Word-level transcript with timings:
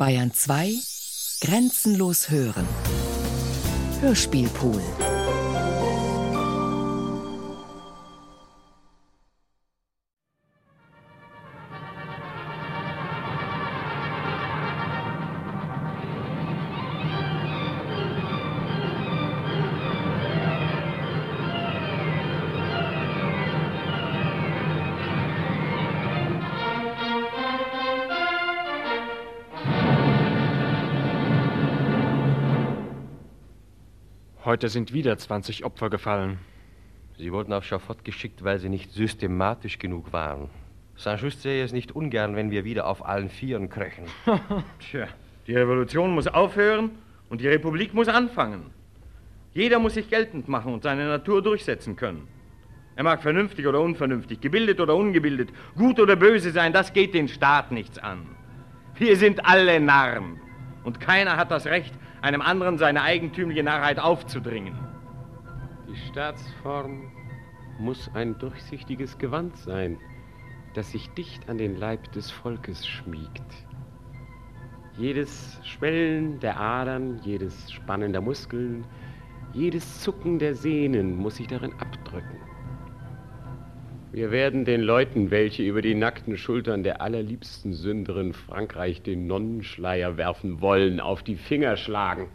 Bayern 0.00 0.32
2 0.32 0.78
Grenzenlos 1.42 2.30
hören. 2.30 2.66
Hörspielpool. 4.00 4.80
Heute 34.60 34.68
sind 34.68 34.92
wieder 34.92 35.16
20 35.16 35.64
Opfer 35.64 35.88
gefallen. 35.88 36.38
Sie 37.16 37.32
wurden 37.32 37.54
auf 37.54 37.64
Schafott 37.64 38.04
geschickt, 38.04 38.44
weil 38.44 38.58
sie 38.58 38.68
nicht 38.68 38.92
systematisch 38.92 39.78
genug 39.78 40.12
waren. 40.12 40.50
Saint-Just 40.96 41.40
sähe 41.40 41.64
es 41.64 41.72
nicht 41.72 41.92
ungern, 41.92 42.36
wenn 42.36 42.50
wir 42.50 42.62
wieder 42.62 42.86
auf 42.86 43.02
allen 43.02 43.30
Vieren 43.30 43.70
kröchen. 43.70 44.04
Tja, 44.78 45.08
die 45.46 45.54
Revolution 45.54 46.10
muss 46.10 46.26
aufhören 46.26 46.90
und 47.30 47.40
die 47.40 47.48
Republik 47.48 47.94
muss 47.94 48.08
anfangen. 48.08 48.66
Jeder 49.54 49.78
muss 49.78 49.94
sich 49.94 50.10
geltend 50.10 50.46
machen 50.46 50.74
und 50.74 50.82
seine 50.82 51.08
Natur 51.08 51.40
durchsetzen 51.40 51.96
können. 51.96 52.28
Er 52.96 53.04
mag 53.04 53.22
vernünftig 53.22 53.66
oder 53.66 53.80
unvernünftig, 53.80 54.42
gebildet 54.42 54.78
oder 54.78 54.94
ungebildet, 54.94 55.48
gut 55.74 55.98
oder 55.98 56.16
böse 56.16 56.50
sein, 56.50 56.74
das 56.74 56.92
geht 56.92 57.14
den 57.14 57.28
Staat 57.28 57.72
nichts 57.72 57.98
an. 57.98 58.26
Wir 58.96 59.16
sind 59.16 59.42
alle 59.46 59.80
Narren 59.80 60.38
und 60.84 61.00
keiner 61.00 61.38
hat 61.38 61.50
das 61.50 61.64
Recht, 61.64 61.94
einem 62.22 62.42
anderen 62.42 62.78
seine 62.78 63.02
eigentümliche 63.02 63.62
Narrheit 63.62 63.98
aufzudringen. 63.98 64.78
Die 65.88 65.96
Staatsform 65.96 67.10
muss 67.78 68.10
ein 68.14 68.38
durchsichtiges 68.38 69.18
Gewand 69.18 69.56
sein, 69.56 69.98
das 70.74 70.92
sich 70.92 71.08
dicht 71.10 71.48
an 71.48 71.58
den 71.58 71.76
Leib 71.76 72.12
des 72.12 72.30
Volkes 72.30 72.86
schmiegt. 72.86 73.66
Jedes 74.98 75.58
Schwellen 75.64 76.38
der 76.40 76.60
Adern, 76.60 77.20
jedes 77.22 77.72
Spannen 77.72 78.12
der 78.12 78.20
Muskeln, 78.20 78.84
jedes 79.52 80.00
Zucken 80.00 80.38
der 80.38 80.54
Sehnen 80.54 81.16
muss 81.16 81.36
sich 81.36 81.46
darin 81.46 81.72
abdrücken. 81.80 82.49
Wir 84.12 84.32
werden 84.32 84.64
den 84.64 84.80
Leuten, 84.80 85.30
welche 85.30 85.62
über 85.62 85.82
die 85.82 85.94
nackten 85.94 86.36
Schultern 86.36 86.82
der 86.82 87.00
allerliebsten 87.00 87.72
Sünderin 87.72 88.32
Frankreich 88.32 89.02
den 89.02 89.28
Nonnenschleier 89.28 90.16
werfen 90.16 90.60
wollen, 90.60 90.98
auf 90.98 91.22
die 91.22 91.36
Finger 91.36 91.76
schlagen. 91.76 92.26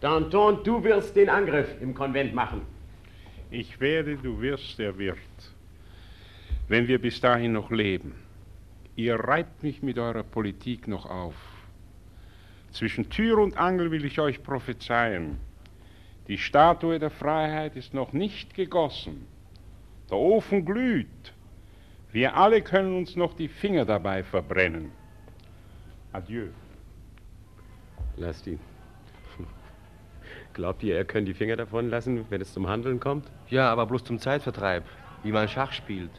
Danton, 0.00 0.62
du 0.62 0.84
wirst 0.84 1.16
den 1.16 1.30
Angriff 1.30 1.74
im 1.80 1.94
Konvent 1.94 2.34
machen. 2.34 2.60
Ich 3.50 3.80
werde, 3.80 4.16
du 4.16 4.42
wirst, 4.42 4.78
er 4.78 4.98
wird. 4.98 5.16
Wenn 6.68 6.86
wir 6.86 7.00
bis 7.00 7.18
dahin 7.18 7.52
noch 7.52 7.70
leben. 7.70 8.14
Ihr 8.94 9.14
reibt 9.14 9.62
mich 9.62 9.82
mit 9.82 9.98
eurer 9.98 10.22
Politik 10.22 10.86
noch 10.86 11.06
auf. 11.08 11.34
Zwischen 12.72 13.08
Tür 13.08 13.38
und 13.38 13.56
Angel 13.56 13.90
will 13.90 14.04
ich 14.04 14.20
euch 14.20 14.42
prophezeien. 14.42 15.38
Die 16.28 16.36
Statue 16.36 16.98
der 16.98 17.10
Freiheit 17.10 17.74
ist 17.74 17.94
noch 17.94 18.12
nicht 18.12 18.52
gegossen. 18.52 19.26
Der 20.10 20.18
Ofen 20.18 20.64
glüht. 20.64 21.32
Wir 22.12 22.36
alle 22.36 22.62
können 22.62 22.96
uns 22.96 23.16
noch 23.16 23.34
die 23.34 23.48
Finger 23.48 23.84
dabei 23.84 24.22
verbrennen. 24.22 24.92
Adieu. 26.12 26.48
Lasst 28.16 28.46
ihn. 28.46 28.60
Glaubt 30.54 30.82
ihr, 30.82 30.96
er 30.96 31.04
könnte 31.04 31.32
die 31.32 31.38
Finger 31.38 31.56
davon 31.56 31.90
lassen, 31.90 32.24
wenn 32.30 32.40
es 32.40 32.52
zum 32.52 32.68
Handeln 32.68 33.00
kommt? 33.00 33.30
Ja, 33.48 33.70
aber 33.70 33.86
bloß 33.86 34.04
zum 34.04 34.18
Zeitvertreib, 34.18 34.84
wie 35.22 35.32
man 35.32 35.48
Schach 35.48 35.72
spielt. 35.72 36.10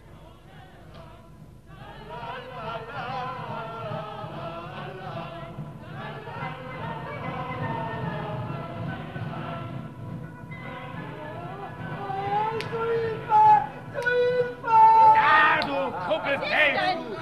Kuppelfeld, 16.37 16.97
du! 16.97 17.17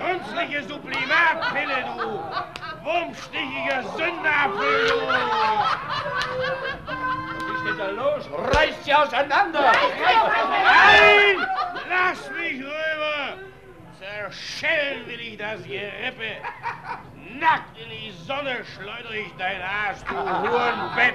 Runzliche 0.00 0.62
Sublimatpille, 0.62 1.84
du! 1.96 2.08
Wurmstichiger 2.84 3.82
Sünderapfel, 3.96 4.88
du! 4.88 4.98
Was 7.46 7.56
ist 7.56 7.66
denn 7.66 7.78
da 7.78 7.90
los? 7.90 8.24
Reißt 8.54 8.84
sie 8.84 8.94
auseinander! 8.94 9.72
Nein! 10.64 11.46
Lass 11.88 12.30
mich 12.30 12.60
rüber! 12.60 13.38
Zerschellen 13.98 15.06
will 15.06 15.20
ich 15.20 15.36
das 15.36 15.62
Gerippe! 15.64 16.36
Nackt 17.36 17.76
in 17.78 17.90
die 17.90 18.10
Sonne 18.26 18.64
schleudere 18.74 19.18
ich 19.18 19.32
dein 19.38 19.60
Aas, 19.60 20.02
du 20.04 20.14
Hurenbett! 20.16 21.14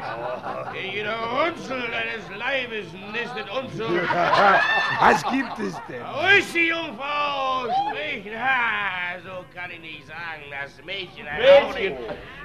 In 0.74 0.92
jeder 0.94 1.16
Runzel 1.16 1.82
deines 1.90 2.30
Leibes 2.38 2.88
nistet 3.12 3.50
Unzug! 3.50 4.10
Was 5.00 5.24
gibt 5.24 5.58
es 5.60 5.76
denn? 5.88 6.04
Grüß 6.04 6.54
Sie, 6.54 6.70
Jungfrau! 6.70 7.66
Sprich! 7.90 8.32
Na, 8.32 9.20
so 9.24 9.44
kann 9.54 9.72
ich 9.72 9.80
nicht 9.80 10.08
sagen. 10.08 10.44
Das 10.52 10.84
Mädchen, 10.86 11.28
ein 11.28 11.40
Mädchen. 11.40 11.98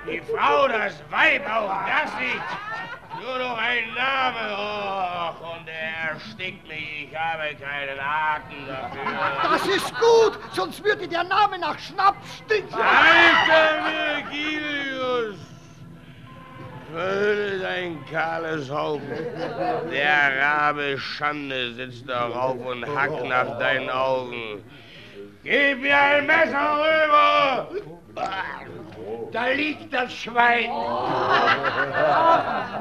Die 0.07 0.21
Frau, 0.21 0.69
das 0.69 1.03
Weib, 1.11 1.47
auch 1.49 1.71
das 1.87 2.19
nicht. 2.19 2.43
Nur 3.21 3.39
noch 3.39 3.59
ein 3.59 3.93
Name, 3.95 4.53
och, 4.57 5.57
und 5.57 5.69
er 5.69 6.13
erstickt 6.13 6.67
mich. 6.69 7.09
Ich 7.11 7.17
habe 7.19 7.55
keinen 7.57 7.99
Atem 7.99 8.67
dafür. 8.67 9.03
Das 9.43 9.67
ist 9.67 9.93
gut, 9.99 10.39
sonst 10.53 10.85
würde 10.85 11.09
der 11.09 11.25
Name 11.25 11.59
nach 11.59 11.79
Schnaps 11.79 12.39
stinken. 12.45 12.75
Alter 12.75 13.68
Virgilius! 13.85 15.37
Verhülle 16.93 17.59
dein 17.61 18.05
kahles 18.11 18.71
Haupt. 18.71 19.03
Der 19.93 20.41
Rabe 20.41 20.99
Schande 20.99 21.75
sitzt 21.75 22.09
darauf 22.09 22.57
und 22.65 22.87
hackt 22.87 23.25
nach 23.25 23.59
deinen 23.59 23.91
Augen. 23.91 24.63
Gib 25.45 25.81
mir 25.83 25.99
ein 25.99 26.27
Messer 26.27 26.81
rüber! 26.83 27.69
Da 29.33 29.49
liegt 29.49 29.93
das 29.93 30.13
Schwein. 30.13 30.71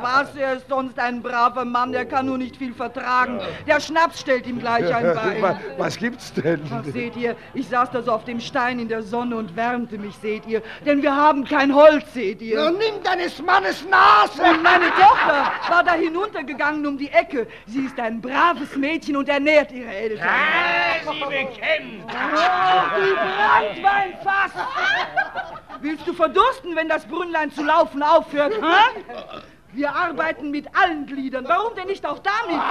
Was, 0.02 0.34
er 0.36 0.54
ist 0.54 0.70
sonst 0.70 0.98
ein 0.98 1.22
braver 1.22 1.66
Mann, 1.66 1.92
der 1.92 2.06
kann 2.06 2.26
nur 2.28 2.38
nicht 2.38 2.56
viel 2.58 2.74
vertragen. 2.74 3.42
Der 3.68 3.80
Schnaps 3.80 4.22
stellt 4.22 4.48
ihm 4.48 4.60
gleich 4.60 4.94
ein 4.94 5.14
Bein. 5.42 5.60
was 5.78 5.98
gibt's 5.98 6.34
denn? 6.34 6.62
Ach, 6.74 6.84
seht 6.86 7.16
ihr, 7.18 7.36
ich 7.54 7.68
saß 7.68 7.92
da 7.92 8.02
so 8.02 8.12
auf 8.14 8.24
dem 8.24 8.40
Stein 8.40 8.80
in 8.80 8.88
der 8.88 9.04
Sonne 9.04 9.36
und 9.36 9.56
wärmte 9.56 9.98
mich, 9.98 10.16
seht 10.16 10.46
ihr. 10.48 10.62
Denn 10.86 11.02
wir 11.02 11.16
haben 11.16 11.44
kein 11.44 11.74
Holz, 11.76 12.14
seht 12.14 12.42
ihr. 12.42 12.58
Na, 12.58 12.72
nimm 12.72 13.04
deines 13.04 13.42
Mannes 13.42 13.86
Nase! 13.88 14.42
Und 14.42 14.64
meine 14.64 14.86
Tochter 14.92 15.52
war 15.70 15.84
da 15.84 15.94
hinuntergegangen 15.94 16.86
um 16.86 16.98
die 16.98 17.12
Ecke. 17.12 17.48
Sie 17.66 17.82
ist 17.86 18.00
ein 18.00 18.22
braves 18.22 18.76
Mädchen 18.78 19.18
und 19.18 19.28
ernährt 19.28 19.72
ihre 19.72 19.90
Eltern. 19.90 20.28
Ah, 20.28 21.12
sie 21.12 21.20
bekennt. 21.20 22.04
Oh, 22.06 23.02
die 23.02 23.82
Brandweinfass! 23.82 24.52
Willst 25.82 26.08
du 26.08 26.14
verdursten, 26.18 26.76
wenn 26.76 26.90
das 26.90 27.08
Brünnlein 27.08 27.52
zu 27.52 27.64
laufen 27.64 28.04
aufhört? 28.04 28.54
Hä? 28.54 29.04
Wir 29.74 29.94
arbeiten 29.94 30.50
mit 30.50 30.66
allen 30.76 31.06
Gliedern. 31.06 31.46
Warum 31.48 31.76
denn 31.76 31.88
nicht 31.88 32.06
auch 32.06 32.20
damit? 32.20 32.62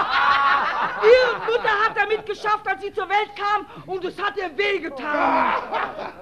Ihre 1.03 1.39
Mutter 1.47 1.71
hat 1.85 1.97
damit 1.97 2.27
geschafft, 2.27 2.67
als 2.67 2.83
sie 2.83 2.93
zur 2.93 3.09
Welt 3.09 3.31
kam, 3.37 3.67
und 3.87 4.05
es 4.05 4.21
hat 4.21 4.37
ihr 4.37 4.57
wehgetan. 4.57 5.55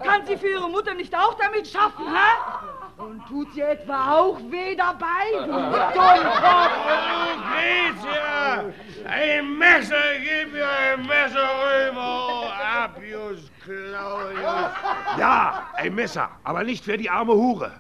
Kann 0.05 0.27
sie 0.27 0.37
für 0.37 0.49
ihre 0.49 0.69
Mutter 0.69 0.95
nicht 0.95 1.17
auch 1.17 1.35
damit 1.35 1.67
schaffen, 1.67 2.07
hä? 2.07 3.03
Und 3.03 3.27
tut 3.27 3.53
sie 3.55 3.63
etwa 3.63 4.13
auch 4.19 4.39
weh 4.51 4.77
dabei, 4.77 5.33
du 5.33 5.47
Dummkopf? 5.47 6.71
Oh, 6.87 7.35
Gräzia! 7.51 8.65
Ein 9.07 9.59
Messer, 9.59 9.97
gib 10.19 10.53
mir 10.53 10.69
ein 10.69 11.07
Messer 11.07 11.49
rüber! 11.61 12.53
Apius 12.63 13.51
Claudius! 13.63 14.71
Ja, 15.19 15.69
ein 15.75 15.95
Messer, 15.95 16.31
aber 16.45 16.63
nicht 16.65 16.85
für 16.85 16.97
die 16.97 17.11
arme 17.11 17.35
Hure. 17.35 17.73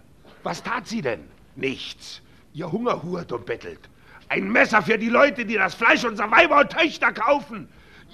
Was 0.42 0.62
tat 0.62 0.86
sie 0.86 1.02
denn? 1.02 1.28
Nichts. 1.56 2.20
Ihr 2.52 2.70
Hunger 2.70 3.02
hurt 3.02 3.32
und 3.32 3.46
bettelt. 3.46 3.88
Ein 4.28 4.50
Messer 4.50 4.82
für 4.82 4.98
die 4.98 5.08
Leute, 5.08 5.44
die 5.44 5.54
das 5.54 5.74
Fleisch 5.74 6.04
unserer 6.04 6.30
Weiber 6.30 6.60
und 6.60 6.70
Töchter 6.70 7.12
kaufen. 7.12 7.68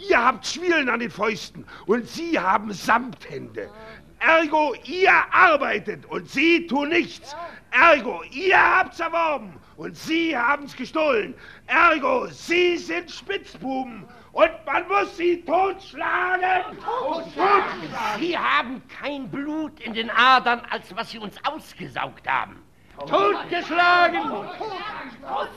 Ihr 0.08 0.25
habt 0.25 0.47
Schwielen 0.47 0.88
an 0.88 1.00
den 1.00 1.11
Fäusten 1.11 1.67
und 1.87 2.08
sie 2.08 2.38
haben 2.38 2.73
Samthände. 2.73 3.70
Ergo, 4.19 4.75
ihr 4.85 5.12
arbeitet 5.32 6.06
und 6.06 6.29
sie 6.29 6.67
tun 6.67 6.91
nichts. 6.91 7.35
Ergo, 7.70 8.23
ihr 8.31 8.58
habt's 8.58 9.00
erworben 9.00 9.60
und 9.81 9.97
sie 9.97 10.37
haben's 10.37 10.77
gestohlen. 10.77 11.35
Ergo, 11.67 12.27
sie 12.27 12.77
sind 12.77 13.11
Spitzbuben 13.11 14.06
Und 14.32 14.50
man 14.67 14.87
muss 14.88 15.17
sie 15.17 15.43
totschlagen! 15.43 16.77
Totschlagen! 16.85 18.19
Sie 18.19 18.37
haben 18.37 18.82
kein 18.88 19.31
Blut 19.31 19.81
in 19.81 19.94
den 19.94 20.11
Adern, 20.11 20.61
als 20.71 20.94
was 20.94 21.11
Sie 21.11 21.19
uns 21.19 21.35
ausgesaugt 21.44 22.29
haben. 22.29 22.62
Totgeschlagen! 22.99 24.21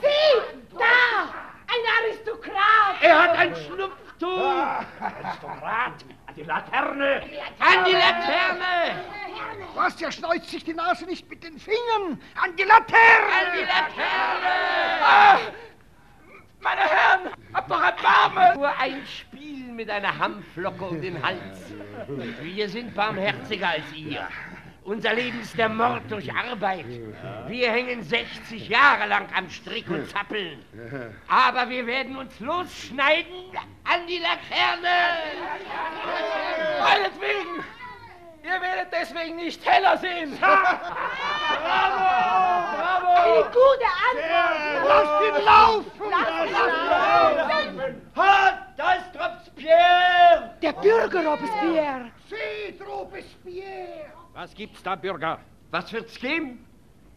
Sieh, 0.00 0.58
da! 0.72 1.28
Ein 1.68 1.84
Aristokrat! 2.00 3.02
Er 3.02 3.22
hat 3.22 3.38
ein 3.38 3.54
Schnupftuch! 3.54 4.84
Aristokrat! 5.00 6.04
An 6.34 6.40
die 6.42 6.48
Laterne! 6.48 7.22
An 7.60 7.84
die 7.84 7.92
Laterne! 7.92 9.04
Was, 9.76 9.96
der 9.96 10.10
schneuzt 10.10 10.50
sich 10.50 10.64
die 10.64 10.74
Nase 10.74 11.04
nicht 11.06 11.30
mit 11.30 11.44
den 11.44 11.60
Fingern? 11.60 12.20
An 12.42 12.56
die 12.56 12.64
Laterne! 12.64 13.26
An 13.26 13.52
die 13.56 13.62
Laterne! 13.62 14.50
Ah, 15.00 15.38
meine 16.60 16.80
Herren, 16.80 17.30
habt 17.52 17.70
doch 17.70 17.80
Erbarmen! 17.80 18.58
Nur 18.58 18.78
ein 18.78 19.06
Spiel 19.06 19.72
mit 19.72 19.88
einer 19.88 20.18
Hammflocke 20.18 20.84
um 20.84 21.00
den 21.00 21.22
Hals. 21.22 21.72
Wir 22.42 22.68
sind 22.68 22.96
barmherziger 22.96 23.68
als 23.68 23.92
ihr. 23.94 24.26
Unser 24.84 25.14
Leben 25.14 25.40
ist 25.40 25.56
der 25.56 25.70
Mord 25.70 26.02
durch 26.10 26.30
Arbeit. 26.30 26.84
Wir 27.48 27.72
hängen 27.72 28.02
60 28.02 28.68
Jahre 28.68 29.08
lang 29.08 29.26
am 29.34 29.48
Strick 29.48 29.88
und 29.88 30.10
zappeln. 30.10 30.62
Aber 31.26 31.70
wir 31.70 31.86
werden 31.86 32.16
uns 32.16 32.38
losschneiden 32.38 33.50
an 33.84 34.06
die 34.06 34.18
Laterne. 34.18 34.88
Meinetwegen! 36.80 37.64
Ihr 38.42 38.60
werdet 38.60 38.92
deswegen 38.92 39.36
nicht 39.36 39.64
heller 39.64 39.96
sehen! 39.96 40.36
Eine 40.42 40.62
gute 43.44 43.88
Antwort! 44.10 44.84
Lasst 44.86 45.22
ihn 45.24 45.44
laufen! 45.46 46.10
Lasst 46.10 46.30
ihn 46.44 46.52
laufen! 47.40 48.12
Halt! 48.14 48.58
Da 48.76 48.92
ist 48.92 49.14
Robespierre! 49.14 50.50
Der 50.60 50.72
Bürger 50.72 51.24
Robespierre! 51.24 52.10
Seht, 52.28 52.86
Robespierre! 52.86 54.23
Was 54.34 54.52
gibt's 54.52 54.82
da, 54.82 54.96
Bürger? 54.96 55.38
Was 55.70 55.92
wird's 55.92 56.18
geben? 56.18 56.66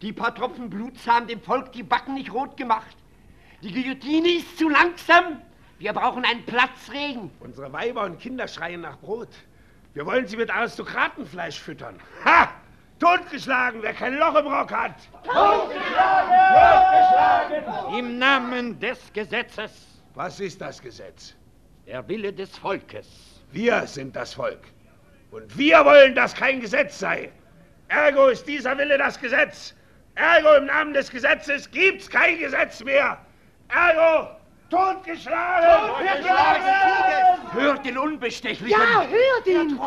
Die 0.03 0.13
paar 0.13 0.35
Tropfen 0.35 0.69
Bluts 0.69 1.07
haben 1.07 1.25
dem 1.25 1.41
Volk 1.41 1.71
die 1.71 1.81
Backen 1.81 2.13
nicht 2.13 2.31
rot 2.31 2.55
gemacht. 2.55 2.95
Die 3.63 3.73
Guillotine 3.73 4.29
ist 4.29 4.59
zu 4.59 4.69
langsam. 4.69 5.41
Wir 5.79 5.93
brauchen 5.93 6.23
einen 6.23 6.45
Platzregen. 6.45 7.31
Unsere 7.39 7.73
Weiber 7.73 8.03
und 8.03 8.19
Kinder 8.19 8.47
schreien 8.47 8.81
nach 8.81 8.99
Brot. 8.99 9.29
Wir 9.95 10.05
wollen 10.05 10.27
sie 10.27 10.37
mit 10.37 10.51
Aristokratenfleisch 10.51 11.59
füttern. 11.59 11.99
Ha! 12.23 12.49
Totgeschlagen, 12.99 13.81
wer 13.81 13.93
kein 13.93 14.15
Loch 14.17 14.35
im 14.35 14.45
Rock 14.45 14.71
hat. 14.71 14.95
Im 17.97 18.19
Namen 18.19 18.79
des 18.79 19.11
Gesetzes. 19.11 19.71
Was 20.13 20.39
ist 20.39 20.61
das 20.61 20.79
Gesetz? 20.79 21.35
Der 21.87 22.07
Wille 22.07 22.31
des 22.31 22.55
Volkes. 22.57 23.07
Wir 23.51 23.87
sind 23.87 24.15
das 24.15 24.35
Volk. 24.35 24.67
Und 25.31 25.57
wir 25.57 25.83
wollen, 25.83 26.15
dass 26.15 26.33
kein 26.33 26.61
Gesetz 26.61 26.99
sei. 26.99 27.31
Ergo 27.89 28.27
ist 28.27 28.47
dieser 28.47 28.77
Wille 28.77 28.97
das 28.97 29.19
Gesetz. 29.19 29.73
Ergo 30.15 30.55
im 30.55 30.65
Namen 30.65 30.93
des 30.93 31.09
Gesetzes 31.09 31.69
gibt's 31.69 32.09
kein 32.09 32.39
Gesetz 32.39 32.83
mehr. 32.83 33.19
Ergo 33.69 34.29
totgeschlagen! 34.69 35.95
Totgeschlagen! 35.95 37.53
Hört 37.53 37.85
den 37.85 37.97
Unbestechlichen. 37.97 38.69
Ja, 38.69 39.05
hört 39.07 39.47
ihn! 39.47 39.79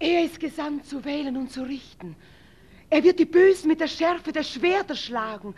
Er 0.00 0.24
ist 0.24 0.38
gesandt 0.38 0.86
zu 0.86 1.04
wählen 1.04 1.36
und 1.36 1.50
zu 1.50 1.62
richten. 1.62 2.16
Er 2.90 3.02
wird 3.02 3.18
die 3.18 3.24
Bösen 3.24 3.68
mit 3.68 3.80
der 3.80 3.88
Schärfe 3.88 4.32
der 4.32 4.44
Schwerter 4.44 4.94
schlagen. 4.94 5.54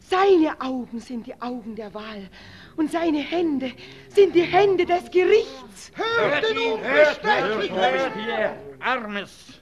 Seine 0.00 0.60
Augen 0.60 0.98
sind 0.98 1.26
die 1.26 1.40
Augen 1.40 1.76
der 1.76 1.92
Wahl 1.94 2.28
und 2.76 2.90
seine 2.90 3.20
Hände 3.20 3.72
sind 4.08 4.34
die 4.34 4.42
Hände 4.42 4.86
des 4.86 5.10
Gerichts. 5.10 5.92
Hört 5.94 6.42
den 6.42 6.58
Unbestechlichen! 6.72 7.76
Robespierre, 7.76 8.56
armes, 8.80 9.60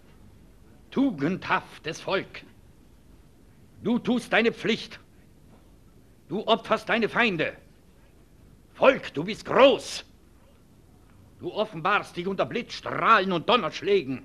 tugendhaftes 0.91 2.01
Volk. 2.01 2.43
Du 3.83 3.99
tust 3.99 4.33
deine 4.33 4.53
Pflicht. 4.53 4.99
Du 6.29 6.47
opferst 6.47 6.89
deine 6.89 7.09
Feinde. 7.09 7.57
Volk, 8.75 9.13
du 9.15 9.25
bist 9.25 9.45
groß. 9.45 10.05
Du 11.41 11.53
offenbarst 11.53 12.17
dich 12.17 12.27
unter 12.27 12.47
Blitzstrahlen 12.47 13.33
und 13.33 13.49
Donnerschlägen. 13.49 14.23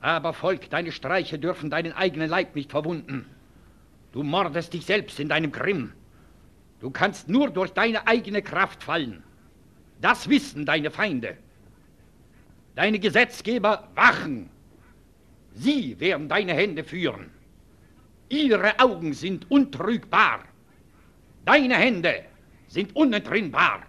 Aber 0.00 0.32
Volk, 0.32 0.70
deine 0.70 0.92
Streiche 0.92 1.38
dürfen 1.38 1.70
deinen 1.70 1.92
eigenen 1.92 2.30
Leib 2.30 2.54
nicht 2.54 2.70
verwunden. 2.70 3.26
Du 4.12 4.22
mordest 4.22 4.72
dich 4.72 4.84
selbst 4.84 5.20
in 5.20 5.28
deinem 5.28 5.52
Grimm. 5.52 5.92
Du 6.80 6.90
kannst 6.90 7.28
nur 7.28 7.50
durch 7.50 7.72
deine 7.72 8.06
eigene 8.06 8.42
Kraft 8.42 8.82
fallen. 8.82 9.22
Das 10.00 10.28
wissen 10.28 10.64
deine 10.64 10.90
Feinde. 10.90 11.36
Deine 12.74 12.98
Gesetzgeber 12.98 13.88
wachen. 13.94 14.50
Sie 15.54 15.98
werden 16.00 16.28
deine 16.28 16.54
Hände 16.54 16.84
führen. 16.84 17.30
Ihre 18.28 18.78
Augen 18.78 19.12
sind 19.12 19.50
untrügbar. 19.50 20.40
Deine 21.44 21.76
Hände 21.76 22.24
sind 22.68 22.94
unentrinnbar. 22.96 23.82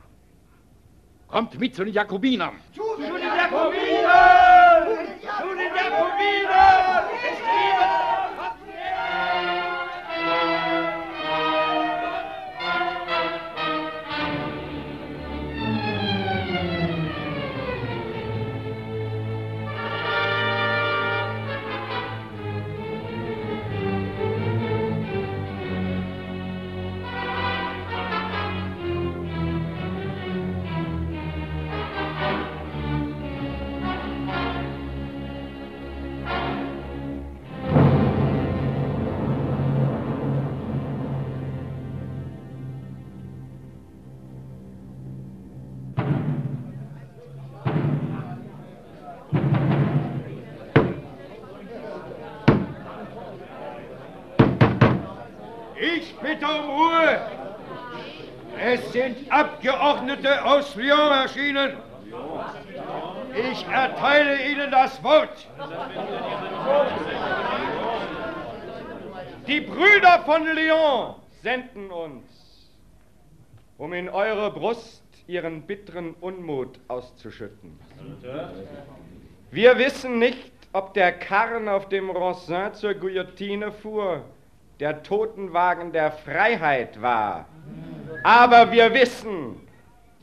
Kommt 1.27 1.57
mit 1.59 1.75
zu 1.75 1.85
den 1.85 1.93
Jakobinern. 1.93 2.55
Zu 2.75 2.83
den 2.97 3.13
Jakobinern! 3.13 4.87
Zu 5.21 5.55
den 5.55 5.75
Jakobinern! 5.75 6.80
Aus 60.45 60.75
Lyon 60.75 61.11
erschienen. 61.11 61.77
Ich 63.51 63.65
erteile 63.65 64.45
Ihnen 64.49 64.71
das 64.71 65.01
Wort. 65.03 65.47
Die 69.47 69.61
Brüder 69.61 70.19
von 70.25 70.45
Lyon 70.45 71.15
senden 71.41 71.89
uns, 71.91 72.25
um 73.77 73.93
in 73.93 74.09
eure 74.09 74.51
Brust 74.51 75.03
ihren 75.27 75.61
bitteren 75.61 76.13
Unmut 76.19 76.79
auszuschütten. 76.87 77.79
Wir 79.49 79.77
wissen 79.77 80.19
nicht, 80.19 80.51
ob 80.73 80.93
der 80.93 81.13
Karren 81.13 81.67
auf 81.67 81.89
dem 81.89 82.09
Ronsin 82.09 82.73
zur 82.73 82.93
Guillotine 82.93 83.71
fuhr, 83.71 84.23
der 84.79 85.03
Totenwagen 85.03 85.91
der 85.91 86.11
Freiheit 86.11 87.01
war. 87.01 87.45
Aber 88.23 88.71
wir 88.71 88.93
wissen, 88.93 89.60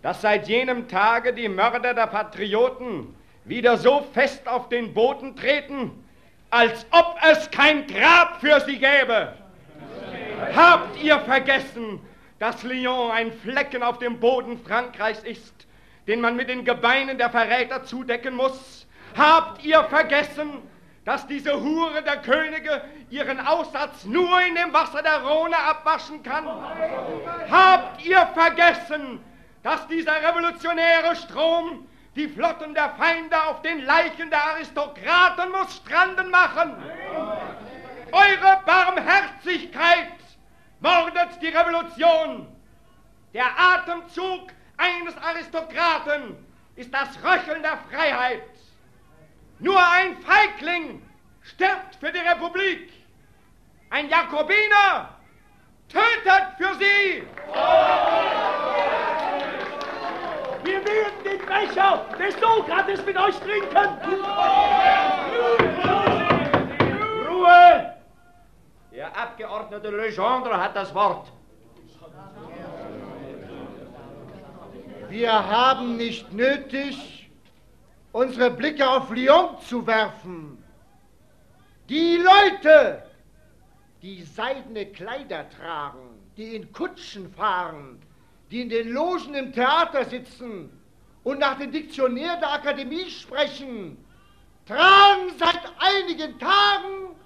dass 0.08 0.22
seit 0.22 0.48
jenem 0.48 0.88
Tage 0.88 1.34
die 1.34 1.50
Mörder 1.50 1.92
der 1.92 2.06
Patrioten 2.06 3.14
wieder 3.44 3.76
so 3.76 4.06
fest 4.14 4.48
auf 4.48 4.70
den 4.70 4.94
Boden 4.94 5.36
treten, 5.36 6.02
als 6.48 6.86
ob 6.92 7.18
es 7.30 7.50
kein 7.50 7.86
Grab 7.86 8.40
für 8.40 8.58
sie 8.60 8.78
gäbe. 8.78 9.34
Habt 10.56 11.02
ihr 11.02 11.18
vergessen, 11.18 12.00
dass 12.38 12.62
Lyon 12.62 13.10
ein 13.10 13.30
Flecken 13.30 13.82
auf 13.82 13.98
dem 13.98 14.18
Boden 14.18 14.58
Frankreichs 14.64 15.22
ist, 15.24 15.52
den 16.06 16.22
man 16.22 16.36
mit 16.36 16.48
den 16.48 16.64
Gebeinen 16.64 17.18
der 17.18 17.28
Verräter 17.28 17.84
zudecken 17.84 18.34
muss? 18.34 18.86
Habt 19.14 19.62
ihr 19.62 19.84
vergessen, 19.84 20.62
dass 21.04 21.26
diese 21.26 21.60
Hure 21.60 22.02
der 22.02 22.22
Könige 22.22 22.80
ihren 23.10 23.40
Aussatz 23.40 24.06
nur 24.06 24.40
in 24.40 24.54
dem 24.54 24.72
Wasser 24.72 25.02
der 25.02 25.22
Rhone 25.22 25.58
abwaschen 25.58 26.22
kann? 26.22 26.46
Habt 27.50 28.06
ihr 28.06 28.26
vergessen, 28.28 29.20
dass 29.68 29.86
dieser 29.86 30.14
revolutionäre 30.26 31.14
Strom 31.14 31.86
die 32.16 32.26
Flotten 32.26 32.72
der 32.72 32.88
Feinde 32.94 33.38
auf 33.48 33.60
den 33.60 33.84
Leichen 33.84 34.30
der 34.30 34.42
Aristokraten 34.42 35.50
muss 35.50 35.76
stranden 35.76 36.30
machen? 36.30 36.74
Eure 38.10 38.62
Barmherzigkeit 38.64 40.14
mordet 40.80 41.42
die 41.42 41.48
Revolution. 41.48 42.46
Der 43.34 43.44
Atemzug 43.58 44.48
eines 44.78 45.14
Aristokraten 45.18 46.34
ist 46.76 46.94
das 46.94 47.22
Röcheln 47.22 47.62
der 47.62 47.76
Freiheit. 47.90 48.48
Nur 49.58 49.78
ein 49.78 50.16
Feigling 50.22 51.02
stirbt 51.42 51.96
für 52.00 52.10
die 52.10 52.20
Republik. 52.20 52.90
Ein 53.90 54.08
Jakobiner 54.08 55.10
tötet 55.90 56.56
für 56.56 56.74
sie. 56.76 57.22
Wir 60.68 60.84
werden 60.84 61.24
den 61.24 61.38
Becher 61.46 62.04
des 62.18 62.34
Sokrates 62.38 63.02
mit 63.06 63.16
euch 63.16 63.36
trinken. 63.40 63.88
Ruhe! 67.26 67.94
Der 68.92 69.16
Abgeordnete 69.16 69.88
Legendre 69.88 70.62
hat 70.62 70.76
das 70.76 70.94
Wort. 70.94 71.32
Wir 75.08 75.32
haben 75.32 75.96
nicht 75.96 76.34
nötig, 76.34 77.30
unsere 78.12 78.50
Blicke 78.50 78.86
auf 78.86 79.08
Lyon 79.08 79.58
zu 79.62 79.86
werfen. 79.86 80.62
Die 81.88 82.18
Leute, 82.18 83.04
die 84.02 84.22
seidene 84.22 84.84
Kleider 84.84 85.48
tragen, 85.48 86.10
die 86.36 86.56
in 86.56 86.70
Kutschen 86.74 87.32
fahren, 87.32 88.02
die 88.50 88.62
in 88.62 88.68
den 88.68 88.90
Logen 88.90 89.34
im 89.34 89.52
Theater 89.52 90.04
sitzen 90.04 90.70
und 91.24 91.38
nach 91.40 91.58
dem 91.58 91.70
Diktionär 91.70 92.36
der 92.36 92.52
Akademie 92.52 93.10
sprechen, 93.10 93.98
tragen 94.66 95.30
seit 95.38 95.60
einigen 95.78 96.38
Tagen 96.38 97.16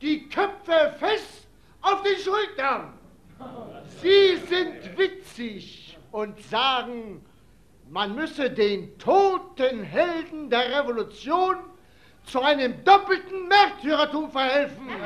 die 0.00 0.28
Köpfe 0.28 0.94
fest 0.98 1.46
auf 1.80 2.02
den 2.02 2.16
Schultern. 2.16 2.92
Sie 4.02 4.36
sind 4.46 4.98
witzig 4.98 5.96
und 6.12 6.40
sagen, 6.42 7.24
man 7.88 8.14
müsse 8.14 8.50
den 8.50 8.98
toten 8.98 9.82
Helden 9.82 10.50
der 10.50 10.80
Revolution 10.80 11.56
zu 12.26 12.42
einem 12.42 12.82
doppelten 12.84 13.46
Märtyrertum 13.48 14.30
verhelfen 14.30 14.88
und 14.88 15.00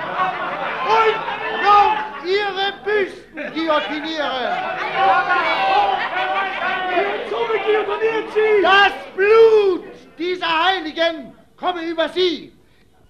noch 1.62 2.24
ihre 2.24 2.72
Büsten 2.84 3.52
guillotinieren. 3.54 4.56
Das 8.62 8.92
Blut 9.14 9.84
dieser 10.18 10.64
Heiligen 10.64 11.34
komme 11.56 11.82
über 11.82 12.08
sie. 12.08 12.52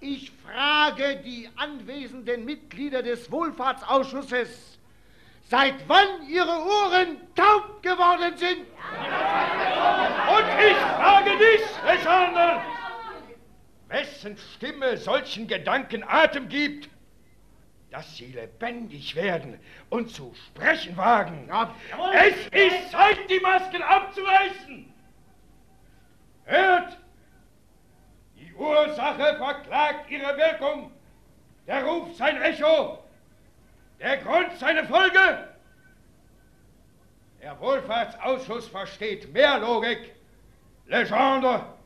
Ich 0.00 0.33
frage 0.45 1.17
die 1.25 1.49
anwesenden 1.57 2.45
Mitglieder 2.45 3.02
des 3.02 3.31
Wohlfahrtsausschusses, 3.31 4.79
seit 5.49 5.75
wann 5.87 6.26
ihre 6.29 6.49
Ohren 6.49 7.19
taub 7.37 7.83
geworden 7.83 8.37
sind. 8.37 8.67
Und 10.29 10.47
ich 10.59 10.76
frage 10.76 11.31
dich, 11.38 11.61
Alexander, 11.87 12.62
wessen 13.90 14.37
Stimme 14.56 14.97
solchen 14.97 15.47
Gedanken 15.47 16.04
Atem 16.06 16.49
gibt, 16.49 16.88
dass 17.90 18.16
sie 18.16 18.26
lebendig 18.26 19.16
werden 19.16 19.59
und 19.90 20.11
zu 20.11 20.32
sprechen 20.47 20.97
wagen. 20.97 21.50
es 22.14 22.47
ist 22.47 22.90
Zeit, 22.92 23.18
die 23.28 23.40
Masken 23.40 23.82
abzureißen. 23.82 24.92
Hört, 26.44 26.97
die 28.37 28.52
Ursache 28.54 29.37
verklagt 29.37 30.11
ihre 30.11 30.37
Wirkung, 30.37 30.92
der 31.66 31.85
Ruf 31.85 32.16
sein 32.16 32.40
Echo, 32.40 33.02
der 33.99 34.16
Grund 34.18 34.56
seine 34.59 34.87
Folge. 34.87 35.49
Der 37.42 37.59
Wohlfahrtsausschuss 37.59 38.68
versteht 38.68 39.32
mehr 39.32 39.59
Logik. 39.59 40.14
Legendre, 40.87 41.80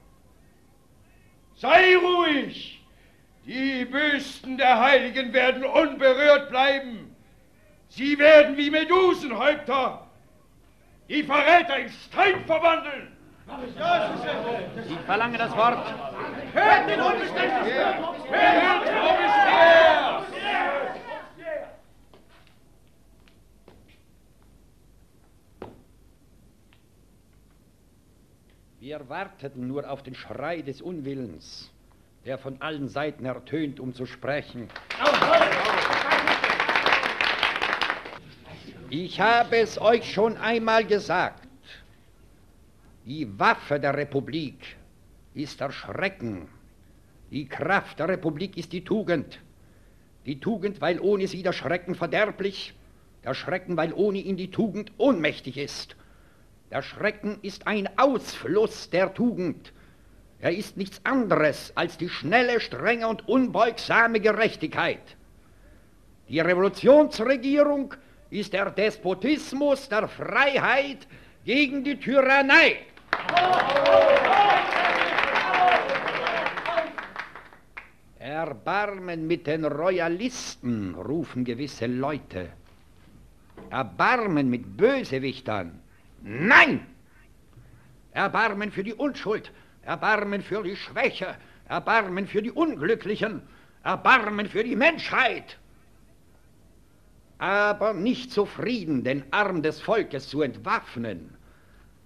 sei 1.56 1.96
ruhig. 1.96 2.80
Die 3.46 3.84
Büsten 3.84 4.56
der 4.56 4.80
Heiligen 4.80 5.32
werden 5.32 5.64
unberührt 5.64 6.48
bleiben. 6.48 7.14
Sie 7.88 8.18
werden 8.18 8.56
wie 8.56 8.70
Medusenhäupter 8.70 10.04
die 11.08 11.22
Verräter 11.22 11.78
in 11.78 11.90
Stein 11.90 12.44
verwandeln. 12.46 13.08
Ich 14.88 14.98
verlange 15.04 15.36
das 15.36 15.54
Wort. 15.54 15.86
Hört 16.54 16.88
den 16.88 17.00
Unbestechlichen! 17.00 17.98
Hört 18.30 18.82
Robespierre! 18.88 20.24
Wir 28.84 29.08
warteten 29.08 29.66
nur 29.66 29.88
auf 29.88 30.02
den 30.02 30.14
Schrei 30.14 30.60
des 30.60 30.82
Unwillens, 30.82 31.72
der 32.26 32.36
von 32.36 32.60
allen 32.60 32.86
Seiten 32.86 33.24
ertönt, 33.24 33.80
um 33.80 33.94
zu 33.94 34.04
sprechen. 34.04 34.68
Ich 38.90 39.18
habe 39.18 39.56
es 39.56 39.80
euch 39.80 40.12
schon 40.12 40.36
einmal 40.36 40.84
gesagt. 40.84 41.48
Die 43.06 43.26
Waffe 43.38 43.80
der 43.80 43.96
Republik 43.96 44.76
ist 45.32 45.60
der 45.60 45.72
Schrecken. 45.72 46.50
Die 47.30 47.46
Kraft 47.46 48.00
der 48.00 48.08
Republik 48.08 48.58
ist 48.58 48.74
die 48.74 48.84
Tugend. 48.84 49.40
Die 50.26 50.40
Tugend, 50.40 50.82
weil 50.82 51.00
ohne 51.00 51.26
sie 51.26 51.42
der 51.42 51.54
Schrecken 51.54 51.94
verderblich, 51.94 52.74
der 53.24 53.32
Schrecken, 53.32 53.78
weil 53.78 53.94
ohne 53.94 54.18
ihn 54.18 54.36
die 54.36 54.50
Tugend 54.50 54.92
ohnmächtig 54.98 55.56
ist. 55.56 55.96
Der 56.74 56.82
Schrecken 56.82 57.38
ist 57.42 57.68
ein 57.68 57.88
Ausfluss 57.96 58.90
der 58.90 59.14
Tugend. 59.14 59.72
Er 60.40 60.50
ist 60.50 60.76
nichts 60.76 61.00
anderes 61.04 61.70
als 61.76 61.96
die 61.98 62.08
schnelle, 62.08 62.58
strenge 62.58 63.06
und 63.06 63.28
unbeugsame 63.28 64.18
Gerechtigkeit. 64.18 65.16
Die 66.28 66.40
Revolutionsregierung 66.40 67.94
ist 68.28 68.54
der 68.54 68.70
Despotismus 68.70 69.88
der 69.88 70.08
Freiheit 70.08 71.06
gegen 71.44 71.84
die 71.84 71.96
Tyrannei. 71.96 72.78
Erbarmen 78.18 79.28
mit 79.28 79.46
den 79.46 79.64
Royalisten, 79.64 80.96
rufen 80.96 81.44
gewisse 81.44 81.86
Leute. 81.86 82.48
Erbarmen 83.70 84.50
mit 84.50 84.76
Bösewichtern. 84.76 85.83
Nein! 86.24 86.86
Erbarmen 88.12 88.72
für 88.72 88.82
die 88.82 88.94
Unschuld, 88.94 89.52
Erbarmen 89.82 90.42
für 90.42 90.62
die 90.62 90.76
Schwäche, 90.76 91.36
Erbarmen 91.68 92.26
für 92.26 92.40
die 92.40 92.50
Unglücklichen, 92.50 93.42
Erbarmen 93.82 94.48
für 94.48 94.64
die 94.64 94.76
Menschheit. 94.76 95.58
Aber 97.36 97.92
nicht 97.92 98.32
zufrieden, 98.32 99.04
den 99.04 99.24
Arm 99.32 99.62
des 99.62 99.82
Volkes 99.82 100.28
zu 100.28 100.40
entwaffnen, 100.40 101.36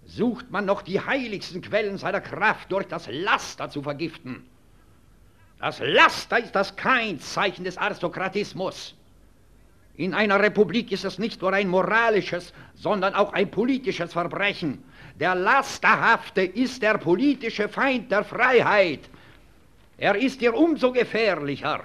sucht 0.04 0.50
man 0.50 0.64
noch 0.64 0.82
die 0.82 1.00
heiligsten 1.00 1.62
Quellen 1.62 1.96
seiner 1.96 2.20
Kraft 2.20 2.72
durch 2.72 2.86
das 2.86 3.06
Laster 3.08 3.70
zu 3.70 3.82
vergiften. 3.82 4.44
Das 5.60 5.78
Laster 5.80 6.40
ist 6.40 6.56
das 6.56 6.74
Keinzeichen 6.74 7.64
des 7.64 7.78
Aristokratismus. 7.78 8.97
In 9.98 10.14
einer 10.14 10.38
Republik 10.38 10.92
ist 10.92 11.04
es 11.04 11.18
nicht 11.18 11.42
nur 11.42 11.52
ein 11.52 11.66
moralisches, 11.66 12.52
sondern 12.76 13.14
auch 13.14 13.32
ein 13.32 13.50
politisches 13.50 14.12
Verbrechen. 14.12 14.84
Der 15.18 15.34
Lasterhafte 15.34 16.42
ist 16.42 16.82
der 16.82 16.98
politische 16.98 17.68
Feind 17.68 18.12
der 18.12 18.22
Freiheit. 18.22 19.00
Er 19.96 20.14
ist 20.14 20.40
ihr 20.40 20.54
umso 20.54 20.92
gefährlicher, 20.92 21.82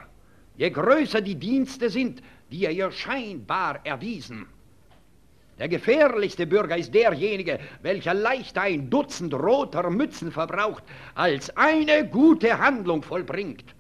je 0.58 0.70
größer 0.70 1.22
die 1.22 1.34
Dienste 1.34 1.90
sind, 1.90 2.22
die 2.52 2.66
er 2.66 2.72
ihr 2.72 2.92
scheinbar 2.92 3.84
erwiesen. 3.84 4.46
Der 5.58 5.68
gefährlichste 5.68 6.46
Bürger 6.46 6.78
ist 6.78 6.94
derjenige, 6.94 7.60
welcher 7.82 8.14
leichter 8.14 8.62
ein 8.62 8.92
Dutzend 8.92 9.34
roter 9.34 9.90
Mützen 9.90 10.32
verbraucht, 10.32 10.84
als 11.16 11.58
eine 11.58 12.08
gute 12.08 12.60
Handlung 12.60 13.02
vollbringt. 13.02 13.74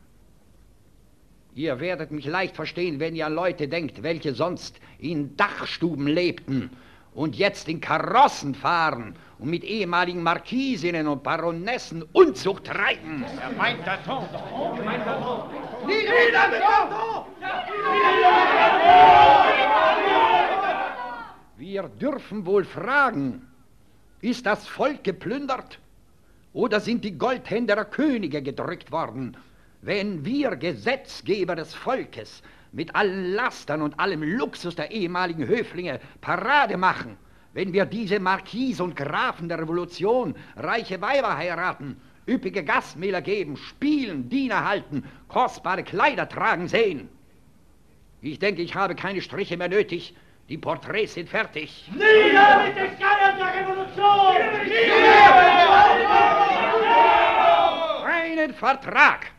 Ihr 1.55 1.79
werdet 1.79 2.09
mich 2.09 2.25
leicht 2.25 2.55
verstehen, 2.55 2.99
wenn 2.99 3.15
ihr 3.15 3.27
an 3.27 3.35
Leute 3.35 3.67
denkt, 3.67 4.01
welche 4.01 4.33
sonst 4.33 4.79
in 4.97 5.37
Dachstuben 5.37 6.07
lebten 6.07 6.71
und 7.13 7.35
jetzt 7.35 7.69
in 7.69 7.79
Karossen 7.79 8.55
fahren 8.55 9.15
und 9.37 9.51
mit 9.51 9.63
ehemaligen 9.63 10.23
Marquisinnen 10.23 11.07
und 11.07 11.21
Baronessen 11.21 12.03
Unzucht 12.11 12.63
treiben. 12.65 13.23
Er 13.39 13.51
meint 13.51 13.85
der 13.85 14.03
Ton. 14.03 14.25
Er 14.33 14.83
meint 14.83 15.05
der 15.05 15.21
Ton. 15.21 15.41
Nieder 15.85 16.47
mit 16.49 16.61
Wir 21.57 21.83
dürfen 21.83 22.47
wohl 22.47 22.65
fragen, 22.65 23.47
ist 24.21 24.47
das 24.47 24.67
Volk 24.67 25.03
geplündert 25.03 25.77
oder 26.51 26.79
sind 26.79 27.03
die 27.03 27.15
Goldhände 27.15 27.75
der 27.75 27.85
Könige 27.85 28.41
gedrückt 28.41 28.91
worden? 28.91 29.37
Wenn 29.85 30.23
wir 30.23 30.55
Gesetzgeber 30.55 31.57
des 31.57 31.73
Volkes 31.73 32.41
mit 32.71 32.95
allen 32.95 33.33
Lastern 33.33 33.81
und 33.81 33.99
allem 33.99 34.23
Luxus 34.23 34.77
der 34.77 34.91
ehemaligen 34.91 35.45
Höflinge 35.45 35.99
Parade 36.21 36.77
machen, 36.77 37.17
wenn 37.51 37.73
wir 37.73 37.83
diese 37.83 38.21
Marquis 38.21 38.79
und 38.79 38.95
Grafen 38.95 39.49
der 39.49 39.59
Revolution 39.59 40.35
reiche 40.55 41.01
Weiber 41.01 41.35
heiraten, 41.35 41.99
üppige 42.29 42.63
Gastmähler 42.63 43.21
geben, 43.21 43.57
spielen, 43.57 44.29
Diener 44.29 44.63
halten, 44.63 45.03
kostbare 45.27 45.83
Kleider 45.83 46.29
tragen 46.29 46.69
sehen. 46.69 47.09
Ich 48.21 48.39
denke, 48.39 48.61
ich 48.61 48.75
habe 48.75 48.95
keine 48.95 49.21
Striche 49.21 49.57
mehr 49.57 49.67
nötig. 49.67 50.15
Die 50.47 50.57
Porträts 50.57 51.15
sind 51.15 51.27
fertig. 51.27 51.91
Nieder 51.91 52.63
mit 52.63 52.77
den 52.77 52.95
Skandalen 52.95 53.37
der 53.37 53.53
Revolution! 53.59 54.35
Keinen 58.05 58.53
Vertrag, 58.53 59.33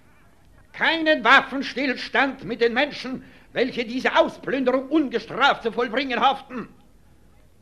keinen 0.77 1.25
Waffenstillstand 1.25 2.45
mit 2.45 2.61
den 2.61 2.75
Menschen, 2.75 3.25
welche 3.53 3.85
diese 3.85 4.17
Ausplünderung 4.17 4.89
ungestraft 4.89 5.63
zu 5.63 5.73
vollbringen 5.73 6.21
hofften, 6.21 6.69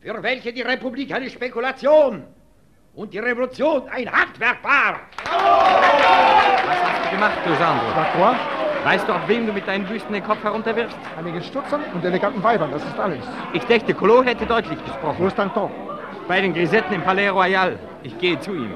für 0.01 0.21
welche 0.23 0.51
die 0.51 0.63
Republik 0.63 1.13
eine 1.13 1.29
Spekulation 1.29 2.23
und 2.95 3.13
die 3.13 3.19
Revolution 3.19 3.87
ein 3.89 4.11
Handwerk 4.11 4.63
war. 4.63 4.99
Was 5.23 6.83
hast 6.83 7.05
du 7.05 7.09
gemacht, 7.11 7.37
du 7.45 7.55
Sandro? 7.55 7.85
Weißt 8.83 9.07
du, 9.07 9.13
auf 9.13 9.27
wem 9.29 9.47
du 9.47 9.53
mit 9.53 9.65
deinen 9.65 9.85
Büsten 9.85 10.11
den 10.11 10.23
Kopf 10.23 10.43
herunterwirfst? 10.43 10.97
Einigen 11.17 11.41
Stutzern 11.41 11.81
und 11.93 12.03
eleganten 12.03 12.43
Weibern, 12.43 12.71
das 12.71 12.83
ist 12.83 12.99
alles. 12.99 13.23
Ich 13.53 13.63
dachte, 13.63 13.93
Collot 13.93 14.25
hätte 14.25 14.45
deutlich 14.45 14.83
gesprochen. 14.83 15.15
Wo 15.19 15.27
ist 15.27 15.37
Danton? 15.37 15.71
Bei 16.27 16.41
den 16.41 16.53
Grisetten 16.53 16.93
im 16.93 17.01
Palais 17.01 17.29
Royal. 17.29 17.79
Ich 18.01 18.17
gehe 18.17 18.37
zu 18.39 18.53
ihm. 18.53 18.73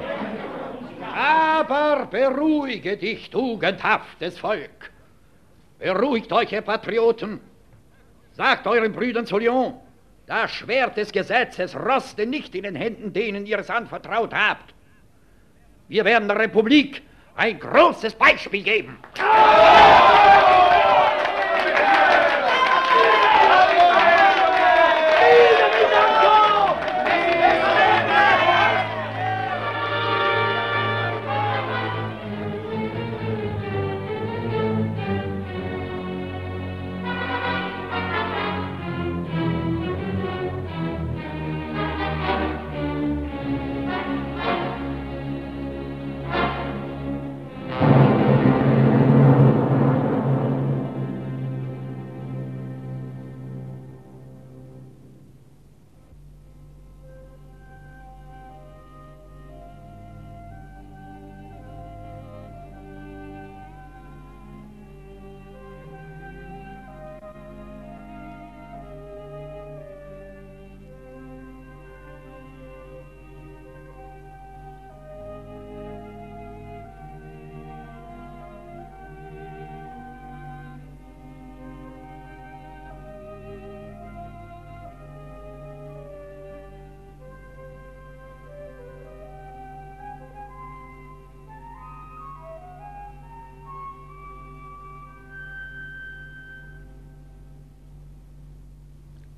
Aber 1.18 2.06
beruhige 2.06 2.96
dich, 2.96 3.32
tugendhaftes 3.32 4.38
Volk. 4.38 4.92
Beruhigt 5.80 6.32
euch, 6.32 6.52
ihr 6.52 6.62
Patrioten. 6.62 7.40
Sagt 8.34 8.68
euren 8.68 8.94
Brüdern 8.94 9.26
zu 9.26 9.40
Lyon, 9.40 9.74
das 10.28 10.52
Schwert 10.52 10.96
des 10.96 11.12
Gesetzes 11.12 11.76
roste 11.76 12.28
nicht 12.28 12.54
in 12.54 12.64
den 12.64 12.76
Händen, 12.76 13.14
denen 13.14 13.48
ihr 13.48 13.58
es 13.58 13.72
anvertraut 13.72 14.32
habt. 14.32 14.76
Wir 15.88 16.06
werden 16.06 16.28
der 16.28 16.38
Republik 16.38 17.02
ein 17.36 17.60
großes 17.60 18.14
Beispiel 18.14 18.62
geben. 18.62 19.00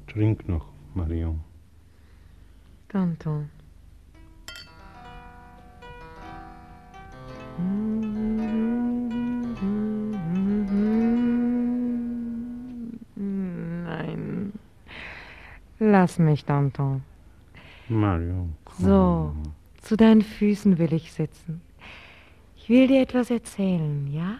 Trink 0.09 0.47
noch, 0.49 0.65
Marion. 0.95 1.39
Danton. 2.87 3.49
Nein. 13.15 14.53
Lass 15.79 16.17
mich, 16.17 16.43
Danton. 16.43 17.03
Marion. 17.87 18.55
So, 18.79 19.35
zu 19.81 19.95
deinen 19.95 20.23
Füßen 20.23 20.79
will 20.79 20.93
ich 20.93 21.13
sitzen. 21.13 21.61
Ich 22.55 22.67
will 22.67 22.87
dir 22.87 23.01
etwas 23.03 23.29
erzählen, 23.29 24.07
ja? 24.07 24.37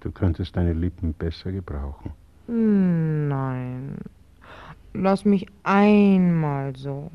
Du 0.00 0.10
könntest 0.10 0.54
deine 0.54 0.74
Lippen 0.74 1.14
besser 1.14 1.50
gebrauchen. 1.50 2.12
Nein. 2.46 3.96
Lass 4.98 5.26
mich 5.26 5.46
einmal 5.62 6.74
so. 6.74 7.10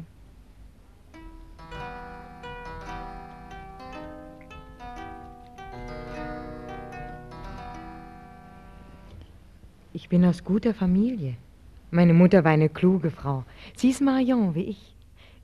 Ich 9.93 10.09
bin 10.09 10.23
aus 10.25 10.43
guter 10.43 10.75
Familie. 10.75 11.37
Meine 11.89 12.13
Mutter 12.13 12.43
war 12.43 12.51
eine 12.51 12.69
kluge 12.69 13.09
Frau. 13.09 13.45
Sie 13.75 13.89
ist 13.89 14.01
Marion 14.01 14.53
wie 14.53 14.65
ich. 14.65 14.95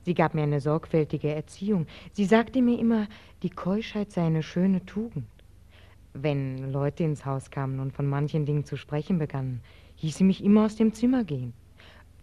Sie 0.04 0.14
gab 0.14 0.34
mir 0.34 0.42
eine 0.42 0.60
sorgfältige 0.60 1.34
Erziehung. 1.34 1.86
Sie 2.12 2.24
sagte 2.24 2.62
mir 2.62 2.78
immer, 2.78 3.08
die 3.42 3.50
Keuschheit 3.50 4.12
sei 4.12 4.24
eine 4.24 4.44
schöne 4.44 4.86
Tugend. 4.86 5.26
Wenn 6.14 6.70
Leute 6.72 7.02
ins 7.02 7.26
Haus 7.26 7.50
kamen 7.50 7.80
und 7.80 7.92
von 7.92 8.06
manchen 8.06 8.46
Dingen 8.46 8.64
zu 8.64 8.76
sprechen 8.76 9.18
begannen, 9.18 9.60
hieß 9.96 10.18
sie 10.18 10.24
mich 10.24 10.44
immer 10.44 10.66
aus 10.66 10.76
dem 10.76 10.94
Zimmer 10.94 11.24
gehen. 11.24 11.52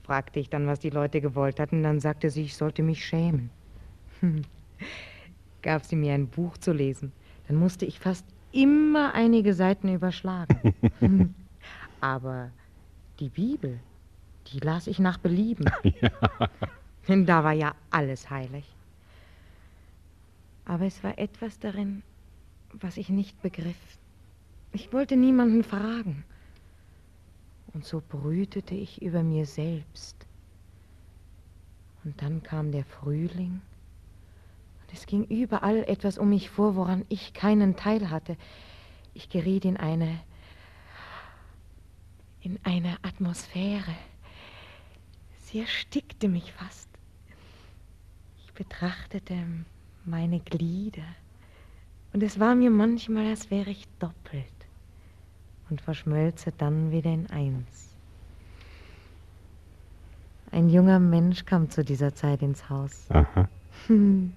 Fragte 0.06 0.40
ich 0.40 0.52
dann, 0.52 0.68
was 0.68 0.80
die 0.80 0.92
Leute 0.92 1.20
gewollt 1.20 1.60
hatten, 1.60 1.82
dann 1.82 2.00
sagte 2.00 2.30
sie, 2.30 2.44
ich 2.44 2.56
sollte 2.56 2.84
mich 2.84 3.04
schämen. 3.04 3.50
Hm. 4.20 4.44
Gab 5.64 5.84
sie 5.84 5.96
mir 5.96 6.14
ein 6.14 6.28
Buch 6.28 6.58
zu 6.58 6.74
lesen, 6.74 7.12
dann 7.48 7.58
musste 7.58 7.86
ich 7.86 8.00
fast 8.00 8.24
immer 8.52 9.16
einige 9.16 9.56
Seiten 9.56 9.92
überschlagen. 9.92 10.76
Hm. 11.00 11.34
Aber 12.02 12.52
die 13.20 13.30
Bibel, 13.30 13.80
die 14.48 14.60
las 14.60 14.86
ich 14.86 15.00
nach 15.00 15.18
Belieben. 15.18 15.66
Denn 17.08 17.26
da 17.26 17.44
war 17.44 17.54
ja 17.54 17.74
alles 17.90 18.30
heilig. 18.30 18.66
Aber 20.66 20.86
es 20.86 21.04
war 21.04 21.18
etwas 21.18 21.58
darin, 21.58 22.04
was 22.74 22.98
ich 22.98 23.10
nicht 23.10 23.42
begriff. 23.42 23.98
Ich 24.72 24.94
wollte 24.94 25.16
niemanden 25.16 25.64
fragen. 25.64 26.24
Und 27.76 27.84
so 27.84 28.02
brütete 28.02 28.74
ich 28.74 29.02
über 29.02 29.22
mir 29.22 29.46
selbst. 29.46 30.26
Und 32.06 32.22
dann 32.22 32.42
kam 32.42 32.72
der 32.72 32.86
Frühling. 32.86 33.60
Und 34.82 34.94
es 34.94 35.06
ging 35.06 35.26
überall 35.26 35.84
etwas 35.84 36.18
um 36.18 36.30
mich 36.30 36.50
vor, 36.50 36.78
woran 36.78 37.04
ich 37.10 37.34
keinen 37.34 37.76
Teil 37.76 38.10
hatte. 38.10 38.38
Ich 39.14 39.28
geriet 39.28 39.66
in 39.66 39.76
eine 39.76 40.22
in 42.40 42.60
eine 42.64 42.98
Atmosphäre. 43.04 43.96
Sie 45.40 45.60
erstickte 45.60 46.30
mich 46.30 46.54
fast. 46.54 46.88
Ich 48.46 48.54
betrachtete 48.54 49.36
meine 50.06 50.40
Glieder 50.40 51.08
und 52.14 52.24
es 52.24 52.40
war 52.40 52.56
mir 52.56 52.70
manchmal, 52.70 53.26
als 53.26 53.50
wäre 53.50 53.72
ich 53.72 53.86
doppelt 54.00 54.55
und 55.70 55.82
verschmölze 55.82 56.52
dann 56.58 56.92
wieder 56.92 57.12
in 57.12 57.30
eins. 57.30 57.96
Ein 60.52 60.70
junger 60.70 61.00
Mensch 61.00 61.46
kam 61.46 61.70
zu 61.70 61.84
dieser 61.84 62.14
Zeit 62.16 62.42
ins 62.42 62.70
Haus. 62.70 63.08
Aha. 63.10 63.50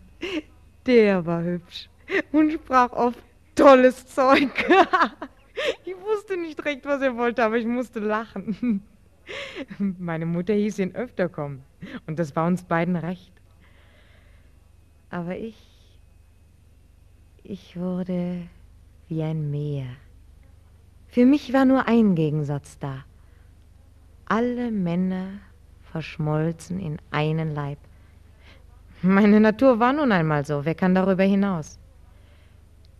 Der 0.86 1.26
war 1.26 1.42
hübsch 1.42 1.88
und 2.32 2.52
sprach 2.52 2.92
oft 2.92 3.22
tolles 3.54 4.06
Zeug. 4.06 4.50
Ich 5.84 5.96
wusste 5.96 6.36
nicht 6.36 6.64
recht, 6.64 6.84
was 6.86 7.02
er 7.02 7.16
wollte, 7.16 7.44
aber 7.44 7.56
ich 7.56 7.66
musste 7.66 7.98
lachen. 7.98 8.80
Meine 9.78 10.24
Mutter 10.24 10.54
hieß 10.54 10.78
ihn 10.78 10.94
öfter 10.94 11.28
kommen 11.28 11.64
und 12.06 12.18
das 12.18 12.36
war 12.36 12.46
uns 12.46 12.62
beiden 12.62 12.94
recht. 12.94 13.32
Aber 15.10 15.36
ich, 15.36 15.56
ich 17.42 17.76
wurde 17.76 18.42
wie 19.08 19.22
ein 19.22 19.50
Meer. 19.50 19.86
Für 21.08 21.24
mich 21.24 21.52
war 21.52 21.64
nur 21.64 21.88
ein 21.88 22.14
Gegensatz 22.14 22.78
da. 22.78 23.04
Alle 24.26 24.70
Männer 24.70 25.40
verschmolzen 25.90 26.78
in 26.78 26.98
einen 27.10 27.54
Leib. 27.54 27.78
Meine 29.00 29.40
Natur 29.40 29.80
war 29.80 29.92
nun 29.92 30.12
einmal 30.12 30.44
so, 30.44 30.64
wer 30.64 30.74
kann 30.74 30.94
darüber 30.94 31.24
hinaus? 31.24 31.78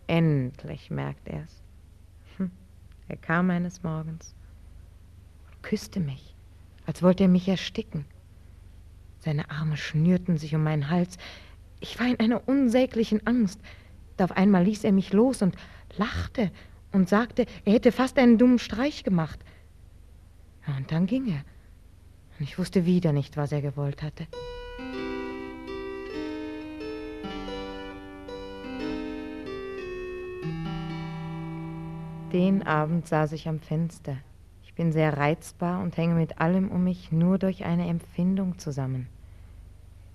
Endlich 0.07 0.89
merkt 0.89 1.27
er's. 1.27 1.61
Hm. 2.37 2.49
Er 3.07 3.17
kam 3.17 3.51
eines 3.51 3.83
Morgens 3.83 4.33
und 5.51 5.61
küsste 5.61 5.99
mich, 5.99 6.35
als 6.87 7.03
wollte 7.03 7.23
er 7.23 7.29
mich 7.29 7.47
ersticken. 7.47 8.05
Seine 9.19 9.51
Arme 9.51 9.77
schnürten 9.77 10.37
sich 10.37 10.55
um 10.55 10.63
meinen 10.63 10.89
Hals. 10.89 11.17
Ich 11.79 11.99
war 11.99 12.07
in 12.07 12.19
einer 12.19 12.47
unsäglichen 12.47 13.27
Angst. 13.27 13.59
Da 14.17 14.23
auf 14.23 14.31
einmal 14.31 14.63
ließ 14.63 14.83
er 14.83 14.93
mich 14.93 15.13
los 15.13 15.41
und 15.43 15.55
lachte 15.97 16.51
und 16.91 17.09
sagte, 17.09 17.45
er 17.65 17.73
hätte 17.73 17.91
fast 17.91 18.17
einen 18.17 18.37
dummen 18.37 18.59
Streich 18.59 19.03
gemacht. 19.03 19.39
Ja, 20.67 20.77
und 20.77 20.91
dann 20.91 21.05
ging 21.05 21.27
er. 21.27 21.43
Und 22.37 22.45
ich 22.45 22.57
wusste 22.57 22.85
wieder 22.85 23.11
nicht, 23.11 23.37
was 23.37 23.51
er 23.51 23.61
gewollt 23.61 24.01
hatte. 24.01 24.27
Den 32.31 32.61
Abend 32.61 33.07
saß 33.07 33.31
ich 33.31 33.47
am 33.47 33.59
Fenster. 33.59 34.17
Ich 34.63 34.75
bin 34.75 34.91
sehr 34.91 35.17
reizbar 35.17 35.81
und 35.81 35.97
hänge 35.97 36.13
mit 36.13 36.39
allem 36.39 36.69
um 36.69 36.83
mich 36.83 37.11
nur 37.11 37.39
durch 37.39 37.65
eine 37.65 37.87
Empfindung 37.87 38.59
zusammen. 38.59 39.07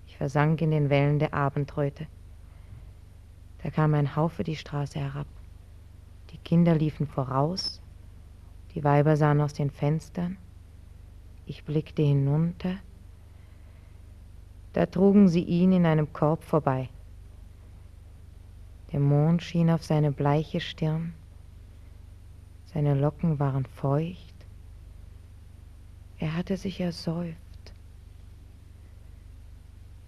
Ich 0.06 0.16
versank 0.16 0.62
in 0.62 0.70
den 0.70 0.90
Wellen 0.90 1.18
der 1.18 1.34
Abendröte. 1.34 2.06
Da 3.64 3.70
kam 3.70 3.94
ein 3.94 4.14
Haufe 4.14 4.44
die 4.44 4.54
Straße 4.54 5.00
herab. 5.00 5.26
Die 6.34 6.38
Kinder 6.38 6.74
liefen 6.74 7.06
voraus, 7.06 7.80
die 8.74 8.82
Weiber 8.82 9.16
sahen 9.16 9.40
aus 9.40 9.52
den 9.52 9.70
Fenstern, 9.70 10.36
ich 11.46 11.62
blickte 11.62 12.02
hinunter, 12.02 12.74
da 14.72 14.84
trugen 14.86 15.28
sie 15.28 15.44
ihn 15.44 15.70
in 15.70 15.86
einem 15.86 16.12
Korb 16.12 16.42
vorbei. 16.42 16.90
Der 18.90 18.98
Mond 18.98 19.44
schien 19.44 19.70
auf 19.70 19.84
seine 19.84 20.10
bleiche 20.10 20.58
Stirn, 20.58 21.14
seine 22.64 22.94
Locken 22.94 23.38
waren 23.38 23.64
feucht, 23.64 24.34
er 26.18 26.34
hatte 26.34 26.56
sich 26.56 26.80
ersäuft. 26.80 27.38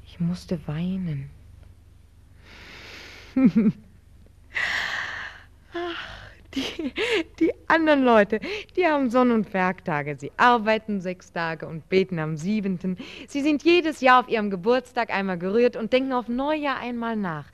Ich 0.04 0.18
musste 0.18 0.66
weinen. 0.66 1.30
Die, 6.56 6.94
die 7.38 7.52
anderen 7.68 8.02
Leute, 8.02 8.40
die 8.76 8.86
haben 8.86 9.10
Sonn- 9.10 9.30
und 9.30 9.52
Werktage. 9.52 10.16
Sie 10.16 10.32
arbeiten 10.38 11.02
sechs 11.02 11.30
Tage 11.30 11.66
und 11.66 11.88
beten 11.90 12.18
am 12.18 12.36
siebenten. 12.36 12.96
Sie 13.28 13.42
sind 13.42 13.62
jedes 13.62 14.00
Jahr 14.00 14.20
auf 14.20 14.28
ihrem 14.28 14.48
Geburtstag 14.48 15.10
einmal 15.10 15.38
gerührt 15.38 15.76
und 15.76 15.92
denken 15.92 16.14
auf 16.14 16.28
Neujahr 16.28 16.78
einmal 16.78 17.16
nach. 17.16 17.46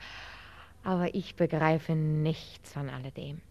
Aber 0.83 1.13
ich 1.13 1.35
begreife 1.35 1.95
nichts 1.95 2.71
von 2.71 2.89
alledem. 2.89 3.41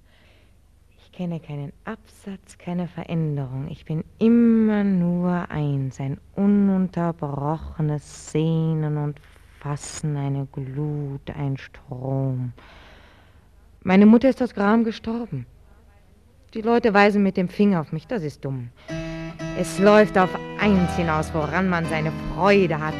Ich 0.99 1.13
kenne 1.13 1.41
keinen 1.41 1.75
Absatz, 1.85 2.57
keine 2.57 2.89
Veränderung. 2.89 3.69
Ich 3.71 3.85
bin 3.85 4.05
immer 4.19 4.85
nur 4.85 5.51
eins, 5.51 6.01
ein 6.01 6.19
ununterbrochenes 6.35 8.33
Sehnen 8.33 8.97
und 8.97 9.21
Fassen, 9.61 10.17
eine 10.17 10.47
Glut, 10.47 11.31
ein 11.37 11.59
Strom. 11.59 12.55
Meine 13.85 14.07
Mutter 14.07 14.29
ist 14.29 14.41
aus 14.41 14.55
Gram 14.55 14.85
gestorben. 14.85 15.45
Die 16.55 16.61
Leute 16.61 16.95
weisen 16.95 17.25
mit 17.25 17.37
dem 17.37 17.49
Finger 17.49 17.81
auf 17.81 17.91
mich, 17.91 18.07
das 18.07 18.23
ist 18.23 18.45
dumm. 18.45 18.69
Es 19.59 19.81
läuft 19.81 20.17
auf 20.17 20.31
eins 20.61 20.95
hinaus, 20.95 21.35
woran 21.35 21.69
man 21.69 21.85
seine 21.87 22.13
Freude 22.33 22.79
hat. 22.79 22.95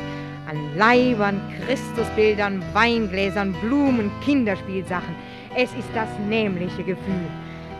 An 0.49 0.77
Leibern, 0.77 1.41
Christusbildern, 1.65 2.65
Weingläsern, 2.73 3.55
Blumen, 3.61 4.11
Kinderspielsachen. 4.25 5.15
Es 5.57 5.73
ist 5.75 5.89
das 5.95 6.09
nämliche 6.29 6.83
Gefühl. 6.83 7.27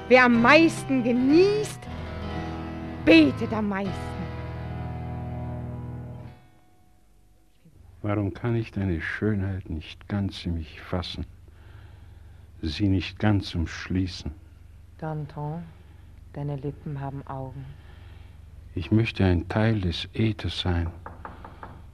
Wer 0.09 0.27
am 0.27 0.41
meisten 0.41 1.03
genießt, 1.03 1.81
betet 3.05 3.53
am 3.53 3.69
meisten. 3.69 3.93
Warum 8.03 8.33
kann 8.33 8.55
ich 8.55 8.71
deine 8.71 9.01
Schönheit 9.01 9.69
nicht 9.71 10.07
ganz 10.07 10.47
in 10.47 10.55
mich 10.55 10.81
fassen, 10.81 11.27
sie 12.69 12.89
nicht 12.89 13.19
ganz 13.19 13.55
umschließen? 13.55 14.33
Danton, 14.99 15.63
deine 16.33 16.57
Lippen 16.57 17.01
haben 17.01 17.27
Augen. 17.27 17.65
Ich 18.75 18.91
möchte 18.91 19.25
ein 19.25 19.49
Teil 19.49 19.81
des 19.81 20.09
Äthers 20.15 20.61
sein, 20.61 20.89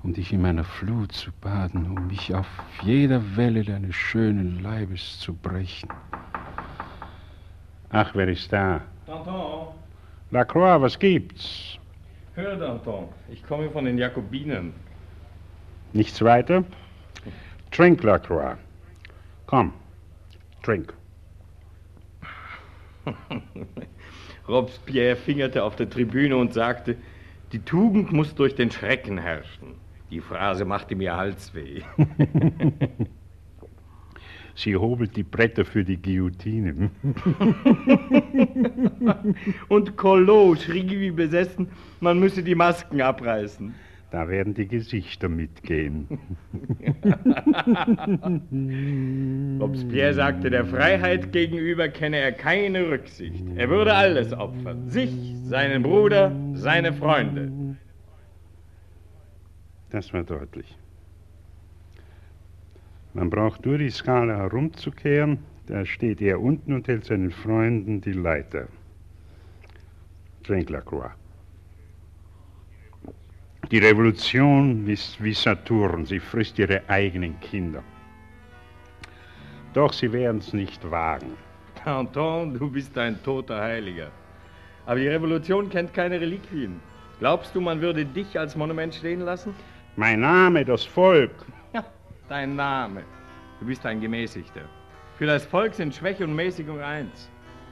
um 0.02 0.12
dich 0.12 0.32
in 0.32 0.42
meiner 0.42 0.64
Flut 0.64 1.12
zu 1.12 1.32
baden, 1.40 1.86
um 1.86 2.06
mich 2.06 2.34
auf 2.34 2.46
jeder 2.82 3.36
Welle 3.36 3.64
deines 3.64 3.96
schönen 3.96 4.62
Leibes 4.62 5.18
zu 5.18 5.34
brechen. 5.34 5.88
Ach, 7.90 8.14
wer 8.14 8.28
ist 8.28 8.52
da? 8.52 8.82
Danton, 9.06 9.68
Lacroix, 10.30 10.80
was 10.80 10.98
gibt's? 10.98 11.78
hör 12.34 12.56
Danton, 12.56 13.08
ich 13.28 13.42
komme 13.42 13.68
von 13.70 13.84
den 13.84 13.98
Jakobinen. 13.98 14.72
Nichts 15.92 16.22
weiter? 16.22 16.62
Trink, 17.72 18.02
Lacroix. 18.02 18.56
Komm, 19.46 19.72
trink. 20.68 20.92
Robespierre 24.48 25.16
fingerte 25.16 25.64
auf 25.64 25.76
der 25.76 25.88
Tribüne 25.88 26.36
und 26.36 26.52
sagte, 26.52 26.98
die 27.52 27.60
Tugend 27.60 28.12
muss 28.12 28.34
durch 28.34 28.54
den 28.54 28.70
Schrecken 28.70 29.16
herrschen. 29.16 29.76
Die 30.10 30.20
Phrase 30.20 30.66
machte 30.66 30.94
mir 30.94 31.16
Halsweh. 31.16 31.80
Sie 34.54 34.76
hobelt 34.76 35.16
die 35.16 35.22
Bretter 35.22 35.64
für 35.64 35.84
die 35.84 36.02
Guillotine. 36.02 36.90
und 39.68 39.96
Collot 39.96 40.60
schrie 40.60 41.00
wie 41.00 41.12
besessen, 41.12 41.68
man 42.00 42.18
müsse 42.18 42.42
die 42.42 42.56
Masken 42.56 43.00
abreißen. 43.00 43.72
Da 44.10 44.28
werden 44.28 44.54
die 44.54 44.66
Gesichter 44.66 45.28
mitgehen. 45.28 46.08
Robespierre 49.60 50.14
sagte, 50.14 50.48
der 50.48 50.64
Freiheit 50.64 51.30
gegenüber 51.30 51.88
kenne 51.88 52.16
er 52.16 52.32
keine 52.32 52.88
Rücksicht. 52.88 53.44
Er 53.56 53.68
würde 53.68 53.94
alles 53.94 54.32
opfern. 54.32 54.88
Sich, 54.88 55.12
seinen 55.44 55.82
Bruder, 55.82 56.34
seine 56.54 56.94
Freunde. 56.94 57.76
Das 59.90 60.10
war 60.14 60.22
deutlich. 60.22 60.74
Man 63.12 63.28
braucht 63.28 63.66
nur 63.66 63.76
die 63.76 63.90
Skala 63.90 64.36
herumzukehren, 64.36 65.40
da 65.66 65.84
steht 65.84 66.22
er 66.22 66.40
unten 66.40 66.72
und 66.72 66.88
hält 66.88 67.04
seinen 67.04 67.30
Freunden 67.30 68.00
die 68.00 68.12
Leiter. 68.12 68.68
Trink 70.44 70.70
Lacroix. 70.70 71.17
Die 73.70 73.78
Revolution 73.78 74.88
ist 74.88 75.22
wie 75.22 75.34
Saturn, 75.34 76.06
sie 76.06 76.20
frisst 76.20 76.58
ihre 76.58 76.80
eigenen 76.88 77.38
Kinder. 77.40 77.82
Doch 79.74 79.92
sie 79.92 80.10
werden 80.10 80.38
es 80.38 80.54
nicht 80.54 80.90
wagen. 80.90 81.34
Danton, 81.84 82.58
du 82.58 82.70
bist 82.70 82.96
ein 82.96 83.22
toter 83.22 83.60
Heiliger. 83.60 84.10
Aber 84.86 84.98
die 84.98 85.08
Revolution 85.08 85.68
kennt 85.68 85.92
keine 85.92 86.18
Reliquien. 86.18 86.80
Glaubst 87.18 87.54
du, 87.54 87.60
man 87.60 87.78
würde 87.82 88.06
dich 88.06 88.38
als 88.38 88.56
Monument 88.56 88.94
stehen 88.94 89.20
lassen? 89.20 89.54
Mein 89.96 90.20
Name, 90.20 90.64
das 90.64 90.84
Volk. 90.84 91.44
Ja, 91.74 91.84
dein 92.28 92.56
Name. 92.56 93.02
Du 93.60 93.66
bist 93.66 93.84
ein 93.84 94.00
Gemäßigter. 94.00 94.62
Für 95.18 95.26
das 95.26 95.44
Volk 95.44 95.74
sind 95.74 95.94
Schwäche 95.94 96.24
und 96.24 96.34
Mäßigung 96.34 96.80
eins. 96.80 97.28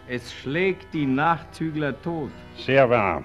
Es 0.08 0.30
schlägt 0.30 0.92
die 0.92 1.06
Nachzügler 1.06 2.00
tot. 2.02 2.30
Sehr 2.56 2.90
wahr. 2.90 3.24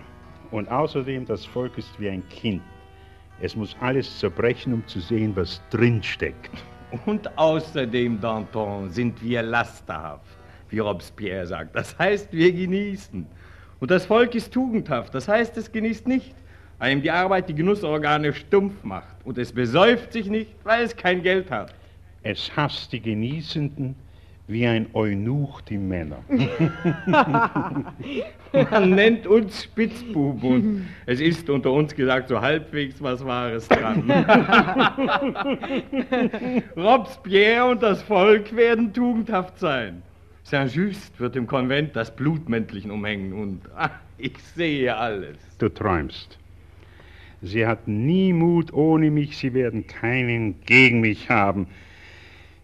Und 0.52 0.70
außerdem, 0.70 1.26
das 1.26 1.46
Volk 1.46 1.78
ist 1.78 2.00
wie 2.00 2.10
ein 2.10 2.28
Kind. 2.30 2.62
Es 3.40 3.56
muss 3.56 3.76
alles 3.80 4.20
zerbrechen, 4.20 4.74
um 4.74 4.86
zu 4.86 5.00
sehen, 5.00 5.36
was 5.36 5.62
drinsteckt. 5.72 6.52
Und 7.06 7.38
außerdem, 7.38 8.20
Danton, 8.20 8.90
sind 8.90 9.22
wir 9.24 9.42
lasterhaft, 9.42 10.38
wie 10.70 10.80
Robespierre 10.80 11.48
sagt. 11.48 11.76
Das 11.76 11.98
heißt, 11.98 12.32
wir 12.34 12.52
genießen. 12.52 13.26
Und 13.80 13.90
das 13.90 14.06
Volk 14.06 14.36
ist 14.36 14.54
tugendhaft, 14.54 15.16
das 15.16 15.28
heißt, 15.28 15.58
es 15.58 15.72
genießt 15.72 16.08
nicht, 16.08 16.36
weil 16.78 16.94
ihm 16.94 17.02
die 17.02 17.10
Arbeit 17.10 17.50
die 17.50 17.56
Genussorgane 17.56 18.34
stumpf 18.34 18.84
macht. 18.84 19.16
Und 19.24 19.38
es 19.38 19.52
besäuft 19.52 20.14
sich 20.14 20.28
nicht, 20.28 20.52
weil 20.64 20.84
es 20.84 20.96
kein 20.96 21.24
Geld 21.24 21.50
hat. 21.50 21.74
Es 22.24 22.56
hasst 22.56 22.92
die 22.92 23.02
Genießenden 23.02 23.96
wie 24.52 24.68
ein 24.68 24.88
Eunuch 24.94 25.62
die 25.62 25.78
Männer. 25.78 26.18
Man 28.70 28.92
nennt 28.92 29.26
uns 29.26 29.64
Spitzbuben 29.64 30.90
es 31.06 31.22
ist 31.22 31.50
unter 31.50 31.72
uns 31.72 31.96
gesagt 31.96 32.28
so 32.30 32.42
halbwegs 32.42 33.02
was 33.02 33.26
Wahres 33.26 33.68
dran. 33.68 34.10
Robespierre 36.76 37.70
und 37.70 37.82
das 37.82 38.04
Volk 38.04 38.56
werden 38.56 38.94
tugendhaft 38.94 39.58
sein. 39.60 40.04
Saint-Just 40.44 41.20
wird 41.20 41.36
im 41.36 41.48
Konvent 41.48 41.96
das 41.96 42.16
Blutmäntelchen 42.16 42.92
umhängen 42.92 43.34
und 43.34 43.62
ach, 43.76 43.92
ich 44.18 44.38
sehe 44.56 44.96
alles. 44.96 45.38
Du 45.60 45.70
träumst. 45.70 46.38
Sie 47.42 47.66
hatten 47.66 48.06
nie 48.06 48.34
Mut 48.34 48.72
ohne 48.74 49.10
mich, 49.10 49.38
sie 49.38 49.54
werden 49.54 49.88
keinen 49.88 50.60
gegen 50.62 51.02
mich 51.02 51.30
haben. 51.30 51.68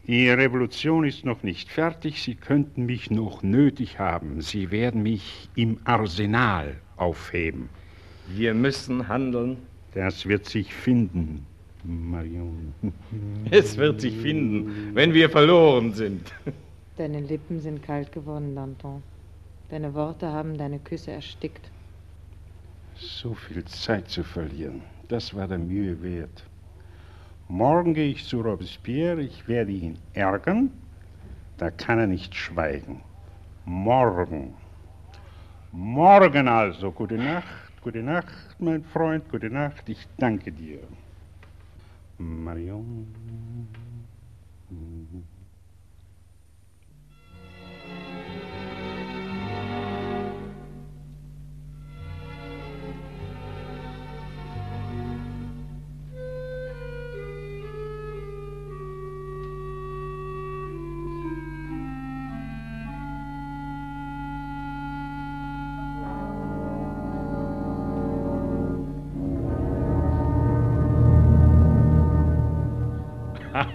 Die 0.07 0.29
Revolution 0.29 1.03
ist 1.03 1.25
noch 1.25 1.43
nicht 1.43 1.69
fertig, 1.69 2.21
sie 2.23 2.35
könnten 2.35 2.85
mich 2.85 3.11
noch 3.11 3.43
nötig 3.43 3.99
haben. 3.99 4.41
Sie 4.41 4.71
werden 4.71 5.03
mich 5.03 5.49
im 5.55 5.79
Arsenal 5.83 6.77
aufheben. 6.95 7.67
Wir 8.29 8.53
müssen 8.53 9.09
handeln. 9.09 9.57
Das 9.93 10.25
wird 10.25 10.45
sich 10.45 10.73
finden, 10.73 11.45
Marion. 11.83 12.73
Es 13.51 13.75
wird 13.75 13.99
sich 13.99 14.15
finden, 14.15 14.95
wenn 14.95 15.13
wir 15.13 15.29
verloren 15.29 15.93
sind. 15.93 16.33
Deine 16.97 17.19
Lippen 17.19 17.59
sind 17.59 17.83
kalt 17.83 18.13
geworden, 18.13 18.55
Danton. 18.55 19.03
Deine 19.69 19.93
Worte 19.93 20.31
haben 20.31 20.57
deine 20.57 20.79
Küsse 20.79 21.11
erstickt. 21.11 21.69
So 22.95 23.33
viel 23.33 23.65
Zeit 23.65 24.09
zu 24.09 24.23
verlieren, 24.23 24.81
das 25.09 25.33
war 25.35 25.49
der 25.49 25.57
Mühe 25.57 26.01
wert. 26.01 26.46
Morgen 27.49 27.93
gehe 27.93 28.09
ich 28.09 28.25
zu 28.25 28.41
Robespierre, 28.41 29.21
ich 29.21 29.47
werde 29.47 29.71
ihn 29.71 29.97
ärgern, 30.13 30.69
da 31.57 31.71
kann 31.71 31.97
er 31.97 32.07
nicht 32.07 32.35
schweigen. 32.35 33.01
Morgen. 33.63 34.53
Morgen 35.71 36.47
also. 36.47 36.91
Gute 36.91 37.15
Nacht, 37.15 37.47
gute 37.81 38.03
Nacht, 38.03 38.33
mein 38.59 38.83
Freund, 38.83 39.29
gute 39.29 39.49
Nacht. 39.49 39.87
Ich 39.87 40.07
danke 40.17 40.51
dir. 40.51 40.79
Marion. 42.17 43.07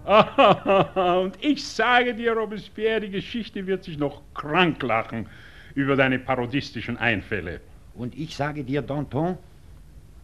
Und 0.03 1.33
ich 1.41 1.63
sage 1.63 2.15
dir, 2.15 2.33
Robespierre, 2.33 3.01
die 3.01 3.11
Geschichte 3.11 3.67
wird 3.67 3.83
sich 3.83 3.97
noch 3.97 4.21
krank 4.33 4.81
lachen 4.81 5.27
über 5.75 5.95
deine 5.95 6.19
parodistischen 6.19 6.97
Einfälle. 6.97 7.61
Und 7.93 8.17
ich 8.17 8.35
sage 8.35 8.63
dir, 8.63 8.81
Danton, 8.81 9.37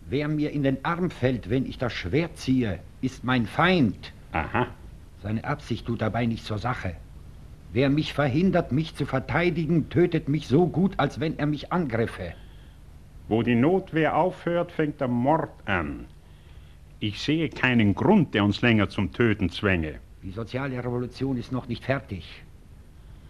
wer 0.09 0.27
mir 0.27 0.51
in 0.51 0.63
den 0.63 0.83
Arm 0.83 1.11
fällt, 1.11 1.49
wenn 1.49 1.65
ich 1.65 1.77
das 1.77 1.93
Schwert 1.93 2.37
ziehe, 2.37 2.79
ist 3.01 3.23
mein 3.23 3.45
Feind. 3.45 4.13
Aha. 4.31 4.67
Seine 5.21 5.43
Absicht 5.43 5.85
tut 5.85 6.01
dabei 6.01 6.25
nicht 6.25 6.45
zur 6.45 6.57
Sache. 6.57 6.95
Wer 7.73 7.89
mich 7.89 8.13
verhindert, 8.13 8.71
mich 8.71 8.95
zu 8.95 9.05
verteidigen, 9.05 9.89
tötet 9.89 10.29
mich 10.29 10.47
so 10.47 10.67
gut, 10.67 10.93
als 10.97 11.19
wenn 11.19 11.37
er 11.37 11.45
mich 11.45 11.71
angriffe. 11.71 12.33
Wo 13.27 13.43
die 13.43 13.55
Notwehr 13.55 14.15
aufhört, 14.15 14.71
fängt 14.71 15.01
der 15.01 15.09
Mord 15.09 15.51
an. 15.65 16.05
Ich 16.99 17.21
sehe 17.21 17.49
keinen 17.49 17.93
Grund, 17.93 18.33
der 18.33 18.43
uns 18.43 18.61
länger 18.61 18.89
zum 18.89 19.13
Töten 19.13 19.49
zwänge. 19.51 19.99
Die 20.23 20.31
soziale 20.31 20.79
Revolution 20.83 21.37
ist 21.37 21.51
noch 21.51 21.67
nicht 21.67 21.85
fertig. 21.85 22.43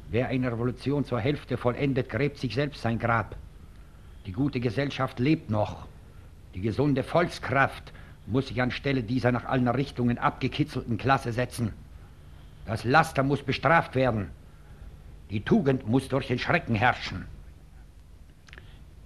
Wer 0.10 0.30
eine 0.30 0.50
Revolution 0.50 1.04
zur 1.04 1.20
Hälfte 1.20 1.58
vollendet, 1.58 2.08
gräbt 2.08 2.38
sich 2.38 2.56
selbst 2.56 2.82
sein 2.82 2.98
Grab. 2.98 3.36
Die 4.26 4.32
gute 4.32 4.62
Gesellschaft 4.62 5.20
lebt 5.20 5.50
noch. 5.50 5.86
Die 6.56 6.62
gesunde 6.62 7.04
Volkskraft 7.04 7.92
muss 8.26 8.48
sich 8.48 8.62
anstelle 8.62 9.04
dieser 9.04 9.34
nach 9.34 9.44
allen 9.44 9.68
Richtungen 9.68 10.18
abgekitzelten 10.18 10.98
Klasse 10.98 11.34
setzen. 11.34 11.74
Das 12.66 12.86
Laster 12.86 13.24
muss 13.24 13.44
bestraft 13.44 13.96
werden. 13.96 14.30
Die 15.30 15.42
Tugend 15.42 15.88
muss 15.88 16.08
durch 16.08 16.28
den 16.28 16.40
Schrecken 16.40 16.76
herrschen. 16.76 17.26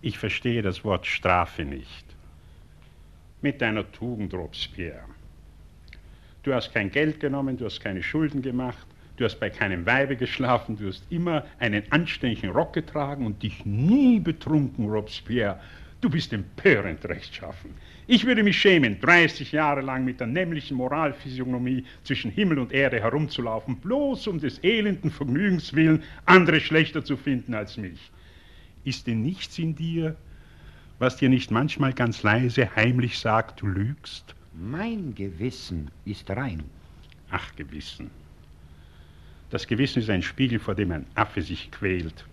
Ich 0.01 0.19
verstehe 0.19 0.61
das 0.61 0.83
Wort 0.83 1.07
Strafe 1.07 1.65
nicht. 1.65 2.10
Mit 3.41 3.59
deiner 3.59 3.91
Tugend, 3.91 4.33
Robespierre. 4.33 5.03
Du 6.43 6.53
hast 6.53 6.73
kein 6.73 6.91
Geld 6.91 7.19
genommen, 7.19 7.57
du 7.57 7.65
hast 7.65 7.79
keine 7.81 8.03
Schulden 8.03 8.41
gemacht, 8.41 8.85
du 9.17 9.25
hast 9.25 9.39
bei 9.39 9.49
keinem 9.49 9.85
Weibe 9.85 10.15
geschlafen, 10.15 10.77
du 10.77 10.87
hast 10.87 11.03
immer 11.09 11.45
einen 11.59 11.83
anständigen 11.91 12.51
Rock 12.51 12.73
getragen 12.73 13.25
und 13.25 13.41
dich 13.41 13.65
nie 13.65 14.19
betrunken, 14.19 14.87
Robespierre. 14.87 15.59
Du 16.01 16.09
bist 16.09 16.33
empörend 16.33 17.03
rechtschaffen. 17.05 17.71
Ich 18.07 18.25
würde 18.25 18.43
mich 18.43 18.59
schämen, 18.59 18.99
30 18.99 19.51
Jahre 19.51 19.81
lang 19.81 20.03
mit 20.03 20.19
der 20.19 20.27
nämlichen 20.27 20.77
Moralphysiognomie 20.77 21.85
zwischen 22.03 22.31
Himmel 22.31 22.59
und 22.59 22.71
Erde 22.71 22.99
herumzulaufen, 22.99 23.77
bloß 23.77 24.27
um 24.27 24.39
des 24.39 24.63
elenden 24.63 25.11
Vergnügens 25.11 25.73
willen 25.73 26.03
andere 26.25 26.59
schlechter 26.59 27.05
zu 27.05 27.17
finden 27.17 27.53
als 27.53 27.77
mich. 27.77 28.11
Ist 28.83 29.05
denn 29.05 29.21
nichts 29.21 29.57
in 29.59 29.75
dir, 29.75 30.15
was 31.01 31.17
dir 31.17 31.29
nicht 31.29 31.49
manchmal 31.49 31.93
ganz 31.93 32.21
leise 32.21 32.75
heimlich 32.75 33.17
sagt, 33.17 33.61
du 33.61 33.65
lügst? 33.65 34.35
Mein 34.53 35.15
Gewissen 35.15 35.89
ist 36.05 36.29
rein. 36.29 36.63
Ach, 37.31 37.55
Gewissen. 37.55 38.11
Das 39.49 39.65
Gewissen 39.65 40.03
ist 40.03 40.11
ein 40.11 40.21
Spiegel, 40.21 40.59
vor 40.59 40.75
dem 40.75 40.91
ein 40.91 41.07
Affe 41.15 41.41
sich 41.41 41.71
quält. 41.71 42.23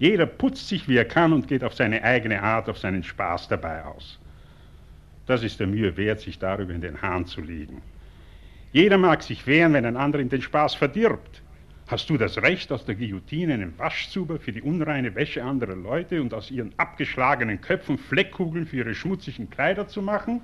Jeder 0.00 0.26
putzt 0.26 0.66
sich, 0.66 0.88
wie 0.88 0.96
er 0.96 1.04
kann 1.04 1.32
und 1.32 1.46
geht 1.46 1.62
auf 1.62 1.74
seine 1.74 2.02
eigene 2.02 2.42
Art, 2.42 2.68
auf 2.68 2.78
seinen 2.78 3.04
Spaß 3.04 3.46
dabei 3.46 3.84
aus. 3.84 4.18
Das 5.26 5.44
ist 5.44 5.60
der 5.60 5.68
Mühe 5.68 5.96
wert, 5.96 6.18
sich 6.20 6.40
darüber 6.40 6.74
in 6.74 6.80
den 6.80 7.00
Hahn 7.00 7.26
zu 7.26 7.42
legen. 7.42 7.80
Jeder 8.72 8.98
mag 8.98 9.22
sich 9.22 9.46
wehren, 9.46 9.72
wenn 9.72 9.86
ein 9.86 9.96
anderer 9.96 10.20
ihm 10.20 10.28
den 10.28 10.42
Spaß 10.42 10.74
verdirbt. 10.74 11.43
Hast 11.86 12.08
du 12.08 12.16
das 12.16 12.38
Recht, 12.38 12.72
aus 12.72 12.86
der 12.86 12.94
Guillotine 12.94 13.52
einen 13.52 13.78
Waschzuber 13.78 14.38
für 14.38 14.52
die 14.52 14.62
unreine 14.62 15.14
Wäsche 15.14 15.44
anderer 15.44 15.76
Leute 15.76 16.22
und 16.22 16.32
aus 16.32 16.50
ihren 16.50 16.72
abgeschlagenen 16.78 17.60
Köpfen 17.60 17.98
Fleckkugeln 17.98 18.66
für 18.66 18.78
ihre 18.78 18.94
schmutzigen 18.94 19.50
Kleider 19.50 19.86
zu 19.86 20.00
machen? 20.00 20.40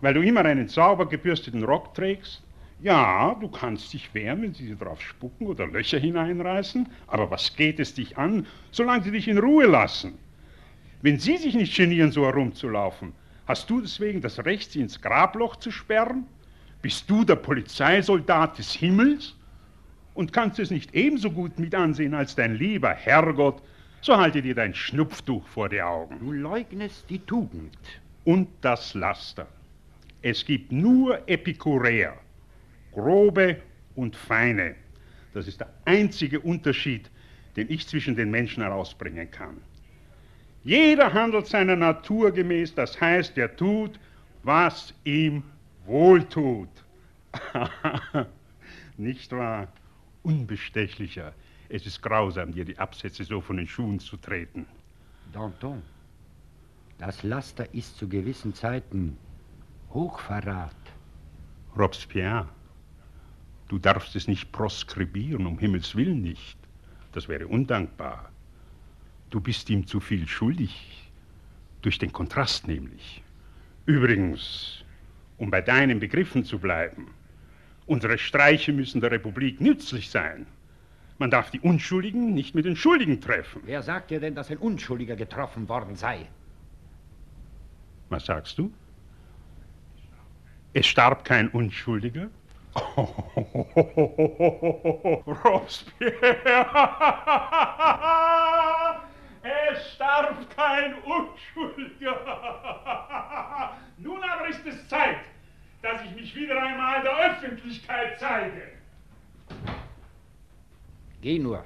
Weil 0.00 0.14
du 0.14 0.22
immer 0.22 0.44
einen 0.44 0.66
sauber 0.66 1.08
gebürsteten 1.08 1.62
Rock 1.62 1.94
trägst? 1.94 2.42
Ja, 2.82 3.36
du 3.40 3.46
kannst 3.46 3.92
dich 3.92 4.12
wehren, 4.12 4.42
wenn 4.42 4.52
sie 4.52 4.66
dir 4.66 4.74
drauf 4.74 5.00
spucken 5.00 5.46
oder 5.46 5.68
Löcher 5.68 5.98
hineinreißen, 5.98 6.88
aber 7.06 7.30
was 7.30 7.54
geht 7.54 7.78
es 7.78 7.94
dich 7.94 8.18
an, 8.18 8.44
solange 8.72 9.04
sie 9.04 9.12
dich 9.12 9.28
in 9.28 9.38
Ruhe 9.38 9.66
lassen? 9.66 10.18
Wenn 11.00 11.20
sie 11.20 11.36
sich 11.36 11.54
nicht 11.54 11.76
genieren, 11.76 12.10
so 12.10 12.26
herumzulaufen, 12.26 13.12
hast 13.46 13.70
du 13.70 13.80
deswegen 13.80 14.20
das 14.20 14.44
Recht, 14.44 14.72
sie 14.72 14.80
ins 14.80 15.00
Grabloch 15.00 15.56
zu 15.56 15.70
sperren? 15.70 16.26
Bist 16.82 17.08
du 17.08 17.22
der 17.22 17.36
Polizeisoldat 17.36 18.58
des 18.58 18.72
Himmels? 18.72 19.36
Und 20.14 20.32
kannst 20.32 20.58
es 20.58 20.70
nicht 20.70 20.94
ebenso 20.94 21.30
gut 21.30 21.58
mit 21.58 21.74
ansehen 21.74 22.14
als 22.14 22.34
dein 22.34 22.56
lieber 22.56 22.90
Herrgott, 22.90 23.62
so 24.02 24.16
halte 24.16 24.42
dir 24.42 24.54
dein 24.54 24.74
Schnupftuch 24.74 25.46
vor 25.48 25.68
die 25.68 25.82
Augen. 25.82 26.18
Du 26.20 26.32
leugnest 26.32 27.08
die 27.10 27.18
Tugend. 27.18 27.76
Und 28.24 28.48
das 28.60 28.94
Laster. 28.94 29.46
Es 30.22 30.44
gibt 30.44 30.72
nur 30.72 31.28
Epikureer, 31.28 32.14
grobe 32.92 33.56
und 33.94 34.14
feine. 34.14 34.74
Das 35.32 35.46
ist 35.46 35.60
der 35.60 35.70
einzige 35.84 36.40
Unterschied, 36.40 37.10
den 37.56 37.70
ich 37.70 37.86
zwischen 37.86 38.16
den 38.16 38.30
Menschen 38.30 38.62
herausbringen 38.62 39.30
kann. 39.30 39.56
Jeder 40.62 41.12
handelt 41.12 41.46
seiner 41.46 41.76
Natur 41.76 42.32
gemäß, 42.32 42.74
das 42.74 43.00
heißt, 43.00 43.38
er 43.38 43.56
tut, 43.56 43.98
was 44.42 44.92
ihm 45.04 45.42
wohltut. 45.86 46.68
Nicht 48.98 49.32
wahr? 49.32 49.68
Unbestechlicher. 50.22 51.34
Es 51.68 51.86
ist 51.86 52.02
grausam, 52.02 52.52
dir 52.52 52.64
die 52.64 52.78
Absätze 52.78 53.24
so 53.24 53.40
von 53.40 53.56
den 53.56 53.68
Schuhen 53.68 54.00
zu 54.00 54.16
treten. 54.16 54.66
Danton, 55.32 55.82
das 56.98 57.22
Laster 57.22 57.72
ist 57.74 57.96
zu 57.96 58.08
gewissen 58.08 58.54
Zeiten 58.54 59.16
Hochverrat. 59.90 60.74
Robespierre, 61.76 62.48
du 63.68 63.78
darfst 63.78 64.16
es 64.16 64.28
nicht 64.28 64.52
proskribieren, 64.52 65.46
um 65.46 65.58
Himmels 65.58 65.94
Willen 65.94 66.20
nicht. 66.20 66.58
Das 67.12 67.28
wäre 67.28 67.46
undankbar. 67.46 68.30
Du 69.30 69.40
bist 69.40 69.70
ihm 69.70 69.86
zu 69.86 70.00
viel 70.00 70.26
schuldig, 70.26 71.10
durch 71.82 71.98
den 71.98 72.12
Kontrast 72.12 72.66
nämlich. 72.66 73.22
Übrigens, 73.86 74.84
um 75.38 75.50
bei 75.50 75.62
deinen 75.62 76.00
Begriffen 76.00 76.44
zu 76.44 76.58
bleiben, 76.58 77.14
unsere 77.90 78.18
Streiche 78.18 78.72
müssen 78.72 79.00
der 79.00 79.10
Republik 79.10 79.60
nützlich 79.60 80.10
sein. 80.10 80.46
Man 81.18 81.30
darf 81.30 81.50
die 81.50 81.58
Unschuldigen 81.60 82.32
nicht 82.32 82.54
mit 82.54 82.64
den 82.64 82.76
Schuldigen 82.76 83.20
treffen. 83.20 83.62
Wer 83.64 83.82
sagt 83.82 84.10
dir 84.10 84.20
denn, 84.20 84.36
dass 84.36 84.48
ein 84.50 84.58
Unschuldiger 84.58 85.16
getroffen 85.16 85.68
worden 85.68 85.96
sei? 85.96 86.28
Was 88.08 88.26
sagst 88.26 88.56
du? 88.58 88.72
Es 90.72 90.86
starb 90.86 91.24
kein 91.24 91.48
Unschuldiger? 91.48 92.30
Robespierre! 95.44 96.36
Es 99.42 99.94
starb 99.94 100.48
kein 100.56 100.94
Unschuldiger! 101.02 102.20
Öffentlichkeit 107.08 108.18
zeigen. 108.18 108.62
Geh 111.22 111.38
nur. 111.38 111.64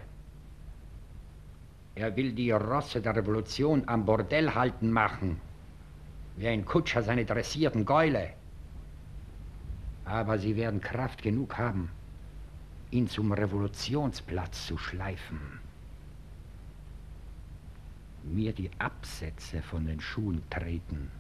Er 1.97 2.17
will 2.17 2.33
die 2.33 2.51
Rosse 2.51 3.01
der 3.01 3.15
Revolution 3.15 3.85
am 3.87 4.05
Bordell 4.05 4.53
halten 4.53 4.91
machen, 4.91 5.41
wie 6.37 6.49
ein 6.49 6.65
Kutscher 6.65 7.03
seine 7.03 7.25
dressierten 7.25 7.85
Gäule. 7.85 8.35
Aber 10.05 10.39
sie 10.39 10.57
werden 10.57 10.81
Kraft 10.81 11.23
genug 11.23 11.57
haben, 11.57 11.91
ihn 12.91 13.09
zum 13.09 13.33
Revolutionsplatz 13.33 14.67
zu 14.67 14.77
schleifen. 14.77 15.61
Mir 18.25 18.53
die 18.53 18.71
Absätze 18.79 19.63
von 19.63 19.87
den 19.87 20.01
Schuhen 20.01 20.43
treten. 20.51 21.11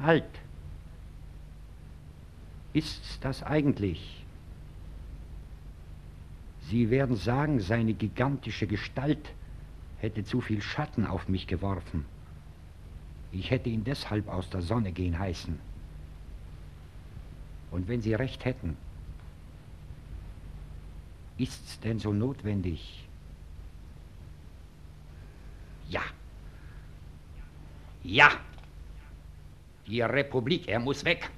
Halt! 0.00 0.24
Ist's 2.72 3.18
das 3.20 3.42
eigentlich? 3.42 4.24
Sie 6.68 6.90
werden 6.90 7.16
sagen, 7.16 7.60
seine 7.60 7.94
gigantische 7.94 8.66
Gestalt 8.66 9.32
hätte 9.98 10.22
zu 10.24 10.40
viel 10.40 10.60
Schatten 10.60 11.06
auf 11.06 11.28
mich 11.28 11.46
geworfen. 11.46 12.04
Ich 13.32 13.50
hätte 13.50 13.70
ihn 13.70 13.84
deshalb 13.84 14.28
aus 14.28 14.50
der 14.50 14.62
Sonne 14.62 14.92
gehen 14.92 15.18
heißen. 15.18 15.58
Und 17.70 17.88
wenn 17.88 18.00
Sie 18.00 18.14
recht 18.14 18.44
hätten, 18.44 18.76
ist's 21.36 21.80
denn 21.80 21.98
so 21.98 22.12
notwendig? 22.12 23.06
Ja. 25.88 26.02
Ja. 28.02 28.30
Die 29.88 30.02
Republik, 30.02 30.68
er 30.68 30.80
muss 30.80 31.04
weg. 31.04 31.30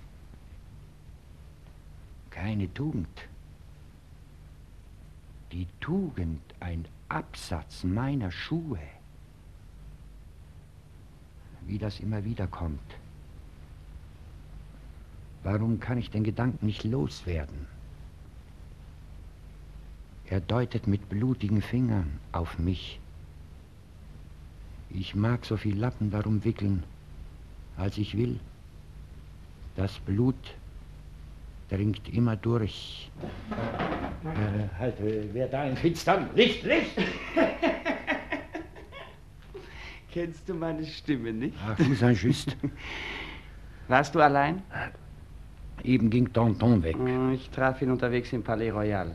Keine 2.30 2.72
Tugend. 2.74 3.28
Die 5.52 5.68
Tugend 5.80 6.42
ein 6.58 6.84
Absatz 7.08 7.84
meiner 7.84 8.32
Schuhe. 8.32 8.80
Wie 11.66 11.78
das 11.78 12.00
immer 12.00 12.24
wieder 12.24 12.48
kommt. 12.48 12.80
Warum 15.44 15.78
kann 15.78 15.98
ich 15.98 16.10
den 16.10 16.24
Gedanken 16.24 16.66
nicht 16.66 16.82
loswerden? 16.82 17.66
Er 20.26 20.40
deutet 20.40 20.88
mit 20.88 21.08
blutigen 21.08 21.62
Fingern 21.62 22.18
auf 22.32 22.58
mich. 22.58 23.00
Ich 24.90 25.14
mag 25.14 25.44
so 25.44 25.56
viel 25.56 25.76
Lappen 25.76 26.10
darum 26.10 26.44
wickeln, 26.44 26.82
als 27.80 27.98
ich 27.98 28.16
will. 28.16 28.38
Das 29.76 29.98
Blut 30.00 30.54
dringt 31.70 32.08
immer 32.12 32.36
durch. 32.36 33.10
Äh, 34.24 34.78
halt, 34.78 34.96
wer 35.32 35.48
da 35.48 35.64
im 35.64 35.76
Finstern? 35.76 36.28
Licht, 36.34 36.64
Licht! 36.64 36.96
Kennst 40.12 40.48
du 40.48 40.54
meine 40.54 40.84
Stimme 40.84 41.32
nicht? 41.32 41.56
Ach, 41.64 41.78
vous 41.78 42.00
Just. 42.20 42.56
Warst 43.88 44.14
du 44.14 44.20
allein? 44.20 44.62
Eben 45.84 46.10
ging 46.10 46.32
Danton 46.32 46.82
weg. 46.82 46.96
Oh, 46.98 47.30
Ich 47.32 47.48
traf 47.50 47.80
ihn 47.80 47.90
unterwegs 47.90 48.32
im 48.32 48.42
Palais 48.42 48.70
Royal. 48.70 49.14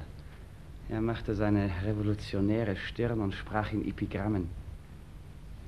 Er 0.89 1.01
machte 1.01 1.35
seine 1.35 1.69
revolutionäre 1.83 2.75
Stirn 2.77 3.19
und 3.19 3.33
sprach 3.33 3.73
in 3.73 3.85
Epigrammen. 3.87 4.49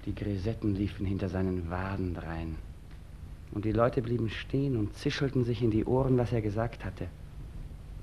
Die 0.06 0.16
Grisetten 0.16 0.76
liefen 0.76 1.06
hinter 1.06 1.28
seinen 1.28 1.70
Waden 1.70 2.14
drein. 2.14 2.56
Und 3.52 3.66
die 3.66 3.72
Leute 3.72 4.02
blieben 4.02 4.30
stehen 4.30 4.76
und 4.78 4.96
zischelten 4.96 5.44
sich 5.44 5.62
in 5.62 5.72
die 5.72 5.86
Ohren, 5.86 6.18
was 6.18 6.32
er 6.32 6.42
gesagt 6.42 6.84
hatte. 6.84 7.08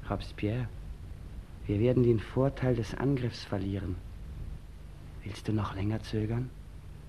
Robespierre, 0.09 0.69
wir 1.67 1.81
werden 1.81 2.03
den 2.03 2.19
Vorteil 2.19 2.75
des 2.75 2.95
Angriffs 2.95 3.45
verlieren. 3.45 3.97
Willst 5.23 5.49
du 5.49 5.53
noch 5.53 5.75
länger 5.75 6.03
zögern? 6.03 6.51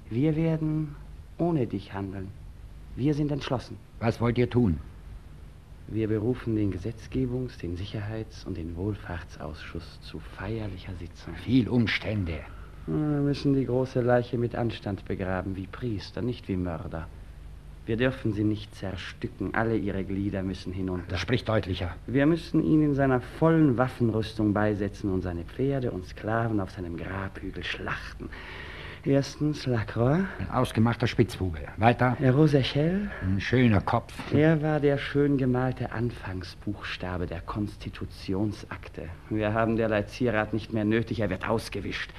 Wir 0.10 0.36
werden 0.36 0.95
ohne 1.38 1.67
dich 1.67 1.93
handeln. 1.93 2.30
Wir 2.95 3.13
sind 3.13 3.32
entschlossen. 3.32 3.78
Was 4.00 4.21
wollt 4.21 4.38
ihr 4.38 4.50
tun? 4.50 4.78
Wir 5.88 6.08
berufen 6.08 6.56
den 6.56 6.71
Gesetzgebungs-, 6.71 7.60
den 7.60 7.76
Sicherheits- 7.76 8.45
und 8.45 8.58
den 8.58 8.76
Wohlfahrtsausschuss 8.76 10.00
zu 10.02 10.19
feierlicher 10.19 10.95
Sitzung. 10.95 11.36
Viel 11.36 11.67
Umstände. 11.67 12.39
Wir 12.88 12.95
müssen 12.95 13.54
die 13.54 13.65
große 13.65 14.02
Leiche 14.02 14.38
mit 14.38 14.56
Anstand 14.56 15.06
begraben, 15.06 15.56
wie 15.56 15.67
Priester, 15.67 16.21
nicht 16.21 16.48
wie 16.48 16.56
Mörder. 16.56 17.08
Wir 17.86 17.98
dürfen 17.98 18.34
sie 18.34 18.43
nicht 18.43 18.74
zerstücken. 18.74 19.54
Alle 19.54 19.78
ihre 19.78 20.04
Glieder 20.04 20.41
müssen 20.41 20.74
hinunter. 20.74 21.06
Das 21.10 21.19
spricht 21.19 21.48
deutlicher. 21.48 21.95
Wir 22.08 22.26
müssen 22.26 22.63
ihn 22.63 22.82
in 22.82 22.95
seiner 22.95 23.21
vollen 23.21 23.78
Waffenrüstung 23.78 24.54
beisetzen 24.54 25.13
und 25.13 25.21
seine 25.21 25.43
Pferde 25.43 25.91
und 25.91 26.06
Sklaven 26.06 26.60
auf 26.60 26.71
seinem 26.71 26.98
Grabhügel 26.98 27.63
schlachten. 27.63 28.30
Erstens 29.04 29.67
Lacroix. 29.67 30.26
Ein 30.39 30.50
ausgemachter 30.50 31.06
Spitzbube. 31.06 31.60
Weiter. 31.78 32.17
Rosechel. 32.19 33.12
Ein 33.21 33.39
schöner 33.39 33.82
Kopf. 33.82 34.12
Er 34.34 34.63
war 34.63 34.80
der 34.80 34.98
schön 34.98 35.38
gemalte 35.38 35.91
Anfangsbuchstabe 35.91 37.28
der 37.28 37.41
Konstitutionsakte. 37.41 39.04
Wir 39.30 39.54
haben 39.54 39.76
derlei 39.76 40.04
Zierat 40.04 40.54
nicht 40.54 40.74
mehr 40.74 40.86
nötig, 40.86 41.19
er 41.19 41.30
wird 41.30 41.48
ausgewischt. 41.48 42.10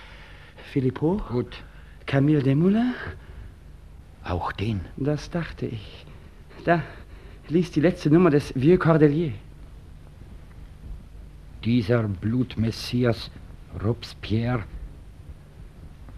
Philippot? 0.70 1.26
Gut. 1.29 1.57
Camille 2.07 2.40
Desmoulins? 2.40 2.94
Auch 4.28 4.50
den? 4.50 4.80
Das 4.96 5.30
dachte 5.30 5.66
ich. 5.66 6.04
Da, 6.64 6.82
lies 7.48 7.70
die 7.70 7.80
letzte 7.80 8.10
Nummer 8.10 8.30
des 8.30 8.52
Vieux 8.56 8.78
Cordelier. 8.78 9.32
Dieser 11.64 12.02
Blutmessias 12.02 13.30
Robespierre 13.84 14.64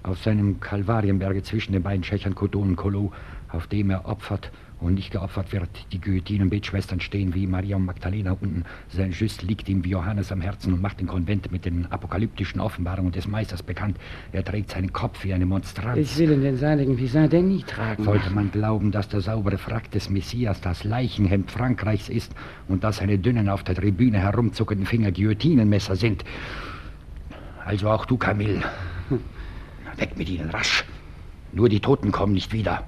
auf 0.03 0.23
seinem 0.23 0.59
Kalvarienberge 0.59 1.43
zwischen 1.43 1.73
den 1.73 1.83
beiden 1.83 2.03
Schächern 2.03 2.35
Codon 2.35 2.71
und 2.71 2.77
Colo, 2.77 3.13
auf 3.51 3.67
dem 3.67 3.91
er 3.91 4.07
opfert 4.07 4.51
und 4.81 4.95
nicht 4.95 5.11
geopfert 5.11 5.53
wird. 5.53 5.69
Die 5.93 6.01
Guillotinen-Betschwestern 6.01 7.01
stehen 7.01 7.35
wie 7.35 7.47
Maria 7.47 7.77
und 7.77 7.85
Magdalena 7.85 8.33
unten. 8.33 8.65
Sein 8.89 9.13
Just 9.13 9.43
liegt 9.43 9.69
ihm 9.69 9.85
wie 9.85 9.91
Johannes 9.91 10.31
am 10.31 10.41
Herzen 10.41 10.73
und 10.73 10.83
macht 10.83 11.01
den 11.01 11.07
Konvent 11.07 11.51
mit 11.51 11.65
den 11.65 11.87
apokalyptischen 11.91 12.61
Offenbarungen 12.61 13.13
des 13.13 13.27
Meisters 13.27 13.63
bekannt. 13.63 13.97
Er 14.33 14.45
trägt 14.45 14.71
seinen 14.71 14.93
Kopf 14.93 15.25
wie 15.25 15.33
eine 15.33 15.47
Monstranz. 15.47 15.99
Ich 15.99 16.19
will 16.19 16.31
in 16.31 16.43
den 16.43 16.57
seinigen 16.57 16.99
wie 16.99 17.07
Saint-Denis 17.07 17.65
tragen. 17.67 18.05
Sollte 18.05 18.31
man 18.31 18.51
glauben, 18.51 18.93
dass 18.93 19.09
der 19.09 19.21
saubere 19.21 19.59
Frack 19.59 19.91
des 19.91 20.11
Messias 20.11 20.61
das 20.61 20.85
Leichenhemd 20.85 21.51
Frankreichs 21.51 22.09
ist 22.09 22.33
und 22.69 22.85
dass 22.85 22.99
seine 22.99 23.19
dünnen, 23.19 23.49
auf 23.49 23.65
der 23.65 23.75
Tribüne 23.75 24.19
herumzuckenden 24.19 24.87
Finger 24.87 25.11
Guillotinenmesser 25.13 25.97
sind. 25.97 26.25
Also 27.65 27.91
auch 27.91 28.07
du, 28.07 28.17
Camille. 28.17 28.63
Weg 29.97 30.17
mit 30.17 30.29
ihnen, 30.29 30.51
rasch. 30.51 30.85
Nur 31.53 31.69
die 31.69 31.81
Toten 31.81 32.13
kommen 32.13 32.33
nicht 32.33 32.53
wieder. 32.53 32.85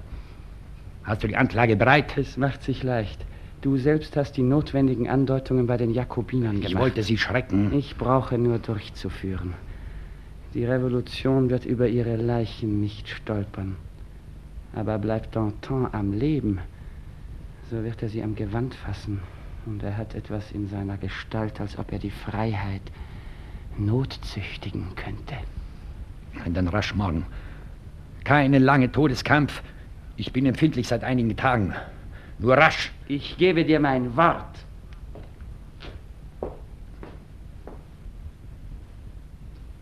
Hast 1.10 1.24
du 1.24 1.26
die 1.26 1.36
Anklage 1.36 1.74
bereit? 1.74 2.16
Es 2.16 2.36
macht 2.36 2.62
sich 2.62 2.84
leicht. 2.84 3.26
Du 3.62 3.76
selbst 3.78 4.16
hast 4.16 4.36
die 4.36 4.42
notwendigen 4.42 5.08
Andeutungen 5.08 5.66
bei 5.66 5.76
den 5.76 5.90
Jakobinern 5.90 6.60
gemacht. 6.60 6.70
Ich 6.70 6.78
wollte 6.78 7.02
sie 7.02 7.18
schrecken. 7.18 7.74
Ich 7.74 7.96
brauche 7.96 8.38
nur 8.38 8.60
durchzuführen. 8.60 9.54
Die 10.54 10.64
Revolution 10.64 11.50
wird 11.50 11.64
über 11.64 11.88
ihre 11.88 12.14
Leichen 12.14 12.80
nicht 12.80 13.08
stolpern. 13.08 13.74
Aber 14.72 14.98
bleibt 14.98 15.34
Danton 15.34 15.88
am 15.90 16.12
Leben, 16.12 16.60
so 17.72 17.82
wird 17.82 18.04
er 18.04 18.08
sie 18.08 18.22
am 18.22 18.36
Gewand 18.36 18.76
fassen. 18.76 19.18
Und 19.66 19.82
er 19.82 19.96
hat 19.96 20.14
etwas 20.14 20.52
in 20.52 20.68
seiner 20.68 20.96
Gestalt, 20.96 21.60
als 21.60 21.76
ob 21.76 21.90
er 21.90 21.98
die 21.98 22.12
Freiheit 22.12 22.82
notzüchtigen 23.78 24.94
könnte. 24.94 25.34
Dann 26.54 26.68
rasch 26.68 26.94
morgen. 26.94 27.26
Keine 28.22 28.60
lange 28.60 28.92
Todeskampf. 28.92 29.60
Ich 30.20 30.34
bin 30.34 30.44
empfindlich 30.44 30.86
seit 30.86 31.02
einigen 31.02 31.34
Tagen. 31.34 31.74
Nur 32.38 32.54
rasch. 32.54 32.92
Ich 33.08 33.38
gebe 33.38 33.64
dir 33.64 33.80
mein 33.80 34.14
Wort. 34.18 34.54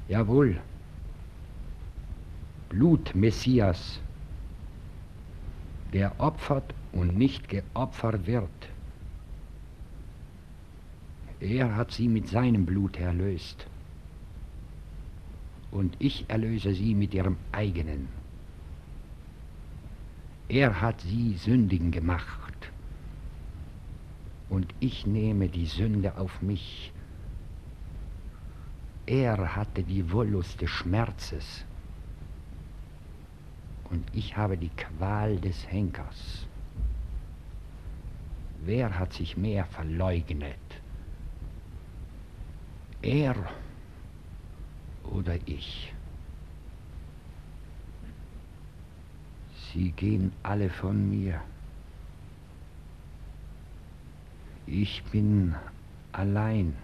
Jawohl. 0.07 0.61
Blutmessias, 2.68 3.99
der 5.93 6.12
opfert 6.20 6.72
und 6.93 7.18
nicht 7.18 7.49
geopfert 7.49 8.24
wird. 8.28 8.61
Er 11.41 11.74
hat 11.74 11.91
sie 11.91 12.07
mit 12.07 12.28
seinem 12.28 12.64
Blut 12.64 12.97
erlöst. 12.97 13.66
Und 15.72 15.97
ich 15.99 16.26
erlöse 16.28 16.74
sie 16.74 16.95
mit 16.95 17.12
ihrem 17.12 17.39
eigenen. 17.51 18.18
Er 20.49 20.80
hat 20.80 21.03
sie 21.03 21.34
sündigen 21.36 21.90
gemacht. 21.90 22.70
Und 24.49 24.74
ich 24.80 25.07
nehme 25.07 25.49
die 25.49 25.66
Sünde 25.66 26.16
auf 26.16 26.40
mich. 26.40 26.90
Er 29.05 29.57
hatte 29.57 29.82
die 29.82 30.11
Wollust 30.11 30.61
des 30.62 30.70
Schmerzes. 30.70 31.64
Und 33.90 34.05
ich 34.14 34.36
habe 34.36 34.57
die 34.57 34.70
Qual 34.70 35.38
des 35.38 35.66
Henkers. 35.70 36.46
Wer 38.64 38.99
hat 38.99 39.12
sich 39.12 39.36
mehr 39.36 39.66
verleugnet? 39.66 40.57
Er 43.03 43.36
oder 45.05 45.36
ich? 45.46 45.92
Sie 49.73 49.91
gehen 49.93 50.33
alle 50.43 50.71
von 50.71 51.11
mir. 51.11 51.41
Ich 54.66 55.03
bin 55.05 55.55
allein. 56.12 56.75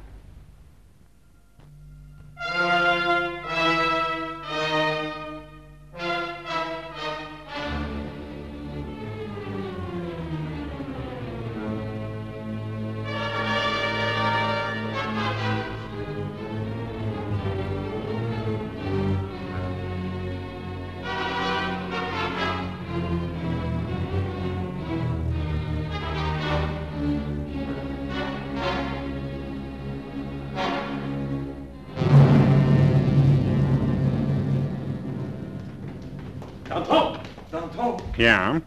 Ja, 38.24 38.58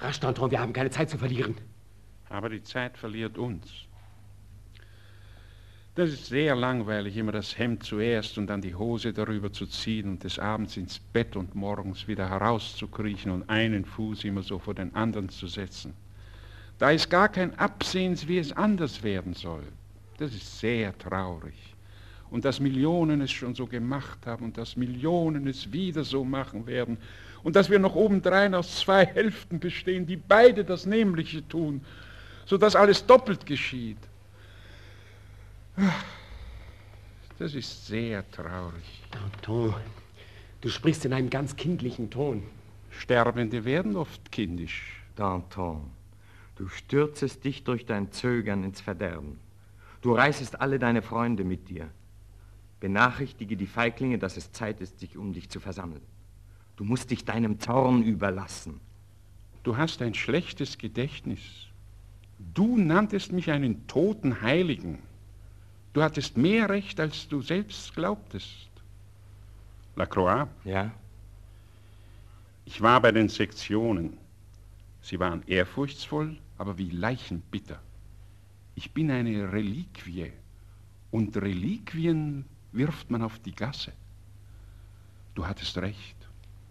Rasch, 0.00 0.18
Danton, 0.18 0.50
wir 0.50 0.58
haben 0.58 0.72
keine 0.72 0.90
Zeit 0.90 1.08
zu 1.08 1.16
verlieren. 1.16 1.54
aber 2.28 2.48
die 2.48 2.64
Zeit 2.64 2.98
verliert 2.98 3.38
uns. 3.38 3.64
Das 5.94 6.10
ist 6.10 6.26
sehr 6.26 6.56
langweilig, 6.56 7.16
immer 7.16 7.30
das 7.30 7.56
Hemd 7.56 7.84
zuerst 7.84 8.36
und 8.36 8.48
dann 8.48 8.60
die 8.60 8.74
Hose 8.74 9.12
darüber 9.12 9.52
zu 9.52 9.66
ziehen 9.66 10.08
und 10.08 10.24
des 10.24 10.40
Abends 10.40 10.76
ins 10.76 10.98
Bett 10.98 11.36
und 11.36 11.54
morgens 11.54 12.08
wieder 12.08 12.28
herauszukriechen 12.28 13.30
und 13.30 13.48
einen 13.48 13.84
Fuß 13.84 14.24
immer 14.24 14.42
so 14.42 14.58
vor 14.58 14.74
den 14.74 14.92
anderen 14.96 15.28
zu 15.28 15.46
setzen. 15.46 15.94
Da 16.78 16.90
ist 16.90 17.08
gar 17.08 17.28
kein 17.28 17.56
Absehens, 17.56 18.26
wie 18.26 18.38
es 18.38 18.50
anders 18.50 19.04
werden 19.04 19.34
soll. 19.34 19.62
Das 20.18 20.34
ist 20.34 20.58
sehr 20.58 20.98
traurig. 20.98 21.54
Und 22.30 22.44
dass 22.44 22.58
Millionen 22.58 23.20
es 23.20 23.30
schon 23.30 23.54
so 23.54 23.64
gemacht 23.64 24.26
haben 24.26 24.46
und 24.46 24.58
dass 24.58 24.74
Millionen 24.74 25.46
es 25.46 25.72
wieder 25.72 26.02
so 26.02 26.24
machen 26.24 26.66
werden 26.66 26.98
und 27.44 27.54
dass 27.54 27.70
wir 27.70 27.78
noch 27.78 27.94
obendrein 27.94 28.54
aus 28.54 28.80
zwei 28.80 29.06
Hälften 29.06 29.60
bestehen, 29.60 30.06
die 30.06 30.16
beide 30.16 30.64
das 30.64 30.86
Nämliche 30.86 31.46
tun, 31.46 31.84
sodass 32.46 32.74
alles 32.74 33.06
doppelt 33.06 33.46
geschieht. 33.46 33.98
Das 37.38 37.54
ist 37.54 37.86
sehr 37.86 38.28
traurig. 38.30 39.02
Danton, 39.10 39.74
du 40.62 40.68
sprichst 40.68 41.04
in 41.04 41.12
einem 41.12 41.30
ganz 41.30 41.54
kindlichen 41.54 42.10
Ton. 42.10 42.42
Sterbende 42.90 43.64
werden 43.64 43.96
oft 43.96 44.32
kindisch. 44.32 45.02
Danton, 45.14 45.90
du 46.56 46.68
stürzest 46.68 47.44
dich 47.44 47.62
durch 47.64 47.84
dein 47.84 48.10
Zögern 48.10 48.64
ins 48.64 48.80
Verderben. 48.80 49.38
Du 50.00 50.12
reißest 50.12 50.60
alle 50.60 50.78
deine 50.78 51.02
Freunde 51.02 51.44
mit 51.44 51.68
dir. 51.68 51.90
Benachrichtige 52.80 53.56
die 53.56 53.66
Feiglinge, 53.66 54.18
dass 54.18 54.36
es 54.36 54.52
Zeit 54.52 54.80
ist, 54.80 55.00
sich 55.00 55.16
um 55.16 55.32
dich 55.32 55.50
zu 55.50 55.60
versammeln. 55.60 56.02
Du 56.76 56.84
musst 56.84 57.10
dich 57.10 57.24
deinem 57.24 57.60
Zorn 57.60 58.02
überlassen. 58.02 58.80
Du 59.62 59.76
hast 59.76 60.02
ein 60.02 60.14
schlechtes 60.14 60.76
Gedächtnis. 60.76 61.40
Du 62.38 62.76
nanntest 62.76 63.32
mich 63.32 63.50
einen 63.50 63.86
toten 63.86 64.42
Heiligen. 64.42 64.98
Du 65.92 66.02
hattest 66.02 66.36
mehr 66.36 66.68
Recht, 66.68 66.98
als 66.98 67.28
du 67.28 67.40
selbst 67.40 67.94
glaubtest. 67.94 68.68
Lacroix? 69.96 70.48
Ja? 70.64 70.90
Ich 72.64 72.80
war 72.80 73.00
bei 73.00 73.12
den 73.12 73.28
Sektionen. 73.28 74.18
Sie 75.00 75.20
waren 75.20 75.42
ehrfurchtsvoll, 75.46 76.36
aber 76.58 76.76
wie 76.78 76.90
leichenbitter. 76.90 77.80
Ich 78.74 78.90
bin 78.90 79.10
eine 79.10 79.52
Reliquie. 79.52 80.32
Und 81.10 81.36
Reliquien 81.36 82.44
wirft 82.72 83.10
man 83.10 83.22
auf 83.22 83.38
die 83.38 83.54
Gasse. 83.54 83.92
Du 85.34 85.46
hattest 85.46 85.78
recht. 85.78 86.16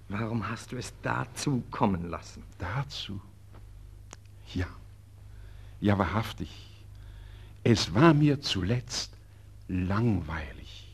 Warum 0.09 0.47
hast 0.47 0.71
du 0.71 0.77
es 0.77 0.93
dazu 1.01 1.63
kommen 1.71 2.09
lassen? 2.09 2.43
Dazu? 2.57 3.19
Ja. 4.53 4.67
Ja, 5.79 5.97
wahrhaftig. 5.97 6.49
Es 7.63 7.93
war 7.93 8.13
mir 8.13 8.41
zuletzt 8.41 9.13
langweilig. 9.67 10.89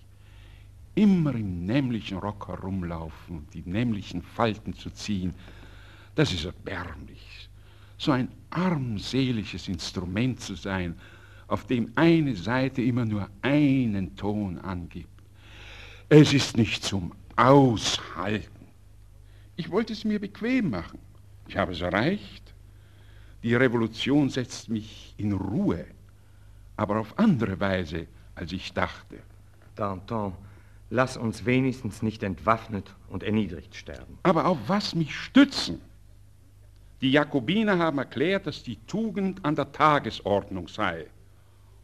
Immer 0.96 1.36
im 1.36 1.66
nämlichen 1.66 2.18
Rock 2.18 2.48
herumlaufen 2.48 3.38
und 3.38 3.54
die 3.54 3.64
nämlichen 3.66 4.22
Falten 4.22 4.74
zu 4.74 4.90
ziehen, 4.92 5.34
das 6.16 6.34
ist 6.34 6.46
erbärmlich. 6.46 7.50
So 7.98 8.12
ein 8.12 8.30
armseliges 8.50 9.68
Instrument 9.68 10.40
zu 10.40 10.56
sein, 10.56 10.96
auf 11.48 11.66
dem 11.66 11.92
eine 11.96 12.36
Seite 12.36 12.82
immer 12.82 13.06
nur 13.06 13.30
einen 13.42 14.16
Ton 14.16 14.60
angibt. 14.60 15.10
Es 16.08 16.34
ist 16.34 16.58
nicht 16.58 16.84
zum 16.84 17.14
Aushalten. 17.36 18.59
Ich 19.60 19.70
wollte 19.70 19.92
es 19.92 20.06
mir 20.06 20.22
bequem 20.22 20.70
machen. 20.70 21.00
Ich 21.50 21.58
habe 21.58 21.74
es 21.74 21.82
erreicht. 21.82 22.54
Die 23.44 23.56
Revolution 23.56 24.30
setzt 24.30 24.70
mich 24.70 25.14
in 25.18 25.34
Ruhe, 25.34 25.86
aber 26.78 26.98
auf 26.98 27.20
andere 27.20 27.60
Weise, 27.60 28.08
als 28.36 28.54
ich 28.54 28.72
dachte. 28.72 29.18
Danton, 29.76 30.32
lass 30.90 31.18
uns 31.18 31.44
wenigstens 31.44 32.02
nicht 32.02 32.24
entwaffnet 32.24 32.96
und 33.10 33.22
erniedrigt 33.22 33.76
sterben. 33.76 34.18
Aber 34.24 34.46
auf 34.46 34.60
was 34.68 34.96
mich 34.96 35.14
stützen? 35.14 35.82
Die 37.02 37.12
Jakobiner 37.12 37.78
haben 37.78 37.98
erklärt, 37.98 38.48
dass 38.48 38.64
die 38.64 38.78
Tugend 38.88 39.44
an 39.44 39.56
der 39.56 39.74
Tagesordnung 39.74 40.70
sei. 40.70 41.08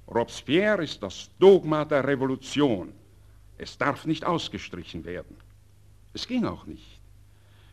Robespierre 0.07 0.86
ist 0.86 1.03
das 1.03 1.30
Dogma 1.39 1.84
der 1.84 2.07
Revolution. 2.07 2.93
Es 3.57 3.78
darf 3.78 4.05
nicht 4.05 4.23
ausgestrichen 4.23 5.03
werden. 5.03 5.36
Es 6.13 6.26
ging 6.26 6.45
auch 6.45 6.65
nicht. 6.65 6.95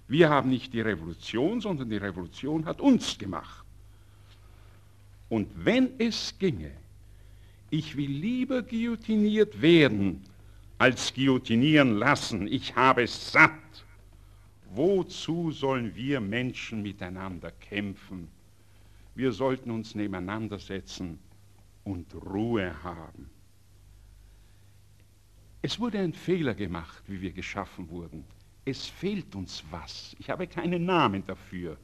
Wir 0.08 0.28
haben 0.28 0.50
nicht 0.50 0.72
die 0.72 0.80
Revolution, 0.80 1.60
sondern 1.60 1.88
die 1.88 1.96
Revolution 1.96 2.64
hat 2.64 2.80
uns 2.80 3.16
gemacht. 3.16 3.64
Und 5.28 5.48
wenn 5.64 5.98
es 5.98 6.34
ginge, 6.38 6.72
ich 7.70 7.96
will 7.96 8.10
lieber 8.10 8.62
guillotiniert 8.62 9.62
werden, 9.62 10.22
als 10.82 11.14
guillotinieren 11.14 11.92
lassen. 11.92 12.48
Ich 12.48 12.74
habe 12.74 13.04
es 13.04 13.30
satt. 13.30 13.52
Wozu 14.74 15.52
sollen 15.52 15.94
wir 15.94 16.20
Menschen 16.20 16.82
miteinander 16.82 17.52
kämpfen? 17.52 18.26
Wir 19.14 19.30
sollten 19.30 19.70
uns 19.70 19.94
nebeneinander 19.94 20.58
setzen 20.58 21.20
und 21.84 22.12
Ruhe 22.14 22.82
haben. 22.82 23.30
Es 25.60 25.78
wurde 25.78 26.00
ein 26.00 26.14
Fehler 26.14 26.54
gemacht, 26.54 27.04
wie 27.06 27.20
wir 27.20 27.30
geschaffen 27.30 27.88
wurden. 27.88 28.24
Es 28.64 28.86
fehlt 28.86 29.34
uns 29.34 29.64
was. 29.70 30.14
Ich 30.18 30.30
habe 30.30 30.46
keinen 30.46 30.84
Namen 30.84 31.24
dafür. 31.26 31.76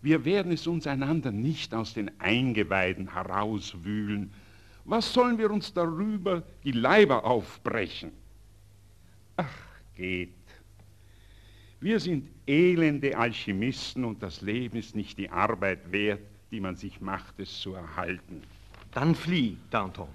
Wir 0.00 0.24
werden 0.24 0.52
es 0.52 0.66
uns 0.66 0.86
einander 0.86 1.30
nicht 1.30 1.74
aus 1.74 1.94
den 1.94 2.10
Eingeweiden 2.20 3.12
herauswühlen. 3.12 4.30
Was 4.84 5.12
sollen 5.12 5.38
wir 5.38 5.50
uns 5.50 5.72
darüber 5.72 6.42
die 6.62 6.72
Leiber 6.72 7.24
aufbrechen? 7.24 8.12
Ach, 9.36 9.48
geht. 9.96 10.30
Wir 11.80 12.00
sind 12.00 12.28
elende 12.46 13.16
Alchemisten 13.16 14.04
und 14.04 14.22
das 14.22 14.40
Leben 14.40 14.78
ist 14.78 14.94
nicht 14.94 15.18
die 15.18 15.28
Arbeit 15.28 15.90
wert, 15.92 16.20
die 16.50 16.60
man 16.60 16.76
sich 16.76 17.00
macht, 17.00 17.38
es 17.40 17.60
zu 17.60 17.74
erhalten. 17.74 18.42
Dann 18.92 19.14
flieh, 19.14 19.56
Danton. 19.70 20.08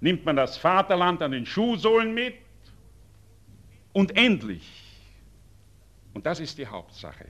Nimmt 0.00 0.24
man 0.24 0.36
das 0.36 0.56
Vaterland 0.56 1.22
an 1.22 1.32
den 1.32 1.46
Schuhsohlen 1.46 2.14
mit? 2.14 2.34
Und 3.96 4.14
endlich, 4.14 4.70
und 6.12 6.26
das 6.26 6.38
ist 6.38 6.58
die 6.58 6.66
Hauptsache, 6.66 7.24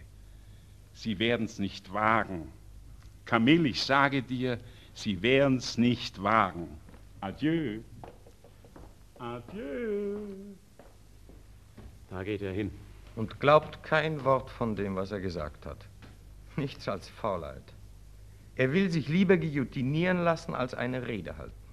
Sie 0.95 1.17
werden 1.21 1.47
es 1.47 1.61
nicht 1.61 1.93
wagen. 1.93 2.51
Camille, 3.25 3.69
ich 3.69 3.85
sage 3.85 4.21
dir, 4.21 4.59
Sie 4.93 5.23
werden 5.23 5.59
es 5.59 5.79
nicht 5.79 6.21
wagen. 6.21 6.67
Adieu. 7.21 7.83
Adieu. 9.21 10.19
Da 12.11 12.25
geht 12.25 12.43
er 12.43 12.53
hin. 12.53 12.73
Und 13.15 13.39
glaubt 13.39 13.85
kein 13.85 14.25
Wort 14.25 14.51
von 14.51 14.75
dem, 14.75 14.97
was 14.97 15.13
er 15.13 15.21
gesagt 15.21 15.67
hat. 15.67 15.87
Nichts 16.57 16.89
als 16.89 17.09
Faulheit. 17.09 17.75
Er 18.57 18.73
will 18.73 18.91
sich 18.91 19.07
lieber 19.07 19.37
guillotinieren 19.37 20.25
lassen, 20.25 20.53
als 20.53 20.75
eine 20.75 21.07
Rede 21.07 21.39
halten. 21.39 21.66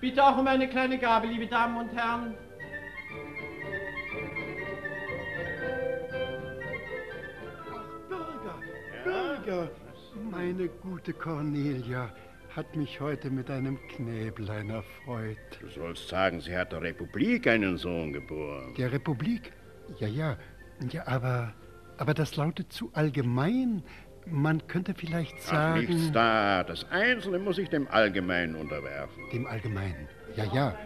Bitte 0.00 0.24
auch 0.24 0.38
um 0.38 0.46
eine 0.46 0.66
kleine 0.66 0.98
Gabe, 0.98 1.26
liebe 1.26 1.46
Damen 1.46 1.76
und 1.76 1.94
Herren. 1.94 2.34
Bürger, 9.04 9.70
meine 10.30 10.68
gute 10.68 11.12
Cornelia 11.12 12.10
hat 12.56 12.74
mich 12.76 12.98
heute 13.00 13.30
mit 13.30 13.50
einem 13.50 13.78
Knäblein 13.88 14.70
erfreut. 14.70 15.36
Du 15.60 15.68
sollst 15.68 16.08
sagen, 16.08 16.40
sie 16.40 16.56
hat 16.56 16.72
der 16.72 16.80
Republik 16.80 17.46
einen 17.46 17.76
Sohn 17.76 18.12
geboren. 18.12 18.74
Der 18.76 18.92
Republik? 18.92 19.52
Ja, 19.98 20.08
ja. 20.08 20.36
Ja, 20.90 21.06
aber, 21.06 21.52
aber 21.98 22.14
das 22.14 22.36
lautet 22.36 22.72
zu 22.72 22.90
allgemein. 22.94 23.82
Man 24.26 24.66
könnte 24.66 24.94
vielleicht 24.94 25.40
sagen... 25.42 25.84
Ach, 25.84 25.88
nichts 25.88 26.12
da. 26.12 26.62
Das 26.64 26.86
Einzelne 26.90 27.38
muss 27.38 27.56
sich 27.56 27.68
dem 27.68 27.88
Allgemeinen 27.88 28.54
unterwerfen. 28.54 29.22
Dem 29.32 29.46
Allgemeinen? 29.46 30.08
Ja, 30.36 30.44
ja. 30.52 30.76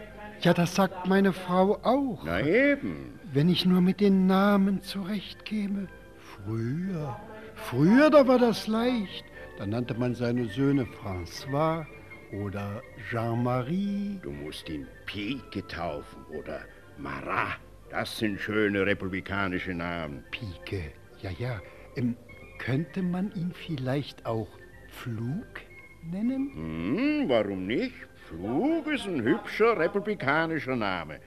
Ja, 0.41 0.53
das 0.53 0.75
sagt 0.75 1.07
meine 1.07 1.33
Frau 1.33 1.79
auch. 1.83 2.23
Na 2.25 2.41
eben. 2.41 3.19
Wenn 3.31 3.49
ich 3.49 3.65
nur 3.65 3.81
mit 3.81 3.99
den 3.99 4.27
Namen 4.27 4.81
zurechtkäme. 4.81 5.87
Früher. 6.17 7.19
Früher, 7.55 8.09
da 8.09 8.27
war 8.27 8.39
das 8.39 8.67
leicht. 8.67 9.25
Da 9.57 9.65
nannte 9.65 9.93
man 9.93 10.13
seine 10.13 10.45
Söhne 10.45 10.85
François 10.85 11.85
oder 12.33 12.81
Jean-Marie. 13.09 14.19
Du 14.21 14.31
musst 14.31 14.69
ihn 14.69 14.87
Pique 15.05 15.65
taufen 15.67 16.25
oder 16.37 16.61
Marat. 16.97 17.59
Das 17.89 18.17
sind 18.17 18.39
schöne 18.39 18.85
republikanische 18.85 19.73
Namen. 19.73 20.23
Pique, 20.31 20.91
ja, 21.21 21.31
ja. 21.37 21.61
Ähm, 21.95 22.17
könnte 22.65 23.03
man 23.03 23.31
ihn 23.35 23.53
vielleicht 23.53 24.25
auch 24.25 24.47
Flug 24.89 25.61
nennen? 26.01 26.51
Hm, 26.55 27.29
warum 27.29 27.67
nicht? 27.67 27.93
Flug 28.27 28.87
ist 28.87 29.05
ein 29.05 29.21
hübscher 29.21 29.77
republikanischer 29.77 30.75
Name. 30.75 31.19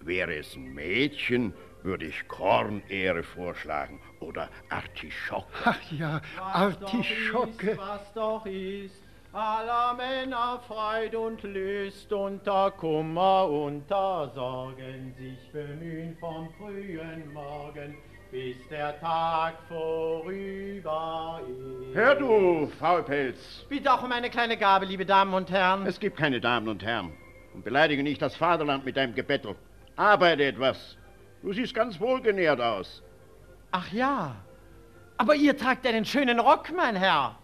Wäre 0.00 0.36
es 0.36 0.56
ein 0.56 0.72
Mädchen, 0.72 1.52
würde 1.82 2.06
ich 2.06 2.26
Kornehre 2.28 3.22
vorschlagen 3.22 4.00
oder 4.20 4.48
Artischocke. 4.70 5.52
Ach 5.64 5.92
ja, 5.92 6.22
Artischocke. 6.40 7.76
Was 7.76 8.14
doch 8.14 8.46
ist, 8.46 9.02
aller 9.34 9.92
Männer 9.94 10.62
Freud 10.66 11.14
und 11.14 11.42
Lust 11.42 12.10
unter 12.10 12.70
Kummer, 12.70 13.46
unter 13.50 14.30
Sorgen 14.34 15.14
sich 15.18 15.52
bemühen 15.52 16.16
vom 16.18 16.48
frühen 16.54 17.34
Morgen, 17.34 17.98
bis 18.30 18.56
der 18.68 18.98
Tag 19.00 19.54
vorüber 19.68 21.40
ist. 21.48 21.94
Hör 21.94 22.14
du, 22.14 22.70
Faulpelz. 22.78 23.64
Bitte 23.68 23.92
auch 23.92 24.02
um 24.02 24.12
eine 24.12 24.30
kleine 24.30 24.56
Gabe, 24.56 24.86
liebe 24.86 25.04
Damen 25.04 25.34
und 25.34 25.50
Herren. 25.50 25.86
Es 25.86 25.98
gibt 25.98 26.16
keine 26.16 26.40
Damen 26.40 26.68
und 26.68 26.82
Herren. 26.84 27.12
Und 27.54 27.64
beleidige 27.64 28.02
nicht 28.02 28.22
das 28.22 28.36
Vaterland 28.36 28.84
mit 28.84 28.96
deinem 28.96 29.14
Gebettel. 29.14 29.56
Arbeite 29.96 30.44
etwas. 30.44 30.96
Du 31.42 31.52
siehst 31.52 31.74
ganz 31.74 31.98
wohlgenährt 31.98 32.60
aus. 32.60 33.02
Ach 33.72 33.90
ja. 33.92 34.36
Aber 35.16 35.34
ihr 35.34 35.56
tragt 35.56 35.86
einen 35.86 36.04
schönen 36.04 36.38
Rock, 36.38 36.72
mein 36.74 36.96
Herr. 36.96 37.36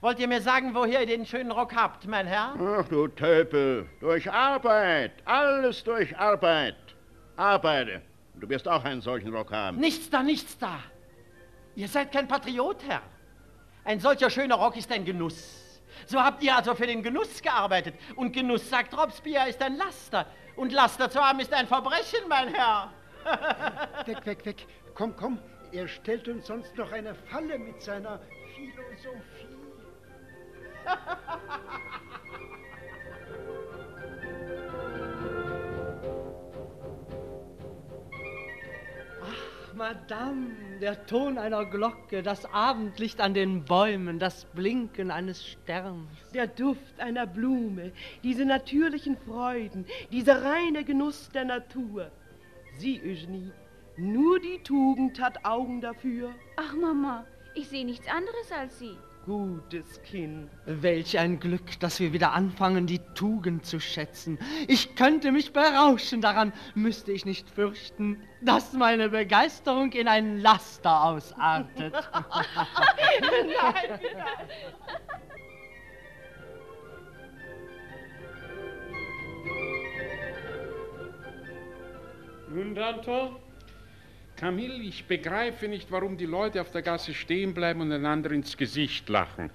Wollt 0.00 0.20
ihr 0.20 0.28
mir 0.28 0.40
sagen, 0.40 0.74
woher 0.74 1.00
ihr 1.00 1.06
den 1.06 1.26
schönen 1.26 1.50
Rock 1.50 1.74
habt, 1.74 2.06
mein 2.06 2.26
Herr? 2.26 2.54
Ach 2.78 2.86
du 2.88 3.08
Tölpel, 3.08 3.86
durch 4.00 4.30
Arbeit, 4.30 5.12
alles 5.24 5.82
durch 5.82 6.16
Arbeit. 6.16 6.76
Arbeite. 7.36 8.02
Du 8.40 8.48
wirst 8.48 8.68
auch 8.68 8.84
einen 8.84 9.00
solchen 9.00 9.34
Rock 9.34 9.52
haben. 9.52 9.78
Nichts 9.78 10.10
da, 10.10 10.22
nichts 10.22 10.56
da. 10.58 10.78
Ihr 11.74 11.88
seid 11.88 12.12
kein 12.12 12.28
Patriot, 12.28 12.82
Herr. 12.86 13.02
Ein 13.84 14.00
solcher 14.00 14.30
schöner 14.30 14.56
Rock 14.56 14.76
ist 14.76 14.90
ein 14.92 15.04
Genuss. 15.04 15.80
So 16.06 16.22
habt 16.22 16.42
ihr 16.42 16.54
also 16.56 16.74
für 16.74 16.86
den 16.86 17.02
Genuss 17.02 17.42
gearbeitet. 17.42 17.94
Und 18.16 18.32
Genuss, 18.32 18.68
sagt 18.68 18.96
Robespierre, 18.96 19.48
ist 19.48 19.62
ein 19.62 19.76
Laster. 19.76 20.26
Und 20.56 20.72
Laster 20.72 21.10
zu 21.10 21.20
haben 21.20 21.40
ist 21.40 21.52
ein 21.52 21.66
Verbrechen, 21.66 22.28
mein 22.28 22.54
Herr. 22.54 22.92
weg, 24.06 24.24
weg, 24.26 24.44
weg. 24.44 24.66
Komm, 24.94 25.16
komm. 25.16 25.38
Er 25.72 25.86
stellt 25.88 26.28
uns 26.28 26.46
sonst 26.46 26.76
noch 26.76 26.90
eine 26.92 27.14
Falle 27.14 27.58
mit 27.58 27.82
seiner 27.82 28.20
Philosophie. 28.54 29.58
Madame, 39.78 40.56
der 40.80 41.06
Ton 41.06 41.38
einer 41.38 41.64
Glocke, 41.64 42.20
das 42.24 42.44
Abendlicht 42.52 43.20
an 43.20 43.32
den 43.32 43.64
Bäumen, 43.64 44.18
das 44.18 44.44
Blinken 44.46 45.12
eines 45.12 45.46
Sterns. 45.46 46.10
Der 46.34 46.48
Duft 46.48 46.98
einer 46.98 47.28
Blume, 47.28 47.92
diese 48.24 48.44
natürlichen 48.44 49.16
Freuden, 49.16 49.86
dieser 50.10 50.42
reine 50.42 50.82
Genuss 50.82 51.30
der 51.30 51.44
Natur. 51.44 52.10
Sieh, 52.76 53.00
Eugenie, 53.00 53.52
nur 53.96 54.40
die 54.40 54.60
Tugend 54.64 55.20
hat 55.20 55.44
Augen 55.44 55.80
dafür. 55.80 56.34
Ach, 56.56 56.74
Mama, 56.74 57.24
ich 57.54 57.68
sehe 57.68 57.84
nichts 57.84 58.08
anderes 58.08 58.50
als 58.50 58.80
Sie. 58.80 58.96
Gutes 59.28 60.02
Kind. 60.04 60.48
Welch 60.64 61.18
ein 61.18 61.38
Glück, 61.38 61.78
dass 61.80 62.00
wir 62.00 62.14
wieder 62.14 62.32
anfangen, 62.32 62.86
die 62.86 63.00
Tugend 63.14 63.66
zu 63.66 63.78
schätzen. 63.78 64.38
Ich 64.68 64.96
könnte 64.96 65.32
mich 65.32 65.52
berauschen, 65.52 66.22
daran 66.22 66.54
müsste 66.74 67.12
ich 67.12 67.26
nicht 67.26 67.50
fürchten, 67.50 68.22
dass 68.40 68.72
meine 68.72 69.10
Begeisterung 69.10 69.92
in 69.92 70.08
ein 70.08 70.38
Laster 70.38 71.04
ausartet. 71.04 71.92
Nein, 71.92 72.02
Nun, 82.48 82.74
Danton? 82.74 83.36
Camille, 84.38 84.82
ich 84.84 85.04
begreife 85.04 85.66
nicht, 85.66 85.90
warum 85.90 86.16
die 86.16 86.26
Leute 86.26 86.60
auf 86.60 86.70
der 86.70 86.82
Gasse 86.82 87.12
stehen 87.12 87.54
bleiben 87.54 87.80
und 87.80 87.90
einander 87.90 88.30
ins 88.30 88.56
Gesicht 88.56 89.08
lachen. 89.08 89.50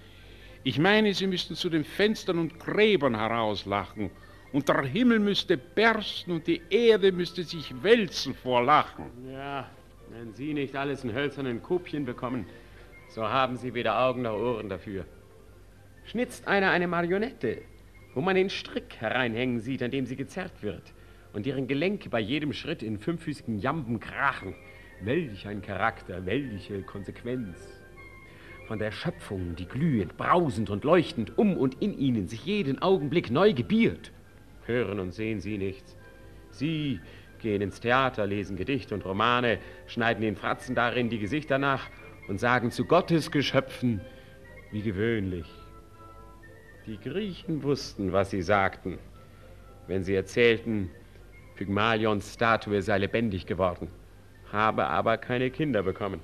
Ich 0.66 0.78
meine, 0.78 1.14
sie 1.14 1.26
müssten 1.26 1.56
zu 1.56 1.70
den 1.70 1.86
Fenstern 1.86 2.38
und 2.38 2.60
Gräbern 2.60 3.16
herauslachen. 3.16 4.12
Und 4.52 4.68
der 4.68 4.84
Himmel 4.84 5.20
müsste 5.20 5.58
bersten 5.58 6.32
und 6.32 6.48
die 6.48 6.62
Erde 6.70 7.14
müsste 7.14 7.44
sich 7.44 7.82
wälzen 7.82 8.36
vor 8.36 8.62
Lachen. 8.62 9.06
Ja, 9.32 9.70
wenn 10.10 10.34
Sie 10.34 10.54
nicht 10.54 10.76
alles 10.76 11.04
in 11.06 11.14
hölzernen 11.14 11.64
Kopien 11.64 12.04
bekommen, 12.04 12.46
so 13.08 13.24
haben 13.24 13.56
Sie 13.56 13.74
weder 13.74 13.98
Augen 14.00 14.24
noch 14.24 14.38
Ohren 14.38 14.68
dafür. 14.68 15.06
Schnitzt 16.06 16.46
einer 16.46 16.72
eine 16.72 16.88
Marionette, 16.88 17.62
wo 18.14 18.22
man 18.22 18.36
den 18.36 18.50
Strick 18.50 18.98
hereinhängen 19.00 19.62
sieht, 19.62 19.82
an 19.82 19.92
dem 19.92 20.06
sie 20.06 20.18
gezerrt 20.18 20.62
wird, 20.62 20.94
und 21.32 21.46
deren 21.46 21.68
Gelenke 21.68 22.10
bei 22.10 22.20
jedem 22.20 22.52
Schritt 22.52 22.84
in 22.84 23.00
fünffüßigen 23.00 23.60
Jamben 23.60 24.00
krachen. 24.02 24.56
Welch 25.06 25.46
ein 25.48 25.62
Charakter, 25.62 26.26
welche 26.26 26.82
Konsequenz. 26.82 27.58
Von 28.68 28.80
der 28.80 28.92
Schöpfung, 28.92 29.54
die 29.58 29.66
glühend, 29.66 30.16
brausend 30.16 30.70
und 30.70 30.86
leuchtend 30.86 31.38
um 31.38 31.58
und 31.58 31.82
in 31.82 31.98
ihnen 31.98 32.28
sich 32.28 32.46
jeden 32.46 32.82
Augenblick 32.82 33.30
neu 33.30 33.52
gebiert. 33.54 34.14
Hören 34.66 35.02
und 35.02 35.14
sehen 35.14 35.42
sie 35.42 35.58
nichts. 35.58 35.98
Sie 36.52 37.02
gehen 37.40 37.62
ins 37.62 37.82
Theater, 37.82 38.26
lesen 38.26 38.56
Gedichte 38.56 38.96
und 38.96 39.04
Romane, 39.04 39.60
schneiden 39.88 40.22
den 40.22 40.38
Fratzen 40.38 40.74
darin 40.74 41.10
die 41.10 41.20
Gesichter 41.20 41.58
nach 41.58 41.90
und 42.30 42.40
sagen 42.40 42.72
zu 42.72 42.86
Gottes 42.86 43.30
Geschöpfen, 43.30 44.00
wie 44.72 44.84
gewöhnlich. 44.84 45.48
Die 46.86 46.98
Griechen 46.98 47.64
wussten, 47.64 48.14
was 48.14 48.30
sie 48.30 48.42
sagten, 48.42 48.98
wenn 49.88 50.06
sie 50.06 50.16
erzählten, 50.16 50.90
Pygmalions 51.56 52.34
Statue 52.34 52.82
sei 52.82 53.00
lebendig 53.00 53.46
geworden, 53.46 53.90
habe 54.54 54.88
aber 54.88 55.18
keine 55.18 55.50
Kinder 55.50 55.84
bekommen. 55.84 56.22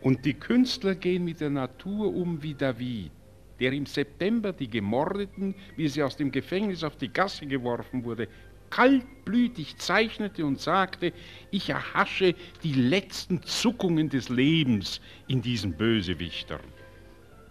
Und 0.00 0.24
die 0.24 0.34
Künstler 0.34 0.94
gehen 0.94 1.24
mit 1.24 1.40
der 1.40 1.50
Natur 1.50 2.14
um 2.14 2.42
wie 2.42 2.54
David, 2.54 3.10
der 3.58 3.72
im 3.72 3.86
September 3.86 4.52
die 4.52 4.70
Gemordeten, 4.70 5.54
wie 5.76 5.88
sie 5.88 6.02
aus 6.02 6.16
dem 6.16 6.30
Gefängnis 6.30 6.84
auf 6.84 6.96
die 6.96 7.12
Gasse 7.12 7.46
geworfen 7.46 8.04
wurde, 8.04 8.28
kaltblütig 8.70 9.76
zeichnete 9.78 10.44
und 10.44 10.60
sagte, 10.60 11.12
ich 11.50 11.68
erhasche 11.70 12.34
die 12.62 12.74
letzten 12.74 13.42
Zuckungen 13.42 14.08
des 14.08 14.28
Lebens 14.28 15.00
in 15.28 15.42
diesen 15.42 15.72
Bösewichtern. 15.72 16.60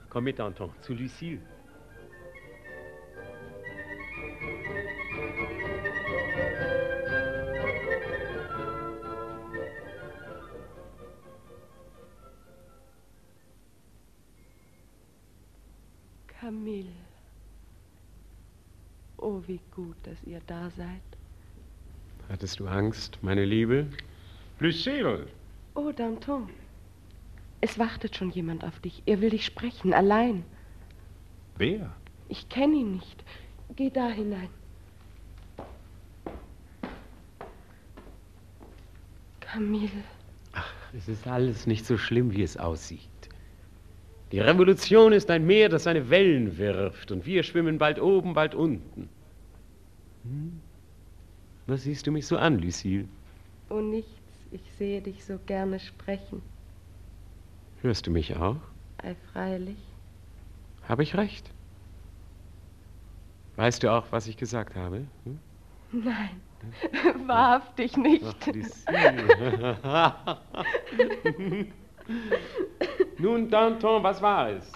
Komm 0.09 0.25
mit, 0.25 0.39
Anton, 0.39 0.71
zu 0.81 0.93
Lucille. 0.93 1.39
Camille. 16.45 16.93
Oh, 19.17 19.41
wie 19.47 19.59
gut, 19.75 19.95
dass 20.03 20.21
ihr 20.25 20.41
da 20.45 20.69
seid. 20.69 21.01
Hattest 22.29 22.59
du 22.59 22.67
Angst, 22.67 23.17
meine 23.23 23.43
Liebe? 23.45 23.87
Lucille! 24.59 25.25
Oh, 25.73 25.91
Danton. 25.91 26.47
Es 27.61 27.79
wartet 27.79 28.15
schon 28.15 28.29
jemand 28.29 28.63
auf 28.63 28.79
dich. 28.79 29.01
Er 29.07 29.21
will 29.21 29.31
dich 29.31 29.43
sprechen, 29.43 29.91
allein. 29.91 30.45
Wer? 31.57 31.91
Ich 32.29 32.47
kenne 32.47 32.75
ihn 32.75 32.91
nicht. 32.91 33.23
Geh 33.75 33.89
da 33.89 34.09
hinein. 34.09 34.49
Camille. 39.39 40.03
Ach, 40.53 40.75
es 40.93 41.07
ist 41.07 41.25
alles 41.25 41.65
nicht 41.65 41.87
so 41.87 41.97
schlimm, 41.97 42.31
wie 42.33 42.43
es 42.43 42.55
aussieht. 42.55 43.09
Die 44.31 44.39
Revolution 44.39 45.13
ist 45.13 45.29
ein 45.29 45.45
Meer, 45.45 45.69
das 45.69 45.83
seine 45.83 46.09
Wellen 46.09 46.57
wirft, 46.57 47.11
und 47.11 47.25
wir 47.25 47.43
schwimmen 47.43 47.77
bald 47.77 47.99
oben, 47.99 48.33
bald 48.33 48.55
unten. 48.55 49.07
Hm? 50.23 50.59
Was 51.67 51.83
siehst 51.83 52.07
du 52.07 52.11
mich 52.11 52.25
so 52.27 52.37
an, 52.37 52.59
Lucille? 52.59 53.07
Oh, 53.69 53.81
nichts. 53.81 54.11
Ich 54.51 54.61
sehe 54.77 55.01
dich 55.01 55.23
so 55.25 55.37
gerne 55.45 55.79
sprechen. 55.79 56.41
Hörst 57.81 58.07
du 58.07 58.11
mich 58.11 58.35
auch? 58.35 58.57
Ei, 58.97 59.15
freilich. 59.33 59.77
Habe 60.87 61.03
ich 61.03 61.15
recht? 61.15 61.51
Weißt 63.57 63.83
du 63.83 63.91
auch, 63.91 64.05
was 64.11 64.27
ich 64.27 64.37
gesagt 64.37 64.75
habe? 64.75 65.05
Hm? 65.23 65.39
Nein, 65.91 66.41
wahrhaftig 67.27 67.95
nicht. 67.97 68.25
Ach, 68.25 68.47
Lucille. 68.47 69.77
Nun, 73.17 73.49
Danton, 73.49 74.03
was 74.03 74.21
war 74.21 74.49
es? 74.49 74.69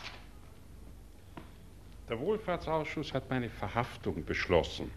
Der 2.08 2.18
Wohlfahrtsausschuss 2.20 3.14
hat 3.14 3.30
meine 3.30 3.50
Verhaftung 3.50 4.24
beschlossen. 4.24 4.90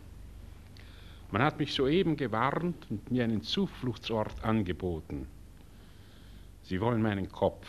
Man 1.32 1.42
hat 1.42 1.58
mich 1.58 1.74
soeben 1.74 2.16
gewarnt 2.16 2.86
und 2.88 3.10
mir 3.10 3.24
einen 3.24 3.42
Zufluchtsort 3.42 4.44
angeboten. 4.44 5.26
Sie 6.62 6.80
wollen 6.80 7.02
meinen 7.02 7.30
Kopf, 7.30 7.66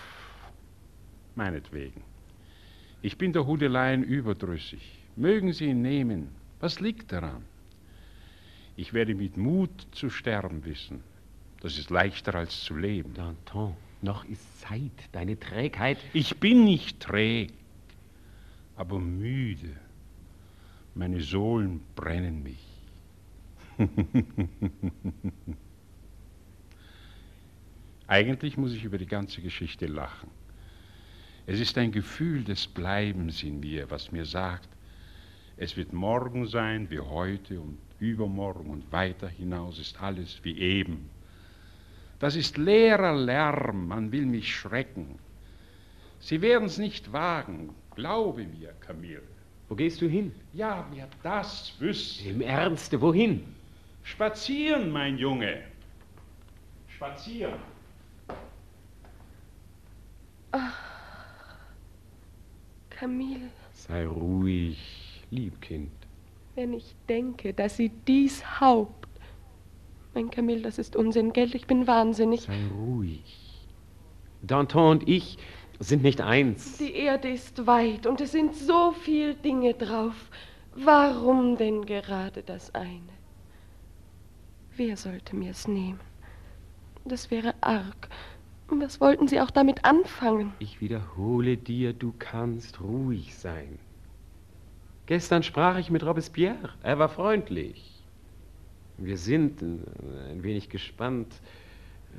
meinetwegen. 1.35 2.03
Ich 3.01 3.17
bin 3.17 3.33
der 3.33 3.47
Hudeleien 3.47 4.03
überdrüssig. 4.03 4.99
Mögen 5.15 5.53
Sie 5.53 5.65
ihn 5.65 5.81
nehmen. 5.81 6.29
Was 6.59 6.79
liegt 6.79 7.11
daran? 7.11 7.43
Ich 8.75 8.93
werde 8.93 9.15
mit 9.15 9.37
Mut 9.37 9.87
zu 9.91 10.09
sterben 10.09 10.63
wissen. 10.65 11.03
Das 11.61 11.77
ist 11.77 11.89
leichter 11.89 12.35
als 12.35 12.61
zu 12.61 12.75
leben. 12.75 13.13
Danton, 13.13 13.75
noch 14.03 14.25
ist 14.25 14.61
Zeit. 14.61 14.91
Deine 15.11 15.39
Trägheit. 15.39 15.97
Ich 16.13 16.39
bin 16.39 16.65
nicht 16.65 16.99
träg, 16.99 17.53
aber 18.75 18.99
müde. 18.99 19.75
Meine 20.95 21.21
Sohlen 21.21 21.81
brennen 21.95 22.43
mich. 22.43 22.63
Eigentlich 28.07 28.57
muss 28.57 28.73
ich 28.73 28.83
über 28.83 28.97
die 28.99 29.07
ganze 29.07 29.41
Geschichte 29.41 29.87
lachen. 29.87 30.29
Es 31.45 31.59
ist 31.59 31.77
ein 31.77 31.91
Gefühl 31.91 32.43
des 32.43 32.67
Bleibens 32.67 33.41
in 33.43 33.59
mir, 33.59 33.89
was 33.89 34.11
mir 34.11 34.25
sagt, 34.25 34.69
es 35.57 35.75
wird 35.77 35.93
morgen 35.93 36.47
sein 36.47 36.89
wie 36.89 36.99
heute 36.99 37.59
und 37.59 37.77
übermorgen 37.99 38.69
und 38.69 38.91
weiter 38.91 39.27
hinaus 39.27 39.79
ist 39.79 40.01
alles 40.01 40.39
wie 40.43 40.57
eben. 40.57 41.09
Das 42.23 42.37
ist 42.37 42.57
leerer 42.57 43.13
Lärm, 43.17 43.89
man 43.89 44.09
will 44.13 44.25
mich 44.25 44.55
schrecken. 44.55 45.19
Sie 46.21 46.41
werden 46.41 46.67
es 46.67 46.77
nicht 46.77 47.11
wagen, 47.11 47.75
glaube 47.95 48.45
mir, 48.45 48.73
Camille. 48.79 49.23
Wo 49.67 49.75
gehst 49.75 49.99
du 49.99 50.07
hin? 50.07 50.31
Ja, 50.53 50.87
wer 50.93 51.09
das 51.21 51.73
wüsste. 51.79 52.29
Im 52.29 52.39
Ernste, 52.39 53.01
wohin? 53.01 53.43
Spazieren, 54.03 54.89
mein 54.89 55.17
Junge. 55.17 55.63
Spazieren. 56.87 57.59
Ach, 60.53 61.57
Camille. 62.89 63.49
Sei 63.73 64.07
ruhig, 64.07 65.25
Liebkind. 65.29 65.91
Wenn 66.55 66.71
ich 66.71 66.95
denke, 67.09 67.53
dass 67.53 67.75
sie 67.75 67.89
dies 67.89 68.61
Haupt. 68.61 69.02
Mein 70.13 70.29
Camille, 70.29 70.61
das 70.61 70.77
ist 70.77 70.95
Unsinn, 70.95 71.33
Geld, 71.33 71.55
ich 71.55 71.65
bin 71.65 71.87
wahnsinnig. 71.87 72.41
Sei 72.41 72.67
ruhig. 72.77 73.67
Danton 74.41 74.99
und 74.99 75.09
ich 75.09 75.37
sind 75.79 76.03
nicht 76.03 76.21
eins. 76.21 76.77
Die 76.77 76.93
Erde 76.93 77.29
ist 77.29 77.65
weit 77.65 78.05
und 78.05 78.21
es 78.21 78.31
sind 78.31 78.55
so 78.55 78.91
viele 78.91 79.33
Dinge 79.33 79.73
drauf. 79.73 80.29
Warum 80.75 81.57
denn 81.57 81.85
gerade 81.85 82.43
das 82.43 82.73
eine? 82.75 83.13
Wer 84.75 84.97
sollte 84.97 85.35
mir 85.35 85.51
es 85.51 85.67
nehmen? 85.67 85.99
Das 87.05 87.31
wäre 87.31 87.53
arg. 87.61 88.09
Was 88.67 89.01
wollten 89.01 89.27
Sie 89.27 89.39
auch 89.39 89.51
damit 89.51 89.85
anfangen? 89.85 90.53
Ich 90.59 90.81
wiederhole 90.81 91.57
dir, 91.57 91.93
du 91.93 92.13
kannst 92.17 92.81
ruhig 92.81 93.35
sein. 93.35 93.77
Gestern 95.05 95.43
sprach 95.43 95.77
ich 95.77 95.91
mit 95.91 96.03
Robespierre. 96.03 96.69
Er 96.81 96.97
war 96.97 97.09
freundlich. 97.09 97.92
Wir 99.03 99.17
sind 99.17 99.61
ein 99.61 100.43
wenig 100.43 100.69
gespannt. 100.69 101.33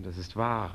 Das 0.03 0.19
ist 0.19 0.37
wahr. 0.37 0.75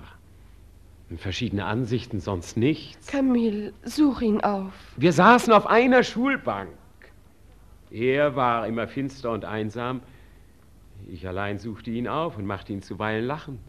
Verschiedene 1.18 1.66
Ansichten, 1.66 2.20
sonst 2.20 2.58
nichts. 2.58 3.08
Camille, 3.08 3.74
such 3.84 4.22
ihn 4.22 4.42
auf. 4.42 4.74
Wir 4.98 5.14
saßen 5.14 5.52
auf 5.54 5.68
einer 5.68 6.04
Schulbank. 6.04 6.70
Er 7.92 8.36
war 8.36 8.68
immer 8.68 8.88
finster 8.88 9.32
und 9.32 9.46
einsam. 9.46 10.02
Ich 11.08 11.28
allein 11.28 11.58
suchte 11.58 11.90
ihn 11.90 12.08
auf 12.08 12.38
und 12.38 12.46
machte 12.46 12.74
ihn 12.74 12.82
zuweilen 12.82 13.26
lachen. 13.26 13.60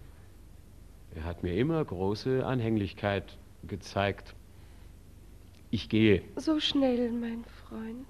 Er 1.15 1.25
hat 1.25 1.43
mir 1.43 1.55
immer 1.55 1.85
große 1.85 2.45
Anhänglichkeit 2.45 3.37
gezeigt. 3.67 4.35
Ich 5.71 5.89
gehe. 5.89 6.23
So 6.37 6.61
schnell, 6.61 7.11
mein 7.11 7.45
Freund. 7.67 8.07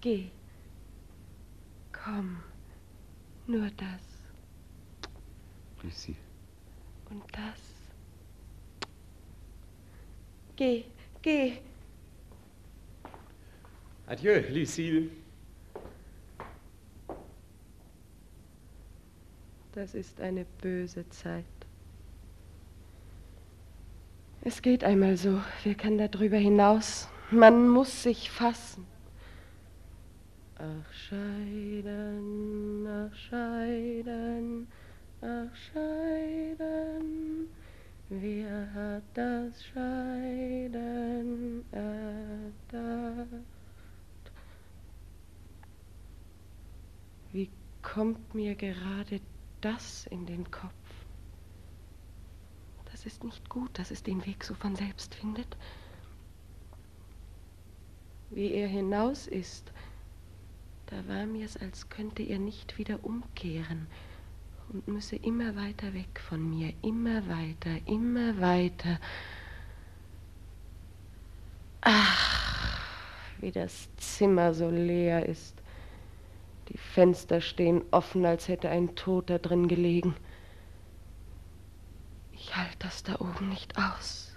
Geh. 0.00 0.30
Komm. 1.92 2.38
Nur 3.48 3.70
das. 3.78 4.02
Lucie. 5.82 6.16
Und 7.08 7.22
das. 7.32 7.58
Geh, 10.54 10.84
geh. 11.22 11.54
Adieu, 14.06 14.42
Lucille. 14.50 15.08
Das 19.72 19.94
ist 19.94 20.20
eine 20.20 20.44
böse 20.60 21.08
Zeit. 21.08 21.44
Es 24.42 24.60
geht 24.60 24.84
einmal 24.84 25.16
so. 25.16 25.40
Wer 25.64 25.74
kann 25.74 25.96
darüber 25.96 26.36
hinaus? 26.36 27.08
Man 27.30 27.70
muss 27.70 28.02
sich 28.02 28.30
fassen. 28.30 28.86
Ach, 30.60 30.92
scheiden, 30.92 32.84
ach, 32.88 33.14
scheiden, 33.14 34.66
ach, 35.20 35.54
scheiden. 35.54 37.48
Wer 38.08 38.74
hat 38.74 39.04
das 39.14 39.64
Scheiden 39.64 41.64
erdacht? 41.70 43.44
Wie 47.30 47.48
kommt 47.82 48.34
mir 48.34 48.56
gerade 48.56 49.20
das 49.60 50.06
in 50.06 50.26
den 50.26 50.50
Kopf? 50.50 50.72
Das 52.90 53.06
ist 53.06 53.22
nicht 53.22 53.48
gut, 53.48 53.78
dass 53.78 53.92
es 53.92 54.02
den 54.02 54.26
Weg 54.26 54.42
so 54.42 54.54
von 54.54 54.74
selbst 54.74 55.14
findet. 55.14 55.56
Wie 58.30 58.50
er 58.52 58.66
hinaus 58.66 59.28
ist, 59.28 59.72
da 60.90 61.06
war 61.06 61.26
mir's, 61.26 61.56
als 61.56 61.88
könnte 61.88 62.22
er 62.22 62.38
nicht 62.38 62.78
wieder 62.78 63.04
umkehren 63.04 63.86
und 64.72 64.88
müsse 64.88 65.16
immer 65.16 65.54
weiter 65.56 65.92
weg 65.94 66.20
von 66.20 66.48
mir, 66.48 66.72
immer 66.82 67.26
weiter, 67.28 67.70
immer 67.86 68.40
weiter. 68.40 68.98
Ach, 71.80 72.80
wie 73.40 73.52
das 73.52 73.88
Zimmer 73.96 74.54
so 74.54 74.70
leer 74.70 75.26
ist. 75.26 75.54
Die 76.68 76.78
Fenster 76.78 77.40
stehen 77.40 77.82
offen, 77.90 78.24
als 78.24 78.48
hätte 78.48 78.68
ein 78.68 78.94
Toter 78.94 79.38
drin 79.38 79.68
gelegen. 79.68 80.14
Ich 82.32 82.56
halte 82.56 82.76
das 82.80 83.02
da 83.02 83.20
oben 83.20 83.48
nicht 83.48 83.76
aus. 83.78 84.36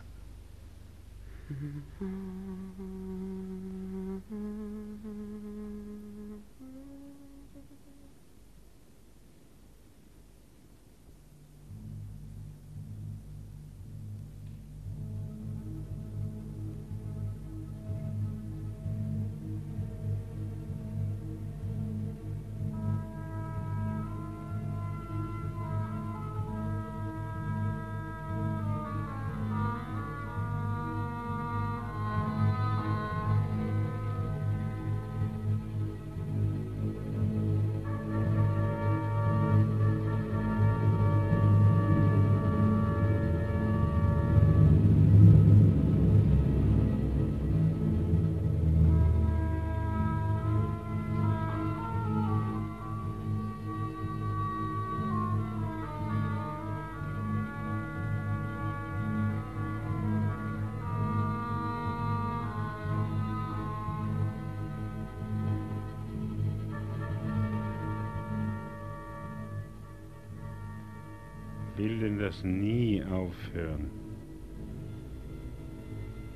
Will 71.82 71.99
denn 71.99 72.19
das 72.19 72.43
nie 72.43 73.03
aufhören? 73.03 73.89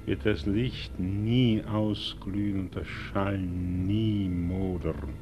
Wird 0.05 0.25
das 0.25 0.45
Licht 0.45 0.99
nie 0.99 1.63
ausglühen 1.63 2.61
und 2.61 2.75
der 2.75 2.85
Schall 2.85 3.37
nie 3.39 4.27
modern? 4.27 5.13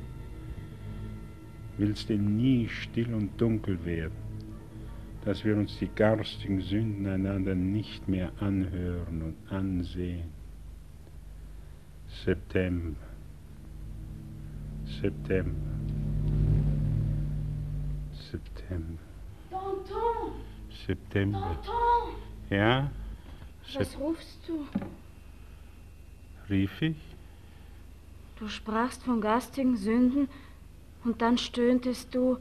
Will's 1.78 2.06
denn 2.06 2.38
nie 2.38 2.70
still 2.70 3.14
und 3.14 3.30
dunkel 3.40 3.84
werden, 3.86 4.14
dass 5.26 5.44
wir 5.44 5.58
uns 5.58 5.78
die 5.80 5.90
garstigen 5.94 6.62
Sünden 6.62 7.08
einander 7.08 7.56
nicht 7.56 8.08
mehr 8.08 8.32
anhören 8.40 9.22
und 9.22 9.52
ansehen? 9.52 10.30
September, 12.08 12.96
September, 15.02 15.52
September. 18.32 19.13
September. 20.86 21.40
Danton! 21.40 22.16
Ja? 22.50 22.92
Was 23.76 23.92
Sep 23.92 24.00
rufst 24.00 24.40
du? 24.48 24.66
rief 26.50 26.82
ich? 26.82 26.98
Du 28.38 28.48
sprachst 28.48 29.04
von 29.04 29.22
garstigen 29.22 29.78
Sünden 29.78 30.28
und 31.04 31.22
dann 31.22 31.38
stöhntest 31.38 32.14
du 32.14 32.38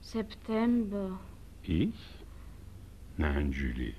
September. 0.00 1.18
Ich? 1.62 1.94
Nein, 3.16 3.52
Julie. 3.52 3.94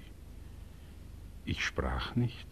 Ich 1.46 1.64
sprach 1.66 2.16
nicht. 2.16 2.48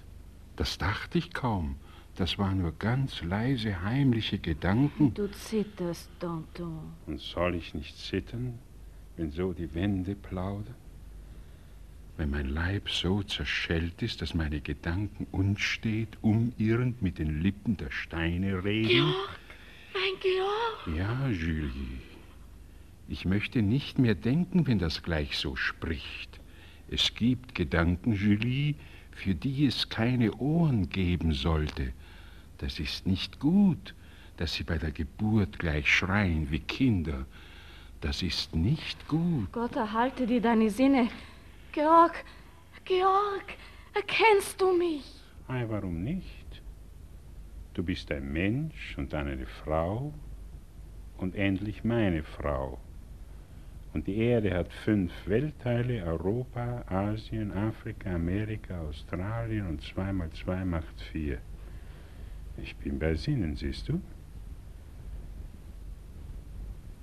Das 0.55 0.77
dachte 0.77 1.17
ich 1.17 1.33
kaum. 1.33 1.77
Das 2.15 2.37
waren 2.37 2.61
nur 2.61 2.73
ganz 2.73 3.21
leise, 3.23 3.83
heimliche 3.83 4.37
Gedanken. 4.37 5.13
Du 5.13 5.31
zitterst, 5.31 6.09
Danton. 6.19 6.91
Und 7.07 7.19
soll 7.21 7.55
ich 7.55 7.73
nicht 7.73 7.97
zittern, 7.97 8.59
wenn 9.15 9.31
so 9.31 9.53
die 9.53 9.73
Wände 9.73 10.15
plaudern? 10.15 10.75
Wenn 12.17 12.29
mein 12.29 12.49
Leib 12.49 12.89
so 12.89 13.23
zerschellt 13.23 14.01
ist, 14.01 14.21
dass 14.21 14.33
meine 14.33 14.61
Gedanken 14.61 15.27
unstet, 15.31 16.17
umirrend 16.21 17.01
mit 17.01 17.17
den 17.17 17.41
Lippen 17.41 17.77
der 17.77 17.91
Steine 17.91 18.63
reden? 18.63 18.89
Georg, 18.89 19.39
mein 19.93 20.19
Georg. 20.21 20.97
Ja, 20.97 21.27
Julie. 21.29 22.01
Ich 23.07 23.25
möchte 23.25 23.61
nicht 23.61 23.99
mehr 23.99 24.15
denken, 24.15 24.67
wenn 24.67 24.79
das 24.79 25.03
gleich 25.03 25.37
so 25.37 25.55
spricht. 25.55 26.39
Es 26.89 27.13
gibt 27.15 27.55
Gedanken, 27.55 28.13
Julie, 28.13 28.75
für 29.11 29.35
die 29.35 29.65
es 29.65 29.89
keine 29.89 30.33
Ohren 30.35 30.89
geben 30.89 31.33
sollte. 31.33 31.93
Das 32.57 32.79
ist 32.79 33.07
nicht 33.07 33.39
gut, 33.39 33.95
dass 34.37 34.53
sie 34.53 34.63
bei 34.63 34.77
der 34.77 34.91
Geburt 34.91 35.59
gleich 35.59 35.87
schreien 35.87 36.51
wie 36.51 36.59
Kinder. 36.59 37.25
Das 38.01 38.21
ist 38.21 38.55
nicht 38.55 39.07
gut. 39.07 39.51
Gott 39.51 39.75
erhalte 39.75 40.25
dir 40.25 40.41
deine 40.41 40.69
Sinne. 40.69 41.09
Georg, 41.71 42.25
Georg, 42.83 43.45
erkennst 43.93 44.59
du 44.59 44.75
mich? 44.77 45.05
Ei, 45.47 45.65
warum 45.69 46.03
nicht? 46.03 46.61
Du 47.73 47.83
bist 47.83 48.11
ein 48.11 48.31
Mensch 48.33 48.97
und 48.97 49.13
dann 49.13 49.29
eine 49.29 49.45
Frau 49.45 50.13
und 51.17 51.35
endlich 51.35 51.85
meine 51.85 52.23
Frau. 52.23 52.77
Und 53.93 54.07
die 54.07 54.17
Erde 54.17 54.53
hat 54.53 54.71
fünf 54.73 55.13
Weltteile, 55.27 56.03
Europa, 56.03 56.83
Asien, 56.87 57.53
Afrika, 57.53 58.15
Amerika, 58.15 58.81
Australien 58.81 59.67
und 59.67 59.81
zwei 59.81 60.11
mal 60.11 60.29
zwei 60.31 60.65
macht 60.65 60.99
vier. 61.11 61.39
Ich 62.57 62.75
bin 62.75 62.99
bei 62.99 63.15
Sinnen, 63.15 63.55
siehst 63.55 63.87
du? 63.87 64.01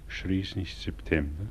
Schrie's 0.08 0.56
nicht 0.56 0.78
September? 0.78 1.46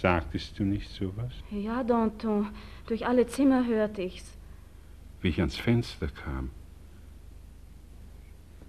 Sagtest 0.00 0.58
du 0.58 0.64
nicht 0.64 0.88
sowas? 0.90 1.30
Ja, 1.50 1.84
Danton, 1.84 2.48
durch 2.86 3.06
alle 3.06 3.26
Zimmer 3.26 3.66
hörte 3.66 4.00
ich's. 4.00 4.32
Wie 5.20 5.28
ich 5.28 5.40
ans 5.40 5.56
Fenster 5.56 6.08
kam. 6.08 6.50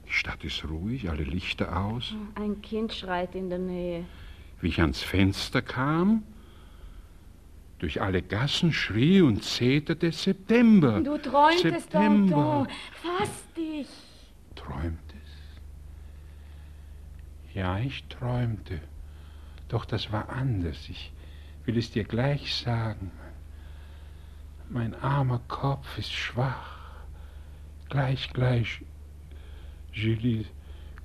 Die 0.05 0.11
Stadt 0.11 0.43
ist 0.43 0.67
ruhig, 0.67 1.09
alle 1.09 1.23
Lichter 1.23 1.85
aus. 1.85 2.13
Ein 2.35 2.61
Kind 2.61 2.91
schreit 2.93 3.33
in 3.33 3.49
der 3.49 3.59
Nähe. 3.59 4.03
Wie 4.59 4.67
ich 4.67 4.81
ans 4.81 5.01
Fenster 5.01 5.61
kam, 5.61 6.23
durch 7.79 8.01
alle 8.01 8.21
Gassen 8.21 8.73
schrie 8.73 9.21
und 9.21 9.41
zeterte 9.41 10.11
September. 10.11 10.99
Du 10.99 11.17
träumtest, 11.17 11.91
September. 11.91 12.35
Danton. 12.35 12.67
Fass 12.91 13.45
dich. 13.55 13.87
Träumt 14.55 14.99
es? 17.47 17.55
Ja, 17.55 17.79
ich 17.79 18.03
träumte. 18.09 18.81
Doch 19.69 19.85
das 19.85 20.11
war 20.11 20.27
anders. 20.27 20.89
Ich 20.89 21.13
will 21.71 21.77
es 21.77 21.89
dir 21.91 22.03
gleich 22.03 22.53
sagen. 22.53 23.11
Mein 24.69 24.93
armer 24.93 25.39
Kopf 25.47 25.97
ist 25.97 26.11
schwach. 26.11 26.79
Gleich, 27.89 28.29
gleich, 28.33 28.81
Julie, 29.93 30.43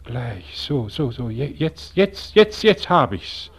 gleich. 0.05 0.57
So, 0.57 0.89
so, 0.89 1.13
so. 1.13 1.31
Je- 1.31 1.55
Jetzt, 1.57 1.97
jetzt, 1.97 2.35
jetzt, 2.35 2.65
jetzt 2.65 2.91
hab 2.91 3.13
ich's. 3.13 3.51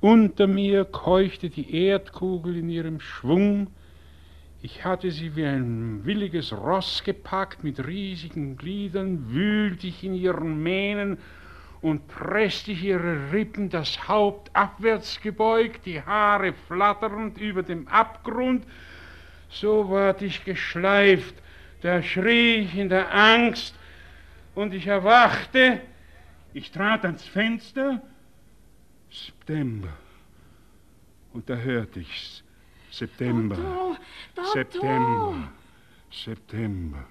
Unter 0.00 0.46
mir 0.46 0.84
keuchte 0.84 1.48
die 1.48 1.74
Erdkugel 1.86 2.56
in 2.56 2.68
ihrem 2.68 3.00
Schwung. 3.00 3.68
Ich 4.60 4.84
hatte 4.84 5.10
sie 5.10 5.36
wie 5.36 5.46
ein 5.46 6.04
williges 6.04 6.52
Ross 6.52 7.02
gepackt 7.02 7.64
mit 7.64 7.86
riesigen 7.86 8.56
Gliedern, 8.58 9.30
wühlte 9.30 9.86
ich 9.86 10.04
in 10.04 10.14
ihren 10.14 10.62
Mähnen 10.62 11.16
und 11.82 12.06
presste 12.06 12.70
ich 12.72 12.84
ihre 12.84 13.32
Rippen, 13.32 13.68
das 13.68 14.08
Haupt 14.08 14.54
abwärts 14.54 15.20
gebeugt, 15.20 15.84
die 15.84 16.00
Haare 16.00 16.54
flatternd 16.68 17.38
über 17.38 17.64
dem 17.64 17.88
Abgrund. 17.88 18.64
So 19.50 19.90
ward 19.90 20.22
ich 20.22 20.44
geschleift, 20.44 21.34
da 21.82 22.02
schrie 22.02 22.60
ich 22.60 22.76
in 22.76 22.88
der 22.88 23.12
Angst 23.12 23.74
und 24.54 24.72
ich 24.72 24.86
erwachte. 24.86 25.80
Ich 26.54 26.70
trat 26.70 27.04
ans 27.04 27.26
Fenster. 27.26 28.00
September. 29.10 29.92
Und 31.32 31.50
da 31.50 31.56
hörte 31.56 32.00
ich's. 32.00 32.44
September. 32.90 33.56
Danton, 33.56 33.96
Danton. 34.34 34.52
September. 34.52 35.52
September. 36.10 37.04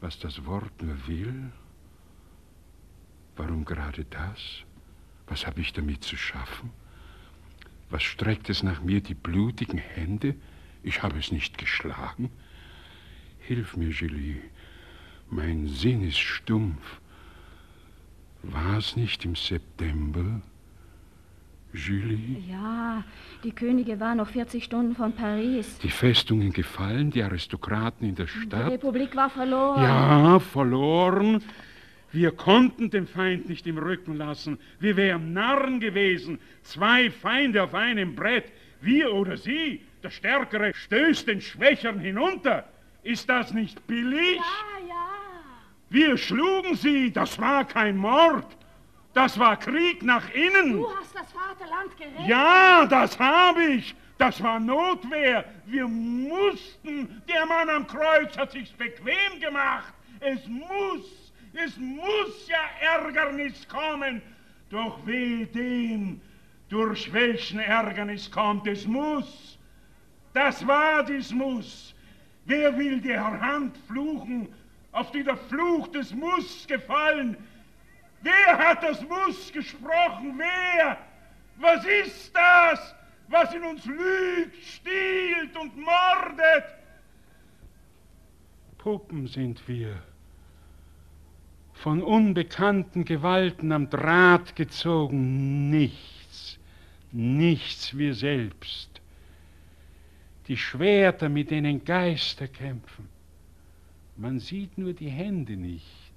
Was 0.00 0.18
das 0.18 0.44
Wort 0.44 0.82
nur 0.82 1.08
will? 1.08 1.50
Warum 3.36 3.64
gerade 3.64 4.04
das? 4.04 4.64
Was 5.26 5.46
habe 5.46 5.60
ich 5.60 5.72
damit 5.72 6.04
zu 6.04 6.16
schaffen? 6.16 6.70
Was 7.90 8.02
streckt 8.02 8.48
es 8.50 8.62
nach 8.62 8.82
mir 8.82 9.00
die 9.00 9.14
blutigen 9.14 9.78
Hände? 9.78 10.34
Ich 10.82 11.02
habe 11.02 11.18
es 11.18 11.32
nicht 11.32 11.58
geschlagen. 11.58 12.30
Hilf 13.40 13.76
mir, 13.76 13.90
Julie. 13.90 14.40
Mein 15.30 15.66
Sinn 15.68 16.02
ist 16.02 16.18
stumpf. 16.18 17.00
War 18.42 18.78
es 18.78 18.96
nicht 18.96 19.24
im 19.24 19.34
September? 19.34 20.40
Julie? 21.72 22.38
Ja, 22.48 23.04
die 23.44 23.50
Könige 23.52 24.00
waren 24.00 24.18
noch 24.18 24.28
40 24.28 24.64
Stunden 24.64 24.94
von 24.94 25.12
Paris. 25.12 25.78
Die 25.78 25.90
Festungen 25.90 26.52
gefallen, 26.52 27.10
die 27.10 27.22
Aristokraten 27.22 28.08
in 28.08 28.14
der 28.14 28.26
Die 28.26 28.32
Stadt. 28.32 28.70
Republik 28.70 29.14
war 29.14 29.28
verloren. 29.30 29.82
Ja, 29.82 30.38
verloren. 30.38 31.42
Wir 32.16 32.30
konnten 32.30 32.88
den 32.88 33.06
Feind 33.06 33.46
nicht 33.46 33.66
im 33.66 33.76
Rücken 33.76 34.16
lassen. 34.16 34.58
Wir 34.80 34.96
wären 34.96 35.34
Narren 35.34 35.80
gewesen. 35.80 36.38
Zwei 36.62 37.10
Feinde 37.10 37.62
auf 37.62 37.74
einem 37.74 38.14
Brett. 38.14 38.50
Wir 38.80 39.12
oder 39.12 39.36
sie. 39.36 39.82
Der 40.02 40.08
Stärkere 40.08 40.72
stößt 40.72 41.28
den 41.28 41.42
Schwächeren 41.42 42.00
hinunter. 42.00 42.64
Ist 43.02 43.28
das 43.28 43.52
nicht 43.52 43.86
billig? 43.86 44.36
Ja, 44.36 44.88
ja. 44.88 45.08
Wir 45.90 46.16
schlugen 46.16 46.74
sie. 46.76 47.12
Das 47.12 47.38
war 47.38 47.66
kein 47.66 47.98
Mord. 47.98 48.46
Das 49.12 49.38
war 49.38 49.58
Krieg 49.58 50.02
nach 50.02 50.32
innen. 50.32 50.72
Du 50.72 50.88
hast 50.96 51.14
das 51.14 51.30
Vaterland 51.32 51.98
gerettet. 51.98 52.26
Ja, 52.26 52.86
das 52.86 53.18
habe 53.18 53.62
ich. 53.62 53.94
Das 54.16 54.42
war 54.42 54.58
Notwehr. 54.58 55.44
Wir 55.66 55.86
mussten. 55.86 57.22
Der 57.28 57.44
Mann 57.44 57.68
am 57.68 57.86
Kreuz 57.86 58.38
hat 58.38 58.52
sich's 58.52 58.72
bequem 58.72 59.38
gemacht. 59.38 59.92
Es 60.20 60.46
muss, 60.46 61.25
es 61.56 61.76
muss 61.78 62.48
ja 62.48 62.96
Ärgernis 62.98 63.66
kommen. 63.68 64.22
Doch 64.70 65.04
weh 65.06 65.46
dem, 65.46 66.20
durch 66.68 67.12
welchen 67.12 67.60
Ärgernis 67.60 68.30
kommt. 68.30 68.66
Es 68.66 68.86
muss. 68.86 69.58
Das 70.36 70.66
war 70.66 71.02
dies 71.02 71.32
Muss. 71.32 71.94
Wer 72.44 72.76
will 72.76 73.00
der 73.00 73.40
Hand 73.40 73.76
fluchen, 73.88 74.54
auf 74.92 75.10
die 75.10 75.24
der 75.24 75.36
Fluch 75.36 75.88
des 75.88 76.12
Muss 76.12 76.66
gefallen? 76.66 77.36
Wer 78.20 78.58
hat 78.58 78.82
das 78.82 79.00
Muss 79.08 79.50
gesprochen? 79.52 80.38
Wer? 80.38 80.98
Was 81.56 81.84
ist 81.86 82.36
das, 82.36 82.94
was 83.28 83.54
in 83.54 83.62
uns 83.64 83.84
lügt, 83.86 84.62
stiehlt 84.62 85.56
und 85.56 85.74
mordet? 85.76 86.64
Puppen 88.76 89.26
sind 89.26 89.66
wir, 89.66 90.02
von 91.76 92.02
unbekannten 92.02 93.04
Gewalten 93.04 93.70
am 93.70 93.90
Draht 93.90 94.56
gezogen, 94.56 95.70
nichts. 95.70 96.58
nichts 97.12 97.96
wir 97.96 98.14
selbst. 98.14 99.00
Die 100.48 100.56
Schwerter, 100.56 101.28
mit 101.28 101.50
denen 101.50 101.84
Geister 101.84 102.48
kämpfen. 102.48 103.08
Man 104.16 104.38
sieht 104.40 104.78
nur 104.78 104.94
die 104.94 105.10
Hände 105.10 105.56
nicht. 105.56 106.14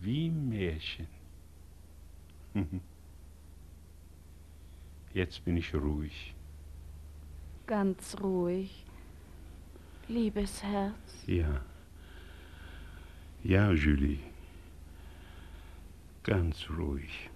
Wie 0.00 0.28
im 0.28 0.48
Märchen. 0.48 1.06
Jetzt 5.12 5.44
bin 5.44 5.58
ich 5.58 5.74
ruhig. 5.74 6.34
Ganz 7.66 8.16
ruhig. 8.20 8.86
Liebes 10.08 10.62
Herz. 10.62 11.24
Ja. 11.26 11.60
Ja, 13.42 13.72
Julie. 13.72 14.18
Ganz 16.22 16.68
ruhig. 16.68 17.29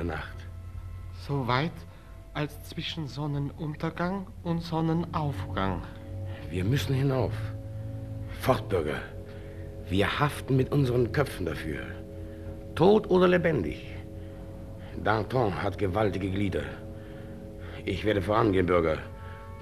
Der 0.00 0.16
Nacht? 0.16 0.38
So 1.26 1.46
weit 1.46 1.78
als 2.32 2.52
zwischen 2.70 3.06
Sonnenuntergang 3.06 4.26
und 4.42 4.60
Sonnenaufgang. 4.62 5.82
Wir 6.48 6.64
müssen 6.64 6.94
hinauf. 6.94 7.34
Fort, 8.40 8.68
Bürger. 8.70 9.00
Wir 9.90 10.06
haften 10.20 10.56
mit 10.56 10.72
unseren 10.72 11.12
Köpfen 11.12 11.44
dafür. 11.44 11.82
Tot 12.74 13.10
oder 13.10 13.28
lebendig. 13.28 13.78
Danton 15.04 15.62
hat 15.62 15.76
gewaltige 15.76 16.30
Glieder. 16.30 16.64
Ich 17.84 18.04
werde 18.04 18.22
vorangehen, 18.22 18.66
Bürger. 18.66 18.98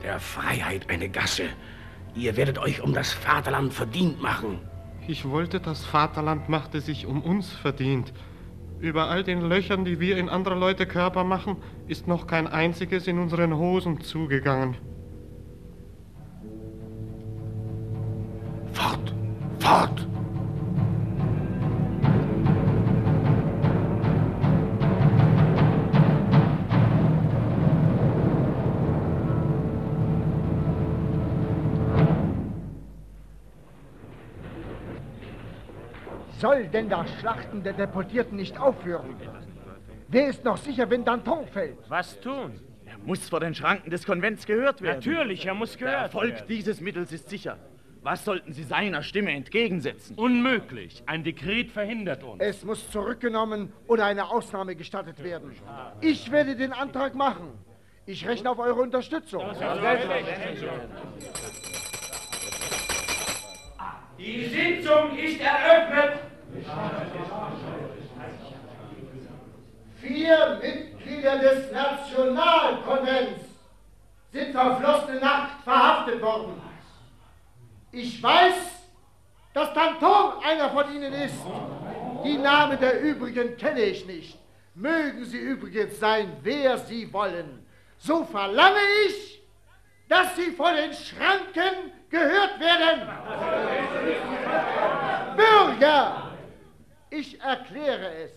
Der 0.05 0.20
Freiheit 0.20 0.89
eine 0.89 1.09
Gasse. 1.09 1.49
Ihr 2.14 2.36
werdet 2.36 2.59
euch 2.59 2.80
um 2.80 2.93
das 2.93 3.12
Vaterland 3.12 3.72
verdient 3.72 4.22
machen. 4.22 4.61
Ich 5.09 5.28
wollte, 5.28 5.59
das 5.59 5.84
Vaterland 5.84 6.49
machte 6.49 6.80
sich 6.80 7.07
um 7.07 7.22
uns 7.22 7.51
verdient. 7.51 8.12
Über 8.81 9.09
all 9.09 9.24
den 9.24 9.41
Löchern, 9.41 9.85
die 9.85 9.99
wir 9.99 10.16
in 10.16 10.29
andere 10.29 10.55
Leute 10.55 10.87
Körper 10.87 11.24
machen, 11.24 11.57
ist 11.89 12.07
noch 12.07 12.29
kein 12.29 12.47
einziges 12.47 13.09
in 13.09 13.18
unseren 13.18 13.57
Hosen 13.57 14.01
zugegangen. 14.01 14.76
Soll 36.59 36.66
denn 36.66 36.88
das 36.88 37.09
Schlachten 37.20 37.62
der 37.62 37.72
Deportierten 37.72 38.36
nicht 38.36 38.59
aufhören? 38.59 39.14
Wer 40.09 40.26
ist 40.26 40.44
noch 40.44 40.56
sicher, 40.56 40.90
wenn 40.90 41.04
Danton 41.04 41.46
fällt? 41.46 41.78
Was 41.88 42.18
tun? 42.18 42.59
Er 42.84 42.98
muss 42.98 43.28
vor 43.28 43.38
den 43.38 43.54
Schranken 43.54 43.90
des 43.90 44.04
Konvents 44.04 44.44
gehört 44.44 44.82
werden. 44.82 44.96
Natürlich, 44.96 45.46
er 45.46 45.54
muss 45.54 45.78
gehört 45.78 45.94
Der 45.94 46.02
Erfolg 46.02 46.32
werden. 46.34 46.46
dieses 46.48 46.80
Mittels 46.80 47.12
ist 47.12 47.28
sicher. 47.28 47.59
Was 48.02 48.24
sollten 48.24 48.52
Sie 48.52 48.64
seiner 48.64 49.04
Stimme 49.04 49.30
entgegensetzen? 49.30 50.16
Unmöglich. 50.16 51.04
Ein 51.06 51.22
Dekret 51.22 51.70
verhindert 51.70 52.24
uns. 52.24 52.42
Es 52.42 52.64
muss 52.64 52.90
zurückgenommen 52.90 53.72
oder 53.86 54.06
eine 54.06 54.28
Ausnahme 54.28 54.74
gestattet 54.74 55.22
werden. 55.22 55.52
Ich 56.00 56.32
werde 56.32 56.56
den 56.56 56.72
Antrag 56.72 57.14
machen. 57.14 57.52
Ich 58.04 58.26
rechne 58.26 58.50
auf 58.50 58.59
eure 58.59 58.80
Unterstützung. 58.80 59.44
Die 64.18 64.44
Sitzung 64.46 65.16
ist 65.16 65.40
eröffnet. 65.40 66.18
Vier 70.01 70.61
Mitglieder 70.62 71.38
des 71.38 71.72
Nationalkonvents 71.72 73.44
sind 74.32 74.53
verflossene 74.53 75.20
Nacht 75.20 75.62
verhaftet 75.64 76.22
worden. 76.22 76.61
Ich 77.92 78.22
weiß, 78.22 78.55
dass 79.55 79.72
Danton 79.74 80.42
einer 80.44 80.70
von 80.70 80.94
ihnen 80.94 81.12
ist. 81.12 81.34
Die 82.24 82.36
Namen 82.36 82.78
der 82.78 83.01
übrigen 83.01 83.57
kenne 83.57 83.80
ich 83.80 84.07
nicht. 84.07 84.38
Mögen 84.74 85.24
sie 85.24 85.38
übrigens 85.38 85.99
sein, 85.99 86.36
wer 86.42 86.78
sie 86.78 87.12
wollen. 87.12 87.66
So 87.96 88.24
verlange 88.24 88.78
ich, 89.09 89.42
dass 90.09 90.36
sie 90.36 90.53
vor 90.53 90.72
den 90.72 90.92
Schranken 90.92 91.92
gehört 92.09 92.61
werden. 92.61 93.09
Bürger, 95.36 96.28
ich 97.11 97.40
erkläre 97.40 98.12
es. 98.24 98.32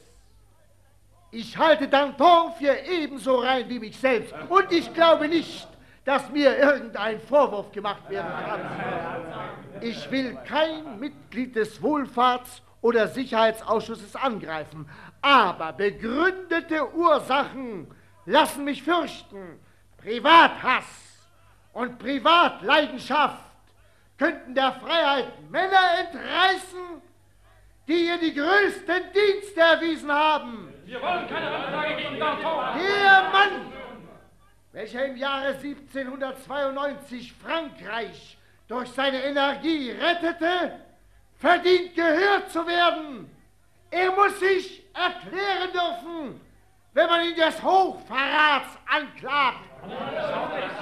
Ich 1.32 1.58
halte 1.58 1.88
Danton 1.88 2.52
für 2.60 2.76
ebenso 2.76 3.36
rein 3.36 3.70
wie 3.70 3.80
mich 3.80 3.98
selbst. 3.98 4.34
Und 4.50 4.72
ich 4.72 4.94
glaube 4.94 5.28
nicht, 5.28 5.68
dass 6.04 6.30
mir 6.30 6.58
irgendein 6.58 7.20
Vorwurf 7.22 7.72
gemacht 7.72 8.10
werden 8.10 8.32
kann. 8.32 9.82
Ich 9.82 10.12
will 10.12 10.38
kein 10.46 11.00
Mitglied 11.00 11.56
des 11.56 11.82
Wohlfahrts- 11.82 12.62
oder 12.82 13.08
Sicherheitsausschusses 13.08 14.16
angreifen. 14.16 14.90
Aber 15.22 15.72
begründete 15.72 16.94
Ursachen 16.94 17.88
lassen 18.26 18.66
mich 18.66 18.84
fürchten, 18.84 19.60
Privathass 19.98 20.86
und 21.74 22.00
Privatleidenschaft 22.00 23.46
könnten 24.18 24.54
der 24.54 24.74
Freiheit 24.74 25.50
Männer 25.50 26.00
entreißen, 26.00 27.02
die 27.88 28.08
ihr 28.08 28.18
die 28.18 28.34
größten 28.34 29.04
Dienste 29.14 29.60
erwiesen 29.60 30.12
haben. 30.12 30.74
Wir 30.86 31.02
wollen 31.02 31.28
keine 31.28 31.50
Anklage 31.50 31.96
gegen 31.96 32.20
Danton. 32.20 32.66
Der 32.76 33.30
Mann, 33.32 33.72
welcher 34.72 35.06
im 35.06 35.18
Jahre 35.18 35.48
1792 35.48 37.34
Frankreich 37.34 38.38
durch 38.68 38.90
seine 38.90 39.24
Energie 39.24 39.92
rettete, 39.92 40.80
verdient 41.38 41.96
gehört 41.96 42.52
zu 42.52 42.66
werden. 42.66 43.30
Er 43.90 44.12
muss 44.12 44.40
sich 44.40 44.84
erklären 44.94 45.72
dürfen, 45.74 46.42
wenn 46.94 47.08
man 47.08 47.26
ihn 47.26 47.36
des 47.36 47.62
Hochverrats 47.62 48.78
anklagt. 48.86 49.71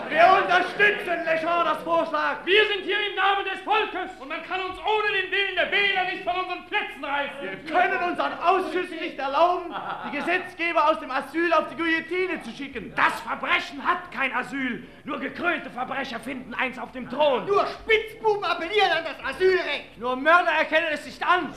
Wir 0.10 0.26
unterstützen 0.44 1.24
Legenders 1.24 1.84
Vorschlag. 1.84 2.38
Wir 2.44 2.68
sind 2.68 2.84
hier 2.84 2.98
im 3.10 3.16
Namen 3.16 3.46
des 3.46 3.62
Volkes 3.62 4.12
und 4.20 4.28
man 4.28 4.44
kann 4.44 4.60
uns 4.62 4.78
ohne 4.80 5.22
den 5.22 5.32
Willen 5.32 5.56
der 5.56 5.72
Wähler 5.72 6.04
nicht 6.06 6.24
von 6.24 6.36
unseren 6.36 6.66
Plätzen 6.66 7.06
reißen. 7.06 7.42
Wir 7.42 7.72
können 7.72 8.04
unseren 8.04 8.34
Ausschüssen 8.40 8.98
nicht 8.98 9.18
erlauben, 9.18 9.74
die 10.08 10.18
Gesetzgeber 10.18 10.90
aus 10.90 11.00
dem 11.00 11.12
Asyl 11.12 11.54
auf 11.54 11.70
die 11.70 11.76
Guillotine 11.76 12.42
zu 12.44 12.52
schicken. 12.52 12.94
Das 12.96 13.20
Verbrechen 13.22 13.86
hat 13.86 14.12
kein 14.12 14.34
Asyl. 14.34 14.84
Nur 15.06 15.20
gekrönte 15.20 15.70
Verbrecher 15.70 16.20
finden 16.20 16.54
eins 16.54 16.78
auf 16.78 16.92
dem 16.92 17.10
Thron. 17.10 17.46
Nur 17.46 17.66
Spitzbuben 17.68 18.44
appellieren 18.44 18.92
an 18.92 19.06
das 19.06 19.36
Asylrecht. 19.36 19.98
Nur 19.98 20.16
Mörder 20.16 20.52
erkennen 20.52 20.88
es 20.92 21.06
nicht 21.06 21.26
an. 21.26 21.54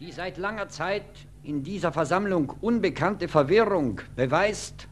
Die 0.00 0.12
seit 0.12 0.36
langer 0.36 0.68
Zeit 0.68 1.04
in 1.42 1.62
dieser 1.62 1.92
Versammlung 1.92 2.50
unbekannte 2.60 3.28
Verwirrung 3.28 4.00
beweist, 4.16 4.88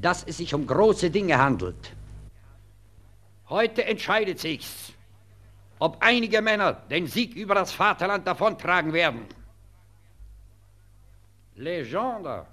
dass 0.00 0.24
es 0.24 0.38
sich 0.38 0.54
um 0.54 0.66
große 0.66 1.10
Dinge 1.10 1.38
handelt. 1.38 1.94
Heute 3.48 3.84
entscheidet 3.84 4.38
sich's, 4.38 4.92
ob 5.78 5.98
einige 6.00 6.40
Männer 6.40 6.72
den 6.72 7.06
Sieg 7.06 7.34
über 7.34 7.54
das 7.54 7.72
Vaterland 7.72 8.26
davontragen 8.26 8.92
werden. 8.92 9.26
Legendre 11.56 12.46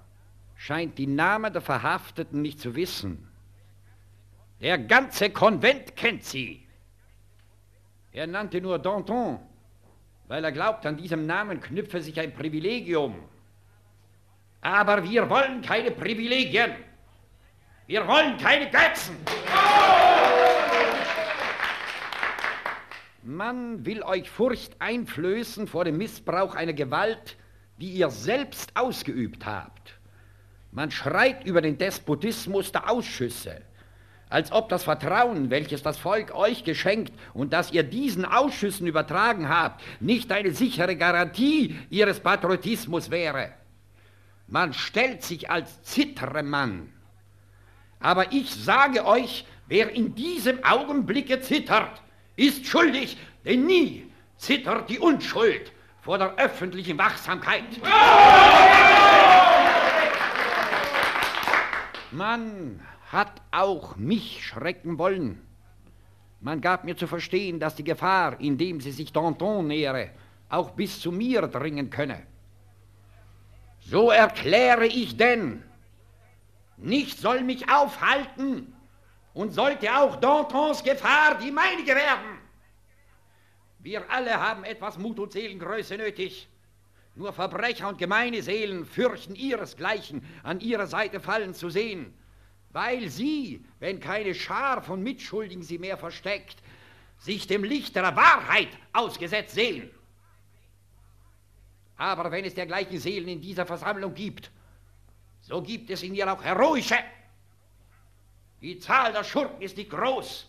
scheint 0.56 0.98
die 0.98 1.06
Namen 1.06 1.52
der 1.52 1.62
Verhafteten 1.62 2.42
nicht 2.42 2.60
zu 2.60 2.74
wissen. 2.74 3.26
Der 4.60 4.78
ganze 4.78 5.30
Konvent 5.30 5.96
kennt 5.96 6.24
sie. 6.24 6.66
Er 8.12 8.26
nannte 8.26 8.60
nur 8.60 8.78
Danton, 8.78 9.38
weil 10.30 10.44
er 10.44 10.52
glaubt, 10.52 10.86
an 10.86 10.96
diesem 10.96 11.26
Namen 11.26 11.60
knüpfe 11.60 12.00
sich 12.00 12.20
ein 12.20 12.32
Privilegium. 12.32 13.16
Aber 14.60 15.02
wir 15.02 15.28
wollen 15.28 15.60
keine 15.60 15.90
Privilegien. 15.90 16.70
Wir 17.88 18.06
wollen 18.06 18.36
keine 18.36 18.70
Götzen. 18.70 19.16
Man 23.24 23.84
will 23.84 24.04
euch 24.04 24.30
Furcht 24.30 24.76
einflößen 24.78 25.66
vor 25.66 25.84
dem 25.84 25.98
Missbrauch 25.98 26.54
einer 26.54 26.74
Gewalt, 26.74 27.36
die 27.78 27.90
ihr 27.90 28.10
selbst 28.10 28.70
ausgeübt 28.76 29.44
habt. 29.44 29.98
Man 30.70 30.92
schreit 30.92 31.44
über 31.44 31.60
den 31.60 31.76
Despotismus 31.76 32.70
der 32.70 32.88
Ausschüsse, 32.88 33.62
als 34.30 34.52
ob 34.52 34.68
das 34.68 34.84
Vertrauen, 34.84 35.50
welches 35.50 35.82
das 35.82 35.98
Volk 35.98 36.34
euch 36.34 36.64
geschenkt 36.64 37.12
und 37.34 37.52
das 37.52 37.72
ihr 37.72 37.82
diesen 37.82 38.24
Ausschüssen 38.24 38.86
übertragen 38.86 39.48
habt, 39.48 39.82
nicht 40.00 40.30
eine 40.32 40.52
sichere 40.52 40.96
Garantie 40.96 41.76
ihres 41.90 42.20
Patriotismus 42.20 43.10
wäre. 43.10 43.52
Man 44.46 44.72
stellt 44.72 45.22
sich 45.22 45.50
als 45.50 45.82
Zittermann. 45.82 46.92
Aber 47.98 48.32
ich 48.32 48.54
sage 48.54 49.04
euch, 49.04 49.44
wer 49.66 49.90
in 49.90 50.14
diesem 50.14 50.64
Augenblicke 50.64 51.40
zittert, 51.40 52.00
ist 52.36 52.66
schuldig, 52.66 53.18
denn 53.44 53.66
nie 53.66 54.10
zittert 54.36 54.88
die 54.88 54.98
Unschuld 54.98 55.72
vor 56.00 56.18
der 56.18 56.36
öffentlichen 56.36 56.96
Wachsamkeit. 56.96 57.64
Man 62.10 62.80
hat 63.10 63.42
auch 63.50 63.96
mich 63.96 64.46
schrecken 64.46 64.96
wollen. 64.96 65.44
Man 66.40 66.60
gab 66.60 66.84
mir 66.84 66.96
zu 66.96 67.08
verstehen, 67.08 67.58
dass 67.58 67.74
die 67.74 67.84
Gefahr, 67.84 68.40
indem 68.40 68.80
sie 68.80 68.92
sich 68.92 69.12
Danton 69.12 69.66
nähere, 69.66 70.10
auch 70.48 70.70
bis 70.70 71.00
zu 71.00 71.10
mir 71.10 71.42
dringen 71.42 71.90
könne. 71.90 72.22
So 73.80 74.10
erkläre 74.10 74.86
ich 74.86 75.16
denn, 75.16 75.62
nichts 76.76 77.20
soll 77.20 77.42
mich 77.42 77.68
aufhalten 77.68 78.72
und 79.34 79.52
sollte 79.52 79.92
auch 79.92 80.16
Dantons 80.16 80.84
Gefahr 80.84 81.36
die 81.38 81.50
meinige 81.50 81.96
werden. 81.96 82.38
Wir 83.80 84.08
alle 84.08 84.38
haben 84.38 84.62
etwas 84.62 84.98
Mut 84.98 85.18
und 85.18 85.32
Seelengröße 85.32 85.96
nötig. 85.96 86.48
Nur 87.16 87.32
Verbrecher 87.32 87.88
und 87.88 87.98
gemeine 87.98 88.40
Seelen 88.42 88.84
fürchten 88.84 89.34
ihresgleichen 89.34 90.24
an 90.44 90.60
ihrer 90.60 90.86
Seite 90.86 91.18
fallen 91.18 91.54
zu 91.54 91.70
sehen, 91.70 92.14
weil 92.70 93.08
sie, 93.08 93.64
wenn 93.78 94.00
keine 94.00 94.34
Schar 94.34 94.82
von 94.82 95.02
Mitschuldigen 95.02 95.62
sie 95.62 95.78
mehr 95.78 95.98
versteckt, 95.98 96.62
sich 97.18 97.46
dem 97.46 97.64
Licht 97.64 97.96
der 97.96 98.16
Wahrheit 98.16 98.70
ausgesetzt 98.92 99.54
sehen. 99.54 99.90
Aber 101.96 102.30
wenn 102.30 102.44
es 102.44 102.54
dergleichen 102.54 102.98
Seelen 102.98 103.28
in 103.28 103.40
dieser 103.40 103.66
Versammlung 103.66 104.14
gibt, 104.14 104.50
so 105.42 105.60
gibt 105.60 105.90
es 105.90 106.02
in 106.02 106.14
ihr 106.14 106.32
auch 106.32 106.42
heroische. 106.42 106.98
Die 108.60 108.78
Zahl 108.78 109.12
der 109.12 109.24
Schurken 109.24 109.62
ist 109.62 109.76
nicht 109.76 109.90
groß. 109.90 110.46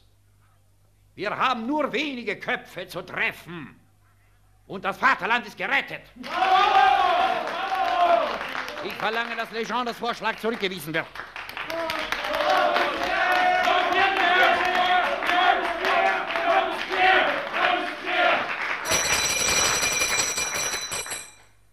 Wir 1.15 1.35
haben 1.35 1.65
nur 1.65 1.91
wenige 1.91 2.37
Köpfe 2.37 2.87
zu 2.87 3.01
treffen. 3.01 3.75
Und 4.67 4.85
das 4.85 4.97
Vaterland 4.97 5.45
ist 5.45 5.57
gerettet. 5.57 6.03
Ich 8.83 8.93
verlange, 8.93 9.35
dass 9.35 9.51
Legends 9.51 9.97
Vorschlag 9.97 10.37
zurückgewiesen 10.37 10.93
wird. 10.93 11.07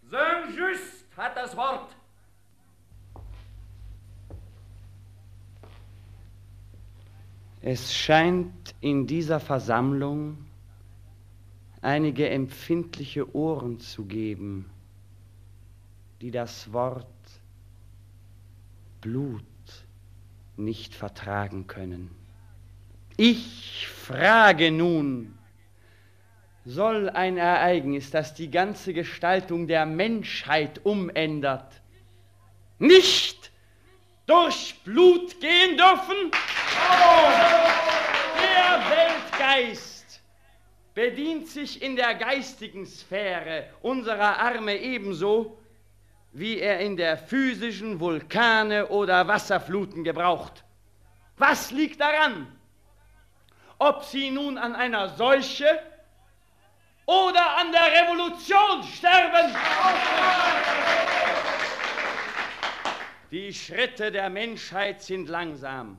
Saint-Just 0.09 1.05
hat 1.15 1.37
das 1.37 1.55
Wort. 1.55 1.95
Es 7.61 7.93
scheint 7.93 8.73
in 8.79 9.05
dieser 9.05 9.39
Versammlung 9.39 10.37
einige 11.81 12.29
empfindliche 12.29 13.35
Ohren 13.35 13.79
zu 13.79 14.05
geben, 14.05 14.69
die 16.21 16.31
das 16.31 16.71
Wort 16.71 17.05
Blut 19.01 19.43
nicht 20.55 20.93
vertragen 20.93 21.67
können. 21.67 22.11
Ich 23.17 23.87
frage 23.87 24.71
nun, 24.71 25.37
soll 26.65 27.09
ein 27.09 27.37
Ereignis, 27.37 28.11
das 28.11 28.33
die 28.33 28.51
ganze 28.51 28.93
Gestaltung 28.93 29.67
der 29.67 29.85
Menschheit 29.85 30.85
umändert, 30.85 31.81
nicht 32.77 33.51
durch 34.27 34.75
Blut 34.83 35.39
gehen 35.41 35.77
dürfen? 35.77 36.31
Der 38.41 38.81
Weltgeist 38.89 40.21
bedient 40.93 41.47
sich 41.47 41.81
in 41.81 41.95
der 41.95 42.15
geistigen 42.15 42.85
Sphäre 42.85 43.69
unserer 43.81 44.39
Arme 44.39 44.77
ebenso, 44.77 45.59
wie 46.31 46.59
er 46.59 46.79
in 46.79 46.97
der 46.97 47.17
physischen 47.17 47.99
Vulkane 47.99 48.87
oder 48.87 49.27
Wasserfluten 49.27 50.03
gebraucht. 50.03 50.63
Was 51.37 51.71
liegt 51.71 52.01
daran? 52.01 52.47
Ob 53.77 54.03
sie 54.03 54.29
nun 54.29 54.57
an 54.57 54.75
einer 54.75 55.09
Seuche 55.09 55.79
oder 57.05 57.57
an 57.57 57.71
der 57.71 58.03
Revolution 58.03 58.83
sterben. 58.83 59.55
Die 63.31 63.53
Schritte 63.53 64.11
der 64.11 64.29
Menschheit 64.29 65.01
sind 65.01 65.29
langsam. 65.29 65.97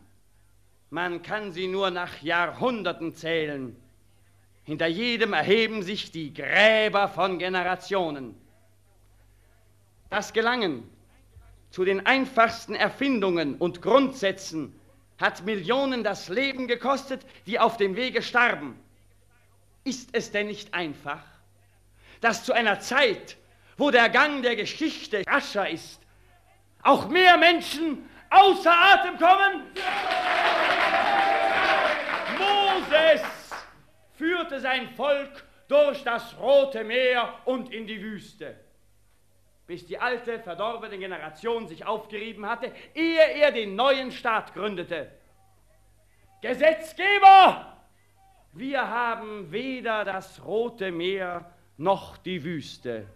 Man 0.90 1.22
kann 1.22 1.52
sie 1.52 1.68
nur 1.68 1.90
nach 1.90 2.20
Jahrhunderten 2.20 3.14
zählen. 3.14 3.76
Hinter 4.64 4.88
jedem 4.88 5.32
erheben 5.32 5.82
sich 5.82 6.10
die 6.10 6.34
Gräber 6.34 7.08
von 7.08 7.38
Generationen. 7.38 8.34
Das 10.10 10.32
Gelangen 10.32 10.82
zu 11.70 11.84
den 11.84 12.04
einfachsten 12.04 12.74
Erfindungen 12.74 13.54
und 13.54 13.80
Grundsätzen 13.80 14.74
hat 15.20 15.44
Millionen 15.44 16.02
das 16.02 16.28
Leben 16.28 16.66
gekostet, 16.66 17.24
die 17.46 17.60
auf 17.60 17.76
dem 17.76 17.94
Wege 17.94 18.20
starben. 18.20 18.76
Ist 19.84 20.10
es 20.12 20.32
denn 20.32 20.48
nicht 20.48 20.74
einfach, 20.74 21.22
dass 22.20 22.42
zu 22.42 22.52
einer 22.52 22.80
Zeit, 22.80 23.36
wo 23.76 23.92
der 23.92 24.08
Gang 24.08 24.42
der 24.42 24.56
Geschichte 24.56 25.22
rascher 25.28 25.70
ist, 25.70 26.00
auch 26.82 27.08
mehr 27.08 27.36
Menschen 27.36 28.08
außer 28.30 28.72
Atem 28.72 29.16
kommen? 29.18 29.62
Moses 32.90 33.22
führte 34.14 34.60
sein 34.60 34.88
Volk 34.90 35.44
durch 35.68 36.02
das 36.02 36.36
Rote 36.38 36.82
Meer 36.82 37.32
und 37.44 37.72
in 37.72 37.86
die 37.86 38.02
Wüste, 38.02 38.58
bis 39.66 39.86
die 39.86 39.98
alte, 39.98 40.40
verdorbene 40.40 40.98
Generation 40.98 41.68
sich 41.68 41.86
aufgerieben 41.86 42.46
hatte, 42.46 42.72
ehe 42.94 43.34
er 43.34 43.52
den 43.52 43.76
neuen 43.76 44.10
Staat 44.10 44.54
gründete. 44.54 45.12
Gesetzgeber, 46.42 47.76
wir 48.52 48.88
haben 48.88 49.52
weder 49.52 50.04
das 50.04 50.44
Rote 50.44 50.90
Meer 50.90 51.52
noch 51.76 52.16
die 52.16 52.42
Wüste, 52.42 53.06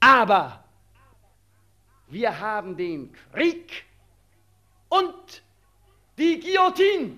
aber 0.00 0.64
wir 2.08 2.40
haben 2.40 2.76
den 2.76 3.12
Krieg 3.32 3.84
und 4.88 5.44
die 6.18 6.40
Guillotine. 6.40 7.16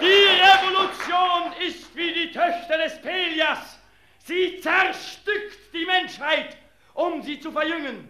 Die 0.00 0.26
Revolution 0.42 1.52
ist 1.66 1.96
wie 1.96 2.12
die 2.12 2.32
Töchter 2.32 2.78
des 2.78 3.00
Pelias. 3.00 3.78
Sie 4.24 4.60
zerstückt 4.60 5.72
die 5.72 5.86
Menschheit, 5.86 6.56
um 6.94 7.22
sie 7.22 7.40
zu 7.40 7.52
verjüngen. 7.52 8.08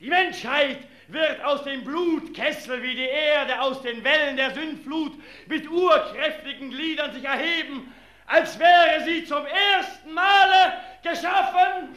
Die 0.00 0.08
Menschheit 0.08 0.80
wird 1.08 1.42
aus 1.44 1.62
dem 1.64 1.84
Blutkessel 1.84 2.82
wie 2.82 2.94
die 2.94 3.08
Erde 3.08 3.60
aus 3.60 3.80
den 3.82 4.02
Wellen 4.02 4.36
der 4.36 4.50
Sündflut 4.52 5.12
mit 5.46 5.68
urkräftigen 5.68 6.70
Gliedern 6.70 7.12
sich 7.12 7.24
erheben, 7.24 7.94
als 8.26 8.58
wäre 8.58 9.04
sie 9.04 9.24
zum 9.24 9.44
ersten 9.46 10.12
Male 10.12 10.72
geschaffen. 11.02 11.94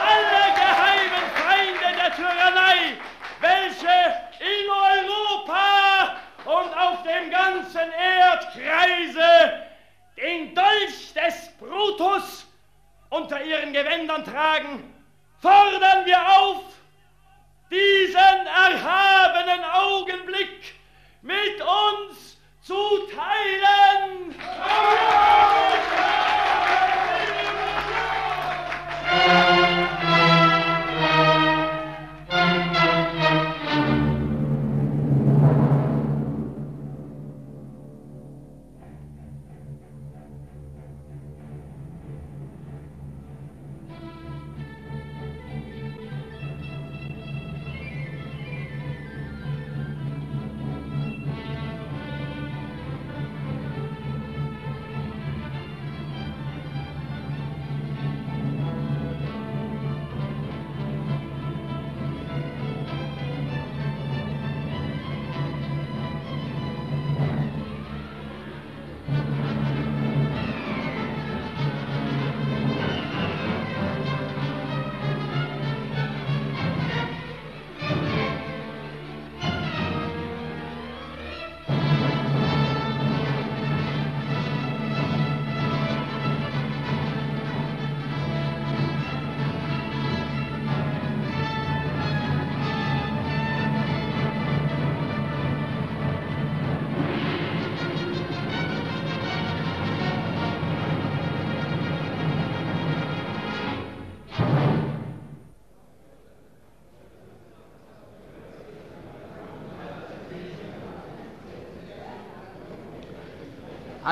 Alle 0.00 0.54
der 0.56 0.91
Tyrannei, 2.72 2.96
welche 3.40 3.88
in 4.40 4.70
Europa 4.70 6.16
und 6.44 6.76
auf 6.76 7.02
dem 7.02 7.30
ganzen 7.30 7.92
Erdkreise 7.92 9.66
den 10.16 10.54
Dolch 10.54 11.12
des 11.14 11.50
Brutus 11.58 12.46
unter 13.10 13.42
ihren 13.42 13.72
Gewändern 13.72 14.24
tragen, 14.24 14.94
fordern 15.40 16.06
wir 16.06 16.18
auf, 16.38 16.62
diesen 17.70 18.46
erhabenen 18.46 19.64
Augenblick 19.64 20.74
mit 21.22 21.60
uns 21.60 22.38
zu 22.62 23.08
teilen. 23.14 24.34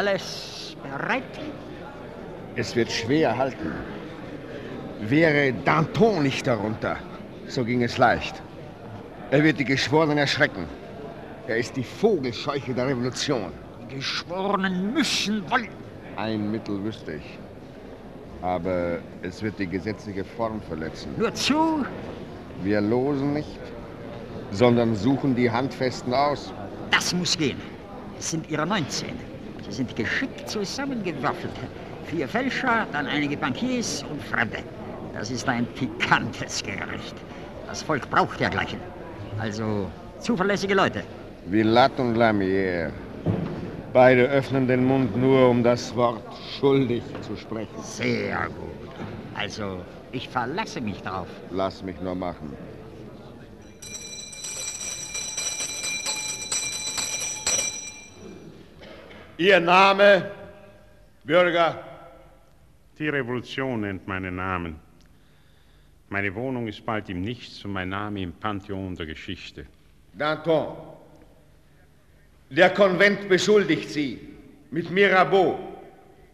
Alles 0.01 0.77
bereit? 0.83 1.39
Es 2.57 2.75
wird 2.75 2.91
schwer 2.91 3.37
halten. 3.37 3.71
Wäre 5.03 5.53
Danton 5.67 6.23
nicht 6.23 6.47
darunter, 6.47 6.97
so 7.49 7.67
ging 7.67 7.83
es 7.83 7.99
leicht. 7.99 8.41
Er 9.31 9.45
wird 9.45 9.59
die 9.59 9.65
Geschworenen 9.67 10.17
erschrecken. 10.17 10.65
Er 11.47 11.59
ist 11.59 11.77
die 11.77 11.85
Vogelscheuche 11.85 12.73
der 12.73 12.87
Revolution. 12.87 13.53
Die 13.83 13.97
Geschworenen 13.97 14.95
müssen 14.95 15.45
wollen. 15.51 15.69
Ein 16.17 16.51
Mittel 16.51 16.83
wüsste 16.83 17.17
ich. 17.17 17.39
Aber 18.41 19.01
es 19.21 19.43
wird 19.43 19.59
die 19.59 19.67
gesetzliche 19.67 20.25
Form 20.25 20.63
verletzen. 20.63 21.11
Nur 21.19 21.35
zu. 21.35 21.85
Wir 22.63 22.81
losen 22.81 23.35
nicht, 23.35 23.61
sondern 24.51 24.97
suchen 24.97 25.37
die 25.37 25.51
Handfesten 25.51 26.15
aus. 26.15 26.55
Das 26.91 27.13
muss 27.13 27.37
gehen. 27.37 27.61
Es 28.19 28.31
sind 28.31 28.51
ihre 28.51 28.67
19. 28.67 29.30
Sie 29.65 29.73
sind 29.73 29.95
geschickt 29.97 30.49
zusammengewürfelt. 30.49 31.53
Vier 32.07 32.29
Fälscher, 32.29 32.87
dann 32.93 33.07
einige 33.07 33.37
Bankiers 33.37 34.05
und 34.11 34.23
Fremde. 34.23 34.59
Das 35.15 35.31
ist 35.31 35.49
ein 35.49 35.67
pikantes 35.67 36.63
Gericht. 36.63 37.15
Das 37.67 37.83
Volk 37.83 38.09
braucht 38.11 38.41
dergleichen. 38.41 38.81
Also 39.39 39.89
zuverlässige 40.19 40.75
Leute. 40.75 41.03
Villat 41.47 41.99
und 41.99 42.15
Lamier. 42.17 42.93
Beide 43.93 44.23
öffnen 44.25 44.69
den 44.69 44.85
Mund 44.85 45.17
nur, 45.17 45.49
um 45.49 45.65
das 45.65 45.95
Wort 45.97 46.23
schuldig 46.59 47.03
zu 47.23 47.37
sprechen. 47.37 47.83
Sehr 47.83 48.47
gut. 48.47 48.91
Also, 49.35 49.81
ich 50.13 50.29
verlasse 50.29 50.81
mich 50.81 51.03
darauf. 51.03 51.27
Lass 51.51 51.83
mich 51.83 52.01
nur 52.01 52.15
machen. 52.15 52.57
Ihr 59.41 59.59
Name, 59.59 60.31
Bürger? 61.25 61.83
Die 62.99 63.09
Revolution 63.09 63.81
nennt 63.81 64.07
meinen 64.07 64.37
Namen. 64.37 64.79
Meine 66.11 66.35
Wohnung 66.35 66.69
ist 66.69 66.85
bald 66.85 67.09
im 67.09 67.23
Nichts 67.23 67.65
und 67.65 67.73
mein 67.73 67.89
Name 67.89 68.21
im 68.21 68.35
Pantheon 68.35 68.95
der 68.97 69.07
Geschichte. 69.07 69.65
Danton, 70.13 70.77
der 72.51 72.69
Konvent 72.69 73.31
beschuldigt 73.31 73.89
Sie 73.89 74.21
mit 74.73 74.91
Mirabeau, 74.91 75.59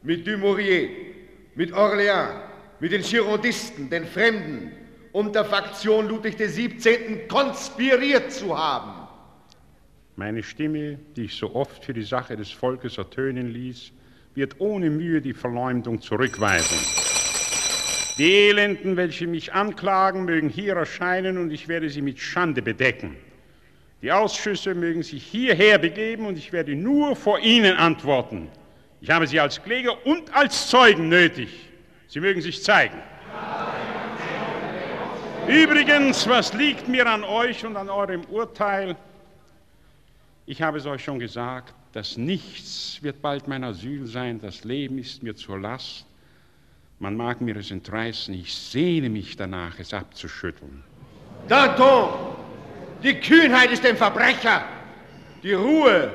mit 0.02 0.26
Dumouriez, 0.26 0.90
mit 1.54 1.72
Orléans, 1.72 2.40
mit 2.80 2.90
den 2.90 3.02
Girondisten, 3.02 3.88
den 3.88 4.04
Fremden 4.04 4.72
und 5.12 5.32
der 5.32 5.44
Faktion 5.44 6.08
Ludwig 6.08 6.38
XVII. 6.38 7.28
konspiriert 7.28 8.32
zu 8.32 8.58
haben. 8.58 8.95
Meine 10.18 10.42
Stimme, 10.42 10.98
die 11.14 11.24
ich 11.24 11.34
so 11.34 11.54
oft 11.54 11.84
für 11.84 11.92
die 11.92 12.02
Sache 12.02 12.38
des 12.38 12.50
Volkes 12.50 12.96
ertönen 12.96 13.50
ließ, 13.50 13.92
wird 14.34 14.58
ohne 14.60 14.88
Mühe 14.88 15.20
die 15.20 15.34
Verleumdung 15.34 16.00
zurückweisen. 16.00 16.78
Die 18.16 18.48
Elenden, 18.48 18.96
welche 18.96 19.26
mich 19.26 19.52
anklagen, 19.52 20.24
mögen 20.24 20.48
hier 20.48 20.74
erscheinen 20.74 21.36
und 21.36 21.50
ich 21.50 21.68
werde 21.68 21.90
sie 21.90 22.00
mit 22.00 22.18
Schande 22.18 22.62
bedecken. 22.62 23.14
Die 24.00 24.10
Ausschüsse 24.10 24.74
mögen 24.74 25.02
sich 25.02 25.22
hierher 25.22 25.76
begeben 25.76 26.24
und 26.24 26.38
ich 26.38 26.50
werde 26.50 26.74
nur 26.74 27.14
vor 27.14 27.38
ihnen 27.40 27.76
antworten. 27.76 28.48
Ich 29.02 29.10
habe 29.10 29.26
sie 29.26 29.38
als 29.38 29.62
Kläger 29.62 30.06
und 30.06 30.34
als 30.34 30.68
Zeugen 30.68 31.10
nötig. 31.10 31.50
Sie 32.08 32.20
mögen 32.20 32.40
sich 32.40 32.62
zeigen. 32.62 32.96
Übrigens, 35.46 36.26
was 36.26 36.54
liegt 36.54 36.88
mir 36.88 37.06
an 37.06 37.22
euch 37.22 37.66
und 37.66 37.76
an 37.76 37.90
eurem 37.90 38.22
Urteil? 38.30 38.96
Ich 40.48 40.62
habe 40.62 40.78
es 40.78 40.86
euch 40.86 41.02
schon 41.02 41.18
gesagt, 41.18 41.74
das 41.92 42.16
Nichts 42.16 42.98
wird 43.02 43.20
bald 43.20 43.48
mein 43.48 43.64
Asyl 43.64 44.06
sein, 44.06 44.40
das 44.40 44.62
Leben 44.62 44.96
ist 44.98 45.20
mir 45.24 45.34
zur 45.34 45.58
Last. 45.58 46.06
Man 47.00 47.16
mag 47.16 47.40
mir 47.40 47.56
es 47.56 47.72
entreißen, 47.72 48.32
ich 48.32 48.54
sehne 48.54 49.10
mich 49.10 49.36
danach, 49.36 49.80
es 49.80 49.92
abzuschütteln. 49.92 50.84
Danton, 51.48 52.36
die 53.02 53.14
Kühnheit 53.14 53.72
ist 53.72 53.82
dem 53.82 53.96
Verbrecher, 53.96 54.64
die 55.42 55.52
Ruhe 55.52 56.12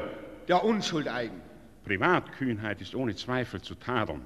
der 0.48 0.64
Unschuld 0.64 1.10
eigen. 1.10 1.42
Privatkühnheit 1.84 2.80
ist 2.80 2.96
ohne 2.96 3.16
Zweifel 3.16 3.62
zu 3.62 3.76
tadeln. 3.76 4.22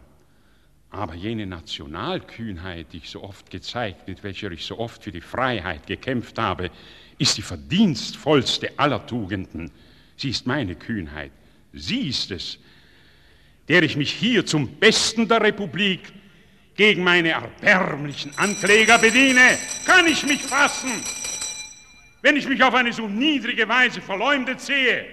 Aber 0.92 1.16
jene 1.16 1.48
Nationalkühnheit, 1.48 2.94
die 2.94 2.98
ich 2.98 3.10
so 3.10 3.24
oft 3.24 3.50
gezeigt, 3.50 4.08
mit 4.08 4.24
welcher 4.24 4.52
ich 4.52 4.66
so 4.66 4.78
oft 4.78 5.04
für 5.04 5.12
die 5.12 5.20
Freiheit 5.20 5.88
gekämpft 5.88 6.38
habe, 6.38 6.70
ist 7.18 7.38
die 7.38 7.42
verdienstvollste 7.42 8.78
aller 8.78 9.06
Tugenden. 9.06 9.72
Sie 10.18 10.30
ist 10.30 10.48
meine 10.48 10.76
Kühnheit. 10.76 11.32
Sie 11.74 12.08
ist 12.08 12.32
es, 12.32 12.58
der 13.68 13.84
ich 13.84 13.98
mich 13.98 14.12
hier 14.12 14.46
zum 14.46 14.68
Besten 14.78 15.28
der 15.28 15.42
Republik 15.42 16.02
gegen 16.76 17.04
meine 17.04 17.30
erbärmlichen 17.30 18.38
Ankläger 18.38 18.98
bediene. 18.98 19.58
Kann 19.86 20.08
ich 20.08 20.26
mich 20.26 20.42
fassen, 20.42 20.92
wenn 22.22 22.38
ich 22.38 22.48
mich 22.48 22.62
auf 22.64 22.74
eine 22.74 22.94
so 22.94 23.08
niedrige 23.08 23.68
Weise 23.68 24.02
verleumdet 24.02 24.62
sehe? 24.62 25.06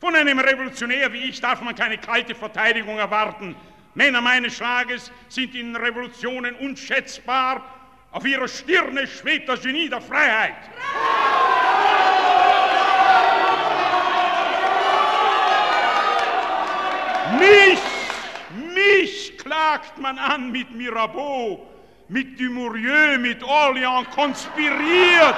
Von 0.00 0.14
einem 0.14 0.38
Revolutionär 0.38 1.12
wie 1.12 1.28
ich 1.28 1.40
darf 1.40 1.60
man 1.60 1.74
keine 1.74 1.98
kalte 1.98 2.34
Verteidigung 2.34 2.98
erwarten. 2.98 3.54
Männer 3.94 4.20
meines 4.20 4.56
Schlages 4.56 5.12
sind 5.28 5.54
in 5.54 5.76
Revolutionen 5.76 6.54
unschätzbar. 6.54 7.62
Auf 8.12 8.24
ihrer 8.24 8.48
Stirne 8.48 9.06
schwebt 9.06 9.48
das 9.48 9.62
Genie 9.62 9.88
der 9.88 10.00
Freiheit. 10.00 10.54
Mich, 17.40 17.80
mich 18.74 19.38
klagt 19.38 19.98
man 19.98 20.18
an 20.18 20.52
mit 20.52 20.70
Mirabeau, 20.72 21.66
mit 22.08 22.38
Dumouriez, 22.38 23.18
mit 23.18 23.42
Orléans 23.42 24.08
konspiriert, 24.10 25.34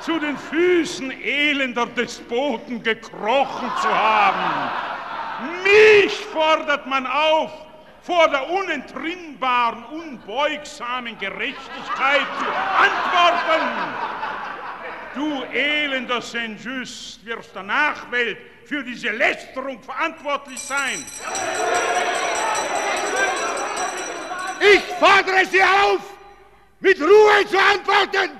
zu 0.00 0.18
den 0.18 0.36
Füßen 0.36 1.12
elender 1.22 1.86
Despoten 1.86 2.82
gekrochen 2.82 3.70
zu 3.80 3.88
haben. 3.88 4.70
Mich 5.62 6.12
fordert 6.12 6.86
man 6.86 7.06
auf, 7.06 7.52
vor 8.02 8.28
der 8.28 8.50
unentrinnbaren, 8.50 9.84
unbeugsamen 9.84 11.18
Gerechtigkeit 11.18 12.26
zu 12.38 12.46
antworten. 12.84 13.68
Du 15.14 15.42
elender 15.52 16.22
Saint-Just 16.22 17.24
wirst 17.24 17.54
der 17.54 17.62
Nachwelt 17.64 18.38
für 18.70 18.84
diese 18.84 19.10
Lästerung 19.10 19.82
verantwortlich 19.82 20.60
sein. 20.60 21.04
Ich 24.60 24.82
fordere 24.94 25.44
Sie 25.50 25.60
auf, 25.60 26.16
mit 26.78 27.00
Ruhe 27.00 27.46
zu 27.48 27.58
antworten. 27.58 28.30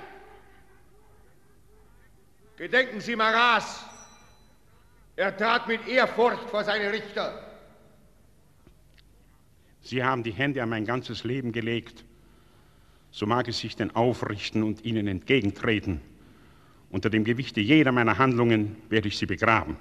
Gedenken 2.55 3.01
Sie 3.01 3.17
Maras. 3.17 3.83
Er 5.17 5.35
trat 5.35 5.67
mit 5.67 5.85
Ehrfurcht 5.85 6.49
vor 6.49 6.63
seine 6.63 6.93
Richter. 6.93 7.27
Sie 9.81 10.01
haben 10.01 10.23
die 10.23 10.31
Hände 10.31 10.63
an 10.63 10.69
mein 10.69 10.85
ganzes 10.85 11.25
Leben 11.25 11.51
gelegt. 11.51 12.05
So 13.11 13.25
mag 13.25 13.49
es 13.49 13.59
sich 13.59 13.75
denn 13.75 13.93
aufrichten 13.93 14.63
und 14.63 14.85
Ihnen 14.85 15.07
entgegentreten. 15.07 15.99
Unter 16.89 17.09
dem 17.09 17.25
Gewichte 17.25 17.59
jeder 17.59 17.91
meiner 17.91 18.17
Handlungen 18.17 18.77
werde 18.87 19.09
ich 19.09 19.17
Sie 19.17 19.25
begraben. 19.25 19.75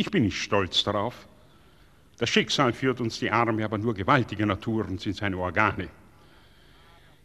Ich 0.00 0.10
bin 0.10 0.22
nicht 0.22 0.42
stolz 0.42 0.82
darauf. 0.82 1.14
Das 2.16 2.30
Schicksal 2.30 2.72
führt 2.72 3.02
uns 3.02 3.18
die 3.18 3.30
Arme, 3.30 3.62
aber 3.62 3.76
nur 3.76 3.92
gewaltige 3.92 4.46
Naturen 4.46 4.96
sind 4.96 5.14
seine 5.14 5.36
Organe. 5.36 5.90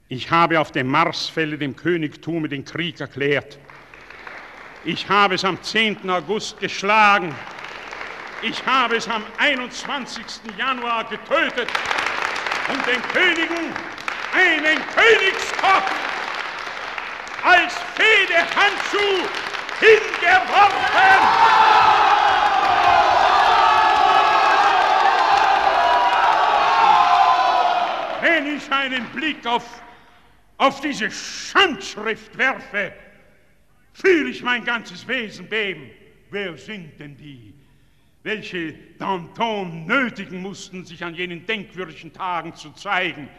Ich 0.09 0.29
habe 0.29 0.59
auf 0.59 0.73
dem 0.73 0.87
Marsfelde 0.87 1.57
dem 1.57 1.73
Königtum 1.73 2.49
den 2.49 2.65
Krieg 2.65 2.99
erklärt. 2.99 3.57
Ich 4.83 5.07
habe 5.07 5.35
es 5.35 5.45
am 5.45 5.57
10. 5.63 6.09
August 6.09 6.59
geschlagen. 6.59 7.33
Ich 8.41 8.65
habe 8.65 8.97
es 8.97 9.07
am 9.07 9.23
21. 9.37 10.25
Januar 10.57 11.05
getötet 11.05 11.69
und 12.67 12.85
den 12.85 13.01
Königen 13.13 13.71
einen 14.33 14.81
Königskopf 14.93 15.95
als 17.41 17.73
Fehdehandschuh 17.95 19.29
hingeworfen. 19.79 21.55
Wenn 28.25 28.57
ich 28.57 28.71
einen 28.71 29.05
Blick 29.13 29.45
auf, 29.45 29.83
auf 30.57 30.81
diese 30.81 31.11
Schandschrift 31.11 32.35
werfe, 32.35 32.91
fühle 33.93 34.31
ich 34.31 34.41
mein 34.41 34.65
ganzes 34.65 35.07
Wesen 35.07 35.47
beben. 35.47 35.91
Wer 36.31 36.57
sind 36.57 36.99
denn 36.99 37.15
die, 37.15 37.53
welche 38.23 38.73
Danton 38.97 39.85
nötigen 39.85 40.41
mussten, 40.41 40.83
sich 40.83 41.03
an 41.03 41.13
jenen 41.13 41.45
denkwürdigen 41.45 42.11
Tagen 42.11 42.55
zu 42.55 42.71
zeigen? 42.71 43.29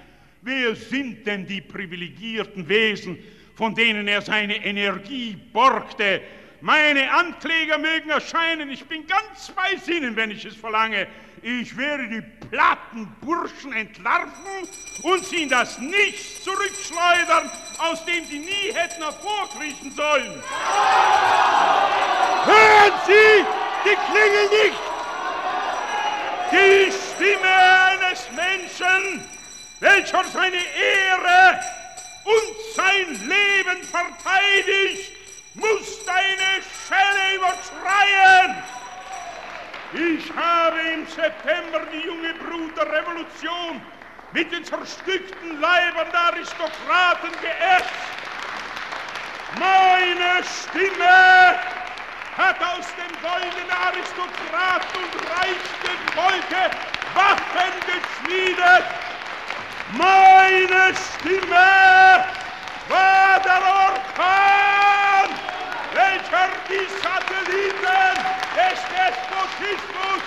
Wer 0.43 0.77
sind 0.77 1.27
denn 1.27 1.45
die 1.45 1.63
privilegierten 1.63 2.69
Wesen, 2.69 3.19
von 3.57 3.75
denen 3.75 4.07
er 4.07 4.23
seine 4.23 4.65
Energie 4.65 5.37
borgte, 5.53 6.21
Meine 6.61 7.13
Ankläger 7.13 7.79
mögen 7.79 8.11
erscheinen. 8.11 8.71
Ich 8.71 8.85
bin 8.87 9.07
ganz 9.07 9.51
bei 9.55 9.77
Sinnen, 9.77 10.17
wenn 10.17 10.31
ich 10.31 10.45
es 10.45 10.57
verlange. 10.57 11.07
Ich 11.43 11.77
werde 11.77 12.09
die 12.09 12.23
platten 12.49 13.15
Burschen 13.21 13.73
entlarven 13.73 14.69
und 15.03 15.25
sie 15.25 15.43
in 15.43 15.49
das 15.49 15.79
Nichts 15.79 16.43
zurückschleudern, 16.43 17.51
aus 17.79 18.05
dem 18.05 18.25
sie 18.25 18.39
nie 18.39 18.73
hätten 18.73 19.03
hervorkriechen 19.03 19.93
sollen. 19.93 20.43
Hören 22.45 22.93
Sie 23.07 23.45
die 23.85 23.97
Klingel 24.11 24.49
nicht! 24.65 24.81
Die 26.51 26.93
Stimme 26.93 27.49
eines 27.87 28.29
Menschen, 28.33 29.25
welcher 29.81 30.25
seine 30.25 30.57
Ehre 30.57 31.61
und 32.25 32.75
sein 32.75 33.29
Leben 33.29 33.83
verteidigt, 33.83 35.16
muss 35.57 36.05
deine 36.05 36.63
Schelle 36.87 37.37
überschreien. 37.37 38.63
Ich 39.93 40.31
habe 40.37 40.79
im 40.95 41.07
September 41.07 41.81
die 41.93 42.07
junge 42.07 42.35
Brut 42.35 42.77
der 42.77 42.93
Revolution 42.93 43.81
mit 44.33 44.53
den 44.53 44.65
zerstückten 44.65 45.61
Leibern 45.61 46.09
der 46.13 46.21
Aristokraten 46.21 47.31
geehrt. 47.41 47.85
Meine 49.59 50.45
Stimme 50.45 51.59
hat 52.37 52.61
aus 52.61 52.87
dem 52.97 53.13
goldenen 53.23 53.71
Aristokraten 53.71 55.01
und 55.05 55.15
reichsten 55.31 55.97
Volke 56.15 56.71
Waffen 57.15 57.73
geschmiedet. 57.87 58.85
Meine 59.93 60.95
Stimme 60.95 62.25
war 62.89 63.41
der 63.43 63.63
Orkan, 63.63 64.76
die 66.69 66.87
Satelliten 67.03 68.17
des 68.57 68.81
Despotismus 68.91 70.23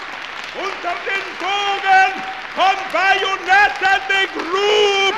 unter 0.55 0.95
den 1.05 1.25
Bogen 1.39 2.11
von 2.55 2.77
Bajonetten 2.93 4.01
begrub. 4.07 5.15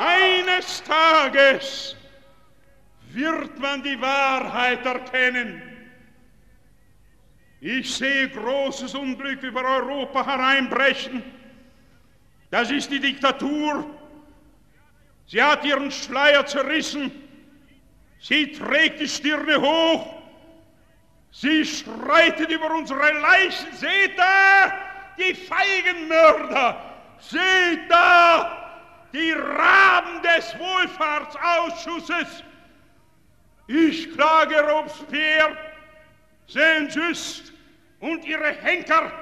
Eines 0.00 0.82
Tages 0.84 1.96
wird 3.12 3.58
man 3.58 3.82
die 3.82 4.00
Wahrheit 4.00 4.84
erkennen. 4.84 5.62
Ich 7.60 7.96
sehe 7.96 8.28
großes 8.28 8.94
Unglück 8.94 9.42
über 9.42 9.64
Europa 9.64 10.24
hereinbrechen. 10.24 11.37
Das 12.50 12.70
ist 12.70 12.90
die 12.90 13.00
Diktatur. 13.00 13.84
Sie 15.26 15.42
hat 15.42 15.64
ihren 15.64 15.90
Schleier 15.90 16.46
zerrissen. 16.46 17.12
Sie 18.20 18.52
trägt 18.52 19.00
die 19.00 19.08
Stirne 19.08 19.60
hoch. 19.60 20.14
Sie 21.30 21.64
schreitet 21.64 22.50
über 22.50 22.74
unsere 22.74 23.12
Leichen. 23.20 23.72
Seht 23.72 24.18
da, 24.18 24.72
die 25.18 25.34
feigen 25.34 26.08
Mörder. 26.08 26.82
Seht 27.20 27.90
da, 27.90 28.58
die 29.12 29.32
Raben 29.32 30.22
des 30.22 30.58
Wohlfahrtsausschusses. 30.58 32.44
Ich 33.66 34.14
klage 34.14 34.60
Robespierre, 34.62 35.56
Saint-Just 36.46 37.52
und 38.00 38.24
ihre 38.24 38.52
Henker 38.52 39.12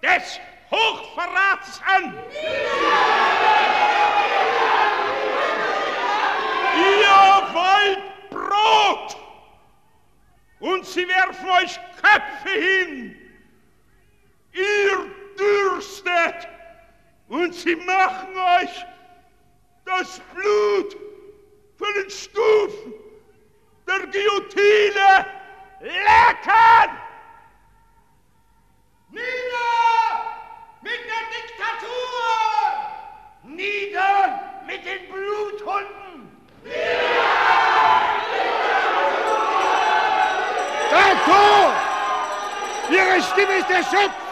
des 0.00 0.38
Hochverrats 0.70 1.80
an. 1.86 2.14
Ihr 6.76 7.54
wollt 7.54 8.30
Brot 8.30 9.16
und 10.60 10.84
sie 10.84 11.06
werfen 11.08 11.48
euch 11.50 11.78
Köpfe 12.02 12.50
hin. 12.50 13.16
Ihr 14.52 15.10
dürstet 15.38 16.48
und 17.28 17.54
sie 17.54 17.76
machen 17.76 18.36
euch 18.60 18.86
das 19.84 20.20
Blut 20.34 20.96
von 21.78 21.94
den 21.94 22.10
Stufen 22.10 22.94
der 23.86 24.06
Guillotine 24.08 25.26
lecken! 25.80 26.96
Nieder 29.10 30.05
mit 30.86 31.02
der 31.12 31.24
Diktatur! 31.34 32.22
Nieder 33.42 34.40
mit 34.66 34.84
den 34.84 35.02
Bluthunden! 35.12 36.30
Dato! 40.90 41.72
Ihre 42.90 43.22
Stimme 43.22 43.54
ist 43.58 43.70
erschöpft! 43.70 44.26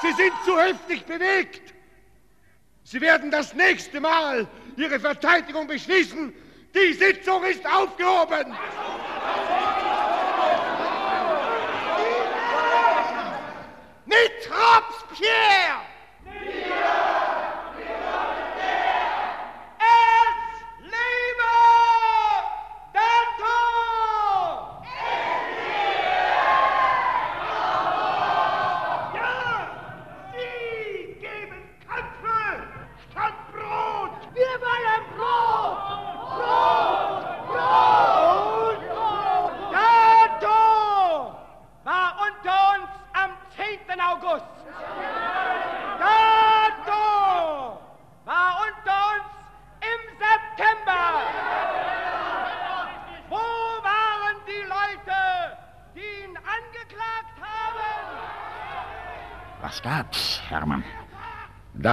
Sie 0.00 0.12
sind 0.12 0.32
zu 0.44 0.58
heftig 0.58 1.04
bewegt! 1.04 1.74
Sie 2.84 3.00
werden 3.00 3.30
das 3.30 3.54
nächste 3.54 4.00
Mal 4.00 4.46
Ihre 4.76 4.98
Verteidigung 4.98 5.66
beschließen. 5.66 6.32
Die 6.74 6.92
Sitzung 6.94 7.44
ist 7.44 7.64
aufgehoben! 7.66 8.56
Mit 14.06 14.50
Robespierre! 14.50 15.80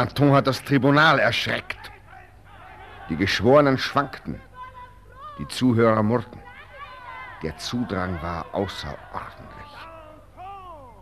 Danton 0.02 0.32
hat 0.32 0.48
das 0.48 0.64
Tribunal 0.64 1.20
erschreckt. 1.20 1.92
Die 3.08 3.16
Geschworenen 3.16 3.78
schwankten. 3.78 4.42
Die 5.38 5.48
Zuhörer 5.48 6.02
murrten. 6.02 6.40
Der 7.44 7.56
Zudrang 7.58 8.20
war 8.20 8.48
außerordentlich. 8.52 9.74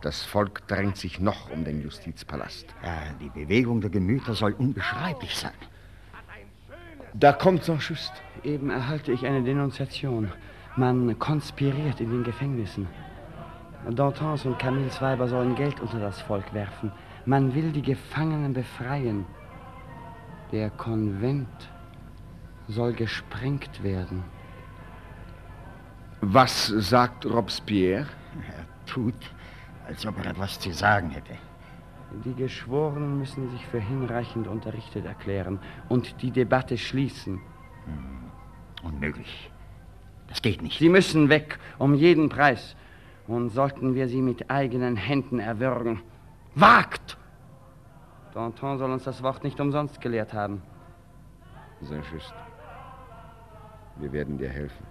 Das 0.01 0.25
Volk 0.25 0.67
drängt 0.67 0.97
sich 0.97 1.21
noch 1.21 1.49
um 1.49 1.63
den 1.63 1.81
Justizpalast. 1.81 2.65
Ja, 2.83 3.13
die 3.21 3.29
Bewegung 3.29 3.79
der 3.79 3.89
Gemüter 3.89 4.33
soll 4.33 4.51
unbeschreiblich 4.51 5.33
sein. 5.33 5.59
Da 7.13 7.31
kommt 7.31 7.63
Saint-Just. 7.63 8.11
Eben 8.43 8.69
erhalte 8.69 9.13
ich 9.13 9.25
eine 9.25 9.41
Denunziation. 9.41 10.29
Man 10.75 11.17
konspiriert 11.19 12.01
in 12.01 12.11
den 12.11 12.25
Gefängnissen. 12.25 12.85
Dantons 13.89 14.43
und 14.43 14.59
Camilles 14.59 15.01
Weiber 15.01 15.29
sollen 15.29 15.55
Geld 15.55 15.79
unter 15.79 16.01
das 16.01 16.19
Volk 16.19 16.53
werfen. 16.53 16.91
Man 17.25 17.53
will 17.53 17.71
die 17.71 17.81
Gefangenen 17.81 18.53
befreien. 18.53 19.25
Der 20.51 20.69
Konvent 20.71 21.47
soll 22.67 22.93
gesprengt 22.93 23.83
werden. 23.83 24.23
Was 26.21 26.67
sagt 26.67 27.25
Robespierre? 27.25 28.07
Er 28.47 28.65
tut, 28.85 29.15
als 29.87 30.05
ob 30.05 30.17
er 30.19 30.31
etwas 30.31 30.59
zu 30.59 30.71
sagen 30.71 31.09
hätte. 31.11 31.33
Die 32.25 32.33
Geschworenen 32.33 33.19
müssen 33.19 33.49
sich 33.51 33.65
für 33.67 33.79
hinreichend 33.79 34.47
unterrichtet 34.47 35.05
erklären 35.05 35.59
und 35.89 36.21
die 36.21 36.31
Debatte 36.31 36.77
schließen. 36.77 37.39
Unmöglich. 38.83 39.51
Das 40.27 40.41
geht 40.41 40.61
nicht. 40.61 40.79
Sie 40.79 40.89
müssen 40.89 41.29
weg, 41.29 41.59
um 41.77 41.93
jeden 41.93 42.29
Preis. 42.29 42.75
Und 43.27 43.49
sollten 43.49 43.93
wir 43.93 44.07
sie 44.07 44.21
mit 44.21 44.49
eigenen 44.49 44.95
Händen 44.95 45.39
erwürgen. 45.39 46.01
Wagt! 46.59 47.17
Danton 48.33 48.77
soll 48.77 48.91
uns 48.91 49.05
das 49.05 49.23
Wort 49.23 49.45
nicht 49.45 49.61
umsonst 49.61 50.01
gelehrt 50.01 50.33
haben. 50.33 50.61
Saint-Just, 51.81 52.33
wir 53.95 54.11
werden 54.11 54.37
dir 54.37 54.49
helfen. 54.49 54.85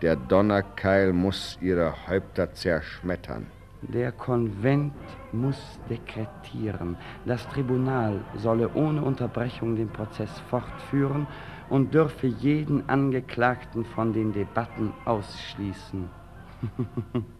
Der 0.00 0.14
Donnerkeil 0.14 1.12
muss 1.12 1.58
ihre 1.60 2.06
Häupter 2.06 2.52
zerschmettern. 2.52 3.48
Der 3.82 4.12
Konvent 4.12 4.92
muss 5.32 5.80
dekretieren, 5.88 6.96
das 7.24 7.48
Tribunal 7.48 8.20
solle 8.36 8.72
ohne 8.74 9.02
Unterbrechung 9.02 9.74
den 9.74 9.88
Prozess 9.88 10.30
fortführen 10.50 11.26
und 11.68 11.92
dürfe 11.92 12.28
jeden 12.28 12.88
Angeklagten 12.88 13.84
von 13.84 14.12
den 14.12 14.32
Debatten 14.32 14.92
ausschließen. 15.04 16.08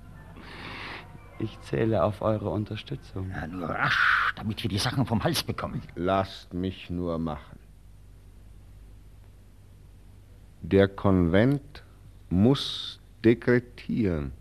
Ich 1.41 1.59
zähle 1.63 2.05
auf 2.05 2.21
eure 2.21 2.51
Unterstützung. 2.51 3.31
Ja, 3.31 3.47
nur 3.47 3.71
rasch, 3.71 4.35
damit 4.37 4.63
wir 4.63 4.69
die 4.69 4.79
Sachen 4.79 5.07
vom 5.07 5.25
Hals 5.25 5.43
bekommen. 5.43 5.83
Lasst 5.95 6.53
mich 6.53 6.91
nur 6.91 7.19
machen. 7.19 7.59
Der 10.61 10.87
Konvent 10.87 11.83
muss 12.29 13.01
dekretieren. 13.25 14.33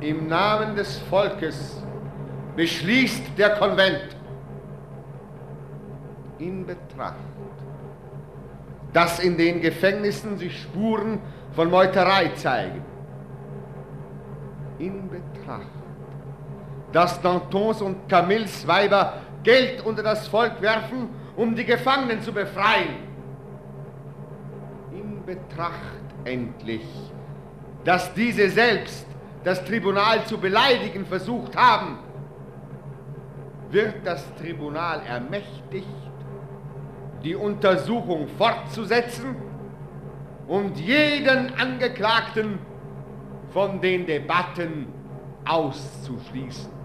Im 0.00 0.26
Namen 0.26 0.74
des 0.74 0.98
Volkes 0.98 1.80
beschließt 2.56 3.22
der 3.38 3.50
Konvent 3.50 4.16
in 6.38 6.66
Betracht, 6.66 7.14
dass 8.92 9.18
in 9.18 9.36
den 9.36 9.60
Gefängnissen 9.60 10.38
sich 10.38 10.62
Spuren 10.62 11.20
von 11.52 11.70
Meuterei 11.70 12.28
zeigen. 12.34 12.84
In 14.78 15.08
Betracht, 15.08 15.66
dass 16.92 17.20
Dantons 17.20 17.80
und 17.80 18.08
Camilles 18.08 18.66
Weiber 18.66 19.14
Geld 19.42 19.84
unter 19.84 20.02
das 20.02 20.28
Volk 20.28 20.60
werfen, 20.60 21.08
um 21.36 21.54
die 21.54 21.64
Gefangenen 21.64 22.20
zu 22.22 22.32
befreien. 22.32 22.96
In 24.92 25.24
Betracht 25.24 25.72
endlich, 26.24 26.86
dass 27.84 28.12
diese 28.14 28.48
selbst 28.50 29.06
das 29.42 29.64
Tribunal 29.64 30.24
zu 30.24 30.38
beleidigen 30.38 31.04
versucht 31.06 31.56
haben, 31.56 31.98
wird 33.70 33.94
das 34.04 34.24
Tribunal 34.36 35.00
ermächtigt, 35.08 35.86
die 37.24 37.34
Untersuchung 37.34 38.28
fortzusetzen 38.36 39.36
und 40.48 40.78
jeden 40.78 41.54
Angeklagten 41.54 42.58
von 43.52 43.80
den 43.80 44.06
Debatten 44.06 44.86
auszuschließen. 45.44 46.81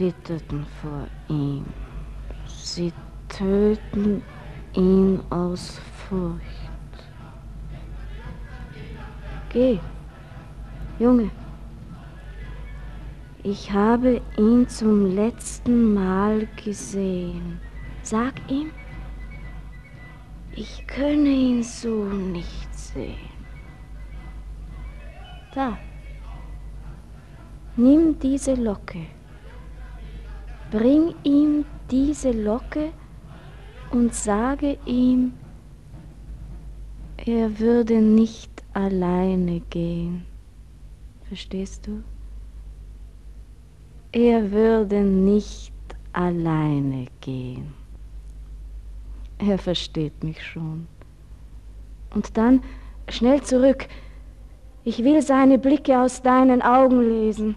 Zitterten 0.00 0.64
vor 0.80 1.06
ihm. 1.28 1.66
Sie 2.46 2.90
töten 3.28 4.22
ihn 4.72 5.20
aus 5.28 5.78
Furcht. 6.08 6.40
Geh, 9.50 9.78
Junge. 10.98 11.30
Ich 13.42 13.70
habe 13.70 14.22
ihn 14.38 14.66
zum 14.68 15.14
letzten 15.14 15.92
Mal 15.92 16.48
gesehen. 16.64 17.60
Sag 18.02 18.34
ihm, 18.48 18.70
ich 20.52 20.86
könne 20.86 21.28
ihn 21.28 21.62
so 21.62 22.04
nicht 22.04 22.74
sehen. 22.74 23.34
Da. 25.54 25.76
Nimm 27.76 28.18
diese 28.18 28.54
Locke. 28.54 29.19
Bring 30.70 31.14
ihm 31.24 31.64
diese 31.90 32.30
Locke 32.30 32.92
und 33.90 34.14
sage 34.14 34.78
ihm, 34.86 35.32
er 37.16 37.58
würde 37.58 38.00
nicht 38.00 38.50
alleine 38.72 39.60
gehen. 39.68 40.24
Verstehst 41.24 41.86
du? 41.86 42.02
Er 44.12 44.50
würde 44.50 45.00
nicht 45.00 45.72
alleine 46.12 47.06
gehen. 47.20 47.74
Er 49.38 49.58
versteht 49.58 50.22
mich 50.22 50.42
schon. 50.44 50.86
Und 52.14 52.36
dann 52.36 52.62
schnell 53.08 53.42
zurück. 53.42 53.86
Ich 54.84 55.04
will 55.04 55.22
seine 55.22 55.58
Blicke 55.58 56.00
aus 56.00 56.22
deinen 56.22 56.62
Augen 56.62 57.00
lesen. 57.00 57.56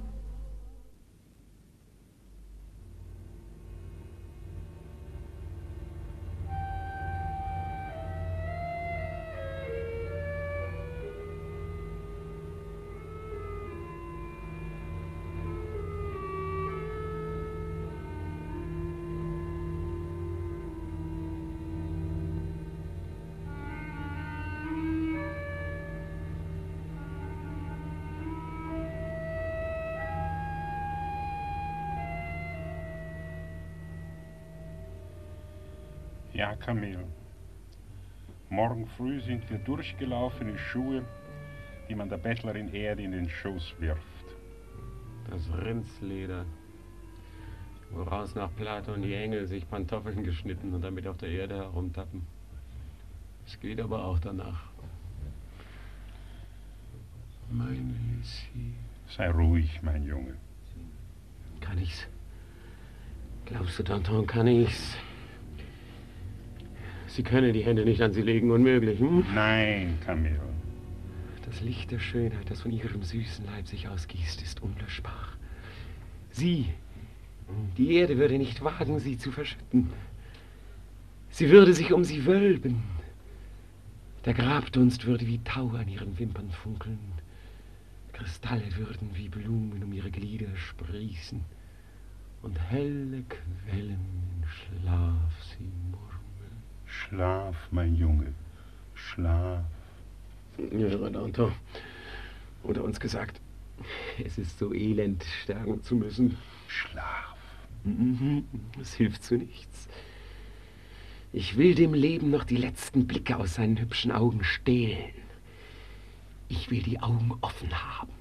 Camille. 36.66 37.04
Morgen 38.50 38.88
früh 38.96 39.20
sind 39.20 39.50
wir 39.50 39.58
durchgelaufene 39.58 40.58
Schuhe, 40.58 41.04
die 41.90 41.96
man 41.96 42.08
der 42.08 42.18
Bettlerin 42.18 42.74
Erde 42.74 43.04
in 43.04 43.12
den 43.12 43.30
Schoß 43.30 43.74
wirft. 43.80 44.02
Das 45.30 45.42
Rindsleder, 45.66 46.46
woraus 47.92 48.34
nach 48.36 48.50
Platon 48.56 49.02
die 49.02 49.14
Engel 49.14 49.46
sich 49.46 49.70
Pantoffeln 49.70 50.24
geschnitten 50.24 50.74
und 50.74 50.82
damit 50.82 51.06
auf 51.06 51.18
der 51.18 51.30
Erde 51.30 51.56
herumtappen. 51.56 52.26
Es 53.46 53.60
geht 53.60 53.82
aber 53.82 54.06
auch 54.06 54.20
danach. 54.20 54.64
Meine 57.52 57.94
Lissy. 58.18 58.74
Sei 59.10 59.30
ruhig, 59.30 59.82
mein 59.82 60.04
Junge. 60.06 60.36
Kann 61.60 61.78
ich's? 61.78 62.08
Glaubst 63.46 63.80
du, 63.80 63.84
Danton, 63.84 64.26
kann 64.26 64.48
ich's? 64.48 64.96
Sie 67.14 67.22
können 67.22 67.54
die 67.54 67.64
Hände 67.64 67.86
nicht 67.86 68.02
an 68.02 68.12
sie 68.12 68.24
legen, 68.24 68.50
unmöglich. 68.50 69.00
Hm? 69.00 69.24
Nein, 69.36 70.00
Camille. 70.04 70.40
Das 71.46 71.62
Licht 71.62 71.92
der 71.92 72.00
Schönheit, 72.00 72.50
das 72.50 72.62
von 72.62 72.72
ihrem 72.72 73.04
süßen 73.04 73.46
Leib 73.46 73.68
sich 73.68 73.88
ausgießt, 73.88 74.42
ist 74.42 74.64
unlöschbar. 74.64 75.28
Sie, 76.32 76.70
die 77.78 77.94
Erde 77.94 78.18
würde 78.18 78.40
nicht 78.40 78.64
wagen, 78.64 78.98
sie 78.98 79.20
zu 79.20 79.32
verschütten. 79.32 79.92
Sie 81.30 81.52
würde 81.52 81.76
sich 81.76 81.94
um 81.94 82.04
sie 82.04 82.26
wölben. 82.26 82.82
Der 84.26 84.34
Grabdunst 84.34 85.06
würde 85.06 85.28
wie 85.28 85.38
Tau 85.44 85.70
an 85.70 85.88
ihren 85.88 86.18
Wimpern 86.18 86.50
funkeln. 86.50 86.98
Kristalle 88.14 88.76
würden 88.76 89.12
wie 89.14 89.30
Blumen 89.30 89.84
um 89.84 89.94
ihre 89.94 90.10
Glieder 90.10 90.56
sprießen. 90.56 91.42
Und 92.42 92.60
helle 92.72 93.22
Quellen 93.30 94.00
in 94.00 94.48
Schlaf 94.48 95.44
sie 95.44 95.72
murmeln. 95.92 96.13
Schlaf, 97.14 97.56
mein 97.70 97.94
Junge, 97.94 98.34
schlaf. 98.96 99.64
Ja, 100.58 100.88
Renato. 100.88 101.52
Oder 102.64 102.84
uns 102.84 103.00
gesagt, 103.00 103.40
es 104.26 104.40
ist 104.40 104.58
so 104.58 104.74
elend, 104.74 105.24
sterben 105.44 105.84
zu 105.84 105.96
müssen. 105.96 106.38
Schlaf. 106.68 107.36
Mhm, 107.84 108.46
es 108.82 108.96
hilft 108.96 109.24
zu 109.24 109.36
nichts. 109.36 109.88
Ich 111.34 111.56
will 111.56 111.76
dem 111.76 111.94
Leben 111.94 112.32
noch 112.32 112.46
die 112.46 112.58
letzten 112.58 113.06
Blicke 113.06 113.38
aus 113.38 113.56
seinen 113.56 113.80
hübschen 113.80 114.12
Augen 114.12 114.44
stehlen. 114.44 115.14
Ich 116.50 116.72
will 116.72 116.82
die 116.82 117.00
Augen 117.00 117.32
offen 117.42 117.72
haben. 117.72 118.14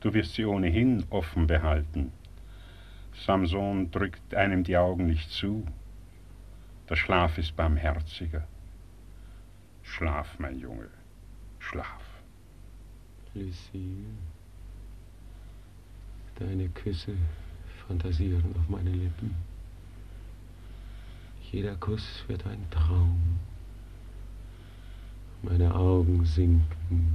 Du 0.00 0.14
wirst 0.14 0.32
sie 0.32 0.46
ohnehin 0.46 1.04
offen 1.10 1.46
behalten. 1.46 2.10
Samson 3.26 3.90
drückt 3.90 4.34
einem 4.34 4.64
die 4.64 4.78
Augen 4.78 5.04
nicht 5.08 5.30
zu. 5.30 5.66
Der 6.90 6.96
Schlaf 6.96 7.38
ist 7.38 7.54
barmherziger. 7.54 8.48
Schlaf, 9.84 10.40
mein 10.40 10.58
Junge, 10.58 10.88
schlaf. 11.60 12.02
Lucille, 13.32 14.06
deine 16.36 16.68
Küsse 16.70 17.16
fantasieren 17.86 18.56
auf 18.58 18.68
meine 18.68 18.90
Lippen. 18.90 19.36
Jeder 21.52 21.76
Kuss 21.76 22.24
wird 22.26 22.44
ein 22.44 22.68
Traum. 22.72 23.38
Meine 25.42 25.72
Augen 25.72 26.24
sinken 26.24 27.14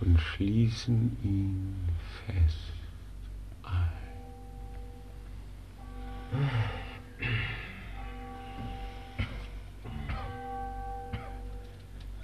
und 0.00 0.20
schließen 0.20 1.16
ihn 1.22 1.88
fest 2.26 2.74
ein. 3.62 3.96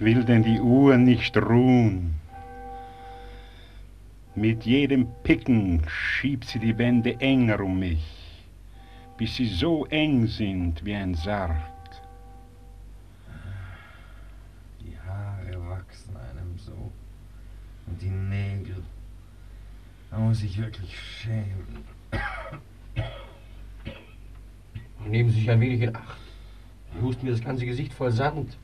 Will 0.03 0.25
denn 0.25 0.43
die 0.43 0.59
Uhr 0.59 0.97
nicht 0.97 1.37
ruhen? 1.37 2.15
Mit 4.35 4.65
jedem 4.65 5.07
Picken 5.23 5.81
schiebt 5.87 6.43
sie 6.43 6.59
die 6.59 6.77
Wände 6.77 7.21
enger 7.21 7.61
um 7.61 7.79
mich, 7.79 8.03
bis 9.17 9.37
sie 9.37 9.47
so 9.47 9.85
eng 9.85 10.27
sind 10.27 10.83
wie 10.83 10.93
ein 10.93 11.15
Sarg. 11.15 11.55
Die 14.81 14.97
Haare 15.07 15.69
wachsen 15.69 16.17
einem 16.17 16.57
so. 16.57 16.91
Und 17.87 18.01
die 18.01 18.09
Nägel. 18.09 18.83
Da 20.11 20.17
muss 20.17 20.43
ich 20.43 20.57
wirklich 20.57 20.99
schämen. 20.99 21.85
Nehmen 25.07 25.29
Sie 25.29 25.39
sich 25.39 25.49
ein 25.49 25.61
wenig 25.61 25.79
in 25.79 25.95
Acht. 25.95 26.19
Sie 26.93 27.01
husten 27.01 27.25
mir 27.25 27.31
das 27.31 27.41
ganze 27.41 27.65
Gesicht 27.65 27.93
voll 27.93 28.11
Sand. 28.11 28.57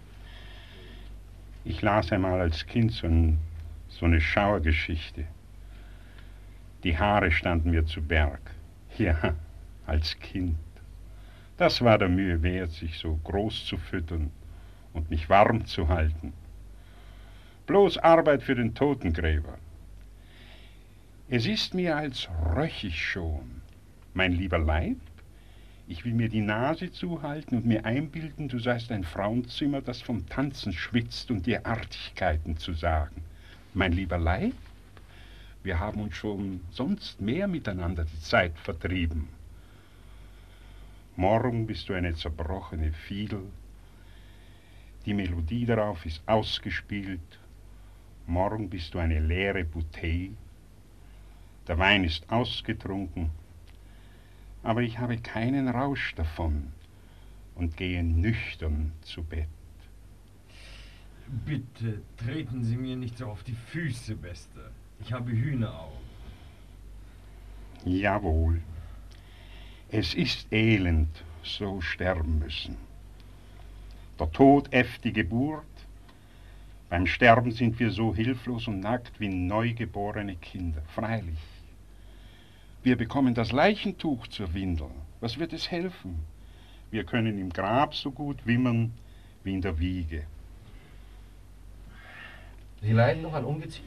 Ich 1.65 1.81
las 1.81 2.11
einmal 2.11 2.39
als 2.39 2.65
Kind 2.65 2.91
so, 2.91 3.07
ein, 3.07 3.37
so 3.89 4.05
eine 4.05 4.21
Schauergeschichte. 4.21 5.25
Die 6.83 6.97
Haare 6.97 7.31
standen 7.31 7.71
mir 7.71 7.85
zu 7.85 8.01
Berg. 8.01 8.39
Ja, 8.97 9.35
als 9.85 10.17
Kind. 10.19 10.57
Das 11.57 11.81
war 11.81 11.97
der 11.97 12.09
Mühe 12.09 12.41
wert, 12.41 12.71
sich 12.71 12.97
so 12.97 13.19
groß 13.23 13.65
zu 13.65 13.77
füttern 13.77 14.31
und 14.93 15.09
mich 15.09 15.29
warm 15.29 15.65
zu 15.65 15.89
halten. 15.89 16.33
Bloß 17.67 17.97
Arbeit 17.97 18.43
für 18.43 18.55
den 18.55 18.73
Totengräber. 18.73 19.57
Es 21.27 21.45
ist 21.45 21.73
mir, 21.73 21.97
als 21.97 22.29
röch 22.55 22.83
ich 22.85 23.05
schon. 23.05 23.61
Mein 24.13 24.31
lieber 24.31 24.57
Leib, 24.57 24.97
ich 25.89 26.05
will 26.05 26.13
mir 26.13 26.29
die 26.29 26.41
Nase 26.41 26.91
zuhalten 26.91 27.57
und 27.57 27.65
mir 27.65 27.83
einbilden, 27.83 28.47
du 28.47 28.59
seist 28.59 28.91
ein 28.91 29.03
Frauenzimmer, 29.03 29.81
das 29.81 30.01
vom 30.01 30.29
Tanzen 30.29 30.71
schwitzt 30.71 31.31
und 31.31 31.47
dir 31.47 31.65
Artigkeiten 31.65 32.57
zu 32.57 32.73
sagen. 32.73 33.23
Mein 33.73 33.93
lieber 33.93 34.19
Leib, 34.19 34.53
wir 35.63 35.79
haben 35.79 35.99
uns 35.99 36.15
schon 36.15 36.61
sonst 36.69 37.19
mehr 37.19 37.47
miteinander 37.47 38.05
die 38.05 38.21
Zeit 38.21 38.55
vertrieben. 38.59 39.29
Morgen 41.15 41.65
bist 41.65 41.89
du 41.89 41.93
eine 41.93 42.13
zerbrochene 42.13 42.93
Fiedel. 42.93 43.41
Die 45.07 45.15
Melodie 45.15 45.65
darauf 45.65 46.05
ist 46.05 46.21
ausgespielt. 46.27 47.39
Morgen 48.27 48.69
bist 48.69 48.93
du 48.93 48.99
eine 48.99 49.19
leere 49.19 49.63
Bouteille. 49.63 50.35
Der 51.67 51.79
Wein 51.79 52.03
ist 52.03 52.29
ausgetrunken. 52.31 53.31
Aber 54.63 54.81
ich 54.81 54.99
habe 54.99 55.17
keinen 55.17 55.67
Rausch 55.67 56.15
davon 56.15 56.71
und 57.55 57.77
gehe 57.77 58.03
nüchtern 58.03 58.91
zu 59.01 59.23
Bett. 59.23 59.47
Bitte 61.45 62.01
treten 62.17 62.63
Sie 62.63 62.77
mir 62.77 62.95
nicht 62.95 63.17
so 63.17 63.27
auf 63.27 63.43
die 63.43 63.53
Füße, 63.53 64.15
Beste. 64.15 64.71
Ich 64.99 65.13
habe 65.13 65.31
Hühneraugen. 65.31 65.97
Jawohl. 67.85 68.61
Es 69.89 70.13
ist 70.13 70.51
elend, 70.51 71.23
so 71.43 71.81
sterben 71.81 72.39
müssen. 72.39 72.77
Der 74.19 74.31
Tod 74.31 74.71
äfft 74.73 75.03
die 75.05 75.13
Geburt. 75.13 75.63
Beim 76.89 77.05
Sterben 77.05 77.51
sind 77.51 77.79
wir 77.79 77.91
so 77.91 78.13
hilflos 78.13 78.67
und 78.67 78.81
nackt 78.81 79.19
wie 79.19 79.29
neugeborene 79.29 80.35
Kinder. 80.35 80.81
Freilich. 80.93 81.37
Wir 82.81 82.95
bekommen 82.95 83.33
das 83.33 83.51
Leichentuch 83.51 84.27
zur 84.27 84.53
Windel. 84.53 84.89
Was 85.19 85.37
wird 85.37 85.53
es 85.53 85.69
helfen? 85.69 86.19
Wir 86.91 87.03
können 87.03 87.37
im 87.37 87.49
Grab 87.49 87.93
so 87.93 88.11
gut 88.11 88.45
wimmern 88.45 88.93
wie 89.43 89.53
in 89.53 89.61
der 89.61 89.77
Wiege. 89.79 90.23
Sie 92.81 92.93
leiden 92.93 93.23
noch 93.23 93.33
an 93.33 93.43
Ungeziefer? 93.43 93.85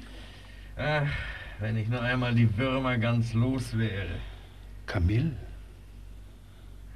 Ach, 0.76 1.10
wenn 1.58 1.76
ich 1.76 1.88
nur 1.88 2.02
einmal 2.02 2.34
die 2.34 2.56
Würmer 2.56 2.98
ganz 2.98 3.32
los 3.32 3.76
wäre. 3.76 4.20
Camille? 4.86 5.32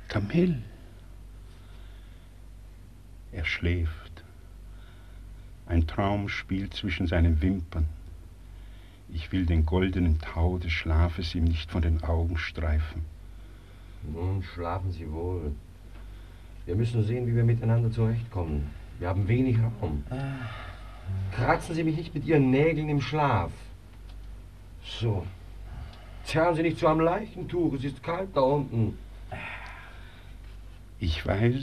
Camille? 0.08 0.62
Er 3.32 3.44
schläft. 3.44 4.24
Ein 5.66 5.86
Traum 5.86 6.28
spielt 6.28 6.74
zwischen 6.74 7.06
seinen 7.06 7.40
Wimpern. 7.40 7.88
Ich 9.08 9.30
will 9.32 9.46
den 9.46 9.64
goldenen 9.66 10.18
Tau 10.18 10.58
des 10.58 10.72
Schlafes 10.72 11.34
ihm 11.34 11.44
nicht 11.44 11.70
von 11.70 11.82
den 11.82 12.02
Augen 12.02 12.36
streifen. 12.36 13.02
Nun 14.12 14.42
schlafen 14.42 14.92
Sie 14.92 15.10
wohl. 15.10 15.52
Wir 16.64 16.74
müssen 16.74 17.04
sehen, 17.04 17.26
wie 17.26 17.36
wir 17.36 17.44
miteinander 17.44 17.90
zurechtkommen. 17.90 18.70
Wir 18.98 19.08
haben 19.08 19.28
wenig 19.28 19.56
Raum. 19.58 20.04
Kratzen 21.32 21.74
Sie 21.74 21.84
mich 21.84 21.96
nicht 21.96 22.14
mit 22.14 22.24
Ihren 22.24 22.50
Nägeln 22.50 22.88
im 22.88 23.00
Schlaf. 23.00 23.52
So. 24.84 25.26
Zerren 26.24 26.56
Sie 26.56 26.62
nicht 26.62 26.78
so 26.78 26.88
am 26.88 27.00
Leichentuch, 27.00 27.74
es 27.74 27.84
ist 27.84 28.02
kalt 28.02 28.30
da 28.34 28.40
unten. 28.40 28.98
Ich 30.98 31.24
weiß, 31.24 31.62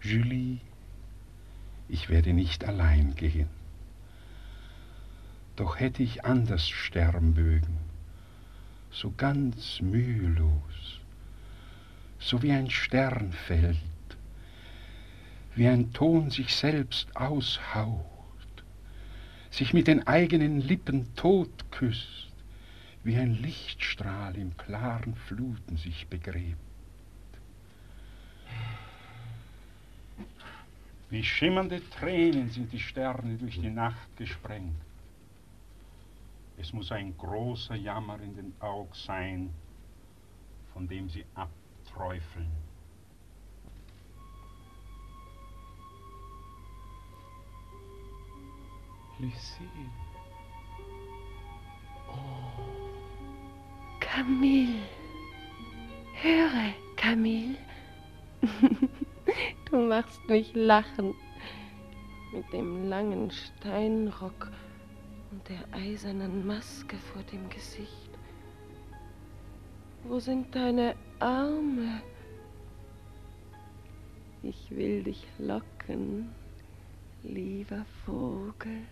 Julie, 0.00 0.58
ich 1.88 2.08
werde 2.08 2.32
nicht 2.32 2.64
allein 2.64 3.14
gehen. 3.14 3.48
Doch 5.56 5.78
hätte 5.78 6.02
ich 6.02 6.24
anders 6.24 6.68
sterben 6.68 7.34
mögen, 7.34 7.78
so 8.90 9.12
ganz 9.16 9.80
mühelos, 9.80 11.00
so 12.18 12.42
wie 12.42 12.52
ein 12.52 12.70
Stern 12.70 13.32
fällt, 13.32 13.76
wie 15.54 15.68
ein 15.68 15.92
Ton 15.92 16.30
sich 16.30 16.54
selbst 16.54 17.14
aushaucht, 17.16 18.06
sich 19.50 19.74
mit 19.74 19.88
den 19.88 20.06
eigenen 20.06 20.60
Lippen 20.60 21.14
tot 21.16 21.70
küsst, 21.70 22.30
wie 23.04 23.16
ein 23.16 23.34
Lichtstrahl 23.34 24.36
im 24.36 24.56
klaren 24.56 25.14
Fluten 25.14 25.76
sich 25.76 26.06
begräbt. 26.06 26.56
Wie 31.10 31.24
schimmernde 31.24 31.82
Tränen 31.90 32.48
sind 32.48 32.72
die 32.72 32.80
Sterne 32.80 33.36
durch 33.36 33.60
die 33.60 33.68
Nacht 33.68 34.16
gesprengt. 34.16 34.80
Es 36.56 36.72
muss 36.72 36.92
ein 36.92 37.16
großer 37.16 37.74
Jammer 37.74 38.20
in 38.20 38.34
den 38.34 38.54
Augen 38.60 38.92
sein, 38.92 39.54
von 40.72 40.86
dem 40.86 41.08
sie 41.08 41.24
abträufeln. 41.34 42.50
Lucille. 49.18 49.90
Oh. 52.08 52.72
Camille. 54.00 54.82
Höre, 56.20 56.74
Camille. 56.96 57.56
du 59.70 59.76
machst 59.76 60.28
mich 60.28 60.52
lachen. 60.54 61.14
Mit 62.32 62.52
dem 62.52 62.88
langen 62.88 63.30
Steinrock 63.30 64.50
und 65.32 65.48
der 65.48 65.64
eisernen 65.72 66.46
Maske 66.46 66.96
vor 66.96 67.22
dem 67.22 67.48
Gesicht. 67.48 68.10
Wo 70.04 70.20
sind 70.20 70.54
deine 70.54 70.94
Arme? 71.20 72.02
Ich 74.42 74.70
will 74.70 75.02
dich 75.02 75.24
locken, 75.38 76.28
lieber 77.22 77.86
Vogel. 78.04 78.82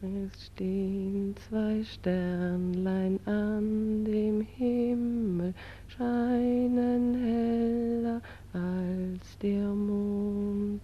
Es 0.00 0.46
stehen 0.46 1.34
zwei 1.48 1.82
Sternlein 1.82 3.18
an 3.26 4.04
dem 4.04 4.40
Himmel, 4.42 5.52
scheinen 5.88 7.14
heller 7.20 8.22
als 8.52 9.36
der 9.38 9.68
Mond. 9.68 10.82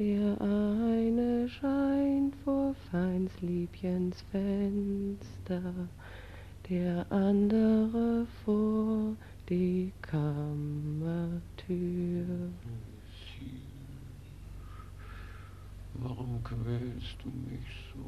Der 0.00 0.40
eine 0.40 1.46
scheint 1.46 2.34
vor 2.42 2.74
Feinsliebchens 2.90 4.24
Fenster, 4.32 5.74
der 6.70 7.04
andere 7.10 8.26
vor 8.42 9.14
die 9.50 9.92
Kammertür. 10.00 11.40
quälst 16.44 17.16
du 17.22 17.28
mich 17.50 17.92
so. 17.92 18.00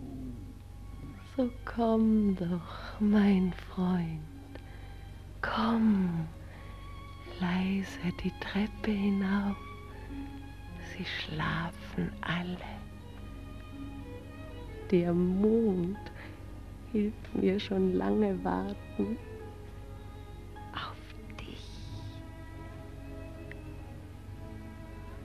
So 1.36 1.50
komm 1.66 2.34
doch, 2.36 3.00
mein 3.00 3.52
Freund, 3.68 4.54
komm 5.42 6.26
leise 7.38 8.16
die 8.24 8.32
Treppe 8.40 8.90
hinauf. 8.90 9.71
Sie 11.02 11.08
schlafen 11.08 12.12
alle. 12.20 12.58
Der 14.90 15.12
Mond 15.12 15.98
hilft 16.92 17.34
mir 17.34 17.58
schon 17.58 17.94
lange 17.94 18.44
warten. 18.44 19.16
Auf 20.72 21.40
dich. 21.40 21.66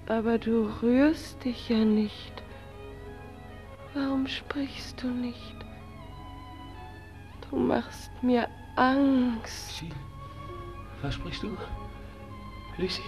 Aber 0.07 0.39
du 0.39 0.67
rührst 0.81 1.43
dich 1.43 1.69
ja 1.69 1.85
nicht. 1.85 2.41
Warum 3.93 4.25
sprichst 4.25 5.03
du 5.03 5.07
nicht? 5.09 5.55
Du 7.49 7.57
machst 7.57 8.11
mir 8.23 8.47
Angst. 8.77 9.83
Was 11.03 11.13
sprichst 11.13 11.43
du? 11.43 11.55
Lucie? 12.77 13.01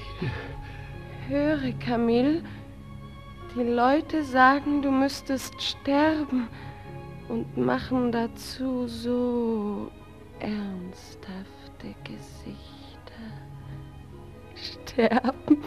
Höre, 1.28 1.74
Camille, 1.74 2.42
die 3.56 3.64
Leute 3.64 4.24
sagen, 4.24 4.82
du 4.82 4.92
müsstest 4.92 5.62
sterben 5.62 6.48
und 7.28 7.58
machen 7.58 8.12
dazu 8.12 8.88
so 8.88 9.92
ernsthafte 10.40 11.96
Gesichter. 12.04 12.70
Sterben? 14.56 15.64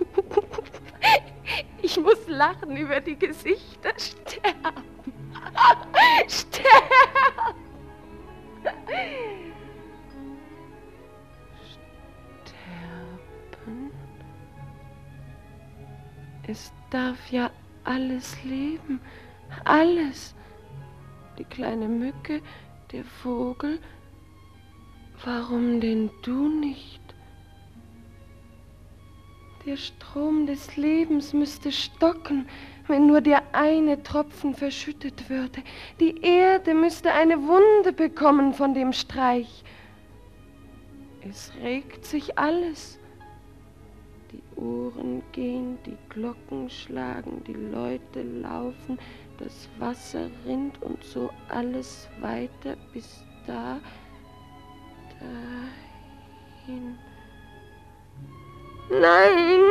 Ich 1.82 1.98
muss 1.98 2.28
lachen 2.28 2.76
über 2.76 3.00
die 3.00 3.18
Gesichter. 3.18 3.90
Sterben. 3.98 4.84
Sterben. 6.28 7.56
Sterben? 12.44 13.90
Es 16.46 16.72
darf 16.90 17.30
ja 17.30 17.50
alles 17.84 18.42
leben. 18.44 19.00
Alles. 19.64 20.34
Die 21.38 21.44
kleine 21.44 21.88
Mücke, 21.88 22.40
der 22.92 23.04
Vogel. 23.04 23.78
Warum 25.24 25.80
denn 25.80 26.10
du 26.22 26.48
nicht? 26.48 27.00
Der 29.64 29.76
Strom 29.76 30.46
des 30.46 30.76
Lebens 30.76 31.32
müsste 31.32 31.70
stocken, 31.70 32.48
wenn 32.88 33.06
nur 33.06 33.20
der 33.20 33.54
eine 33.54 34.02
Tropfen 34.02 34.54
verschüttet 34.54 35.30
würde. 35.30 35.62
Die 36.00 36.20
Erde 36.22 36.74
müsste 36.74 37.12
eine 37.12 37.40
Wunde 37.42 37.92
bekommen 37.92 38.54
von 38.54 38.74
dem 38.74 38.92
Streich. 38.92 39.62
Es 41.28 41.52
regt 41.62 42.04
sich 42.04 42.36
alles. 42.38 42.98
Die 44.62 44.68
Uhren 44.68 45.22
gehen, 45.32 45.78
die 45.84 45.96
Glocken 46.08 46.70
schlagen, 46.70 47.42
die 47.44 47.52
Leute 47.52 48.22
laufen, 48.22 48.96
das 49.38 49.68
Wasser 49.78 50.30
rinnt 50.46 50.80
und 50.82 51.02
so 51.02 51.30
alles 51.48 52.08
weiter 52.20 52.76
bis 52.92 53.24
da, 53.44 53.80
dahin. 55.18 56.96
Nein! 58.88 59.62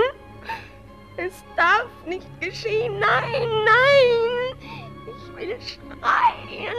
Es 1.16 1.42
darf 1.56 1.88
nicht 2.06 2.28
geschehen. 2.42 3.00
Nein, 3.00 3.48
nein! 3.64 4.58
Ich 5.08 5.36
will 5.38 5.58
schreien. 5.62 6.76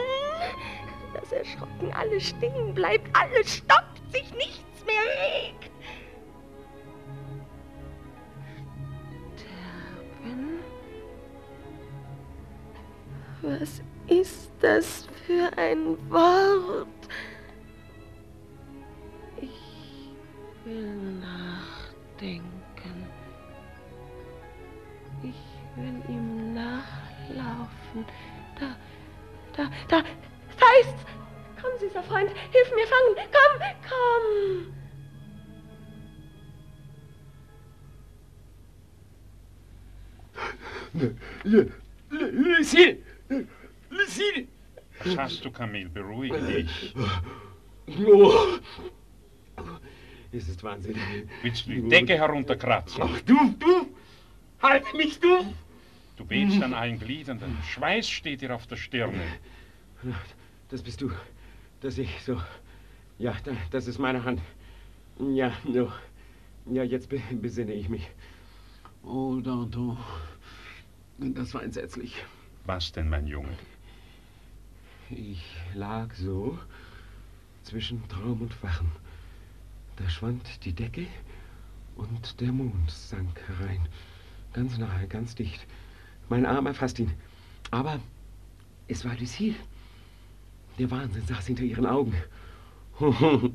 Das 1.15 1.31
Erschrocken 1.31 1.91
alles 1.93 2.29
stehen 2.29 2.75
bleibt, 2.75 3.09
alles 3.15 3.55
stoppt, 3.57 4.01
sich 4.11 4.31
nichts 4.35 4.85
mehr 4.85 5.01
regt. 5.01 5.62
Was 13.43 13.81
ist 14.07 14.51
das 14.61 15.07
für 15.27 15.51
ein 15.57 15.97
Wort? 16.09 16.87
Ich 19.41 19.49
will 20.63 21.19
nachdenken. 21.19 23.05
Ich 25.21 25.35
will 25.75 26.01
ihm 26.07 26.53
nachlaufen. 26.53 28.05
Da, 28.57 28.77
da, 29.57 29.69
da, 29.89 29.99
da 29.99 30.05
ist's! 30.79 31.05
Komm, 31.61 31.77
süßer 31.79 32.03
Freund, 32.03 32.29
hilf 32.29 32.71
mir 32.73 32.87
fangen! 32.87 33.15
Komm, 33.33 33.59
komm! 33.89 34.73
Lucille! 42.31 43.03
Lucille! 43.89 44.47
Was 45.03 45.17
hast 45.17 45.45
du, 45.45 45.51
Camille? 45.51 45.89
Beruhige 45.89 46.39
dich. 46.41 46.93
Oh. 48.07 48.33
Es 50.31 50.47
ist 50.47 50.63
Wahnsinn. 50.63 50.95
Willst 51.41 51.65
du 51.67 51.71
die 51.71 51.87
Decke 51.89 52.13
herunterkratzen? 52.17 53.03
Ach, 53.03 53.21
du, 53.21 53.35
du! 53.59 53.87
Halte 54.61 54.95
mich, 54.97 55.19
du! 55.19 55.53
Du 56.15 56.25
bebst 56.25 56.61
an 56.61 56.73
allen 56.73 56.99
Gliedern, 56.99 57.39
der 57.39 57.49
Schweiß 57.67 58.07
steht 58.09 58.41
dir 58.41 58.55
auf 58.55 58.65
der 58.67 58.77
Stirne. 58.77 59.21
Das 60.69 60.81
bist 60.81 61.01
du. 61.01 61.11
Das 61.81 61.97
ich 61.97 62.21
so. 62.23 62.41
Ja, 63.19 63.35
da- 63.43 63.51
das 63.71 63.87
ist 63.87 63.99
meine 63.99 64.23
Hand. 64.23 64.41
Ja, 65.19 65.51
no. 65.65 65.91
Ja, 66.65 66.83
jetzt 66.83 67.09
be 67.09 67.21
besinne 67.31 67.73
ich 67.73 67.89
mich. 67.89 68.07
Oh, 69.03 69.39
Danton. 69.41 69.97
Das 71.17 71.53
war 71.53 71.61
entsetzlich. 71.63 72.15
Was 72.65 72.91
denn, 72.93 73.09
mein 73.09 73.27
Junge? 73.27 73.57
Ich 75.09 75.43
lag 75.73 76.13
so 76.13 76.57
zwischen 77.63 78.07
Traum 78.07 78.41
und 78.41 78.63
Wachen. 78.63 78.89
Da 79.97 80.09
schwand 80.09 80.63
die 80.63 80.73
Decke 80.73 81.07
und 81.95 82.39
der 82.39 82.51
Mond 82.51 82.89
sank 82.89 83.41
herein. 83.47 83.87
Ganz 84.53 84.77
nahe, 84.77 85.07
ganz 85.07 85.35
dicht. 85.35 85.67
Mein 86.29 86.45
Arm 86.45 86.65
erfasst 86.65 86.99
ihn. 86.99 87.13
Aber 87.71 87.99
es 88.87 89.03
war 89.03 89.15
Lucille. 89.17 89.55
Der 90.79 90.89
Wahnsinn 90.89 91.25
saß 91.27 91.47
hinter 91.47 91.63
ihren 91.63 91.85
Augen. 91.85 92.15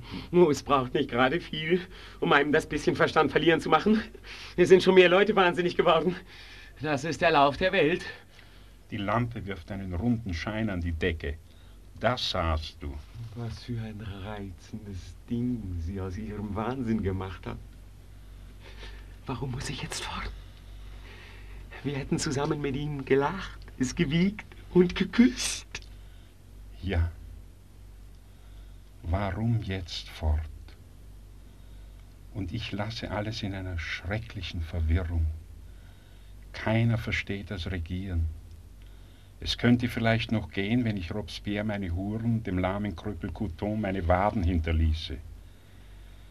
Es 0.50 0.62
braucht 0.62 0.94
nicht 0.94 1.10
gerade 1.10 1.40
viel, 1.40 1.80
um 2.20 2.32
einem 2.32 2.52
das 2.52 2.68
bisschen 2.68 2.96
Verstand 2.96 3.30
verlieren 3.30 3.60
zu 3.60 3.68
machen. 3.68 4.02
Es 4.56 4.68
sind 4.68 4.82
schon 4.82 4.96
mehr 4.96 5.08
Leute 5.08 5.34
wahnsinnig 5.36 5.76
geworden. 5.76 6.16
Das 6.82 7.04
ist 7.04 7.20
der 7.20 7.30
Lauf 7.30 7.56
der 7.56 7.72
Welt. 7.72 8.04
Die 8.90 8.96
Lampe 8.96 9.44
wirft 9.46 9.70
einen 9.70 9.94
runden 9.94 10.32
Schein 10.32 10.70
an 10.70 10.80
die 10.80 10.92
Decke. 10.92 11.36
Das 12.00 12.30
sahst 12.30 12.76
du. 12.80 12.94
Was 13.34 13.64
für 13.64 13.80
ein 13.80 14.00
reizendes 14.00 15.14
Ding 15.28 15.80
sie 15.84 16.00
aus 16.00 16.16
ihrem 16.16 16.54
Wahnsinn 16.54 17.02
gemacht 17.02 17.46
hat. 17.46 17.58
Warum 19.26 19.50
muss 19.50 19.68
ich 19.68 19.82
jetzt 19.82 20.02
fort? 20.02 20.30
Wir 21.84 21.96
hätten 21.96 22.18
zusammen 22.18 22.60
mit 22.60 22.76
ihm 22.76 23.04
gelacht, 23.04 23.58
es 23.78 23.94
gewiegt 23.94 24.46
und 24.72 24.94
geküsst. 24.94 25.80
Ja. 26.82 27.10
Warum 29.02 29.62
jetzt 29.62 30.08
fort? 30.08 30.40
Und 32.34 32.52
ich 32.52 32.72
lasse 32.72 33.10
alles 33.10 33.42
in 33.42 33.54
einer 33.54 33.78
schrecklichen 33.78 34.62
Verwirrung. 34.62 35.26
Keiner 36.52 36.98
versteht 36.98 37.50
das 37.50 37.70
Regieren. 37.70 38.28
Es 39.40 39.56
könnte 39.56 39.88
vielleicht 39.88 40.32
noch 40.32 40.50
gehen, 40.50 40.84
wenn 40.84 40.96
ich 40.96 41.14
Robespierre 41.14 41.64
meine 41.64 41.94
Huren, 41.94 42.42
dem 42.42 42.58
lahmen 42.58 42.96
Krüppel 42.96 43.30
Couton 43.30 43.80
meine 43.80 44.06
Waden 44.08 44.42
hinterließe. 44.42 45.16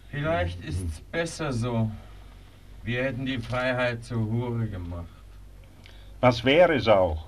Vielleicht 0.09 0.63
ist's 0.63 0.99
besser 1.11 1.53
so. 1.53 1.89
Wir 2.83 3.03
hätten 3.03 3.25
die 3.25 3.39
Freiheit 3.39 4.03
zur 4.03 4.25
Hure 4.25 4.67
gemacht. 4.67 5.07
Was 6.19 6.43
wäre 6.43 6.75
es 6.75 6.87
auch? 6.87 7.25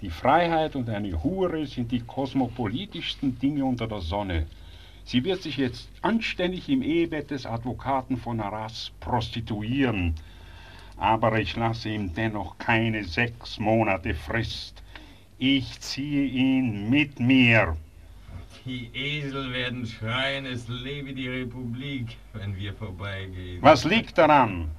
Die 0.00 0.10
Freiheit 0.10 0.76
und 0.76 0.88
eine 0.88 1.22
Hure 1.22 1.66
sind 1.66 1.92
die 1.92 2.00
kosmopolitischsten 2.00 3.38
Dinge 3.38 3.64
unter 3.64 3.86
der 3.86 4.00
Sonne. 4.00 4.46
Sie 5.04 5.24
wird 5.24 5.42
sich 5.42 5.56
jetzt 5.56 5.88
anständig 6.00 6.68
im 6.68 6.82
Ehebett 6.82 7.30
des 7.30 7.46
Advokaten 7.46 8.16
von 8.16 8.40
Arras 8.40 8.92
prostituieren. 9.00 10.14
Aber 10.96 11.38
ich 11.38 11.56
lasse 11.56 11.88
ihm 11.88 12.14
dennoch 12.14 12.58
keine 12.58 13.04
sechs 13.04 13.58
Monate 13.58 14.14
Frist. 14.14 14.81
Ich 15.44 15.80
ziehe 15.80 16.24
ihn 16.24 16.88
mit 16.88 17.18
mir. 17.18 17.76
Die 18.64 18.88
Esel 18.94 19.52
werden 19.52 19.84
schreien, 19.84 20.46
es 20.46 20.68
lebe 20.68 21.12
die 21.12 21.26
Republik, 21.26 22.16
wenn 22.32 22.56
wir 22.56 22.72
vorbeigehen. 22.72 23.60
Was 23.60 23.82
liegt 23.82 24.18
daran? 24.18 24.70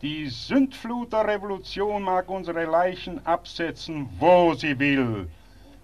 Die 0.00 0.26
Sündflut 0.30 1.12
der 1.12 1.26
Revolution 1.26 2.02
mag 2.02 2.30
unsere 2.30 2.64
Leichen 2.64 3.26
absetzen, 3.26 4.08
wo 4.18 4.54
sie 4.54 4.78
will. 4.78 5.28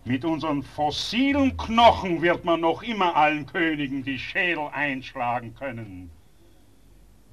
Mit 0.06 0.24
unseren 0.24 0.62
fossilen 0.62 1.55
Knochen 1.59 2.22
wird 2.22 2.43
man 2.47 2.62
noch 2.62 2.82
immer 2.82 3.14
allen 3.14 3.44
Königen 3.44 4.02
die 4.02 4.18
Schädel 4.18 4.68
einschlagen 4.72 5.55
können. 5.56 6.10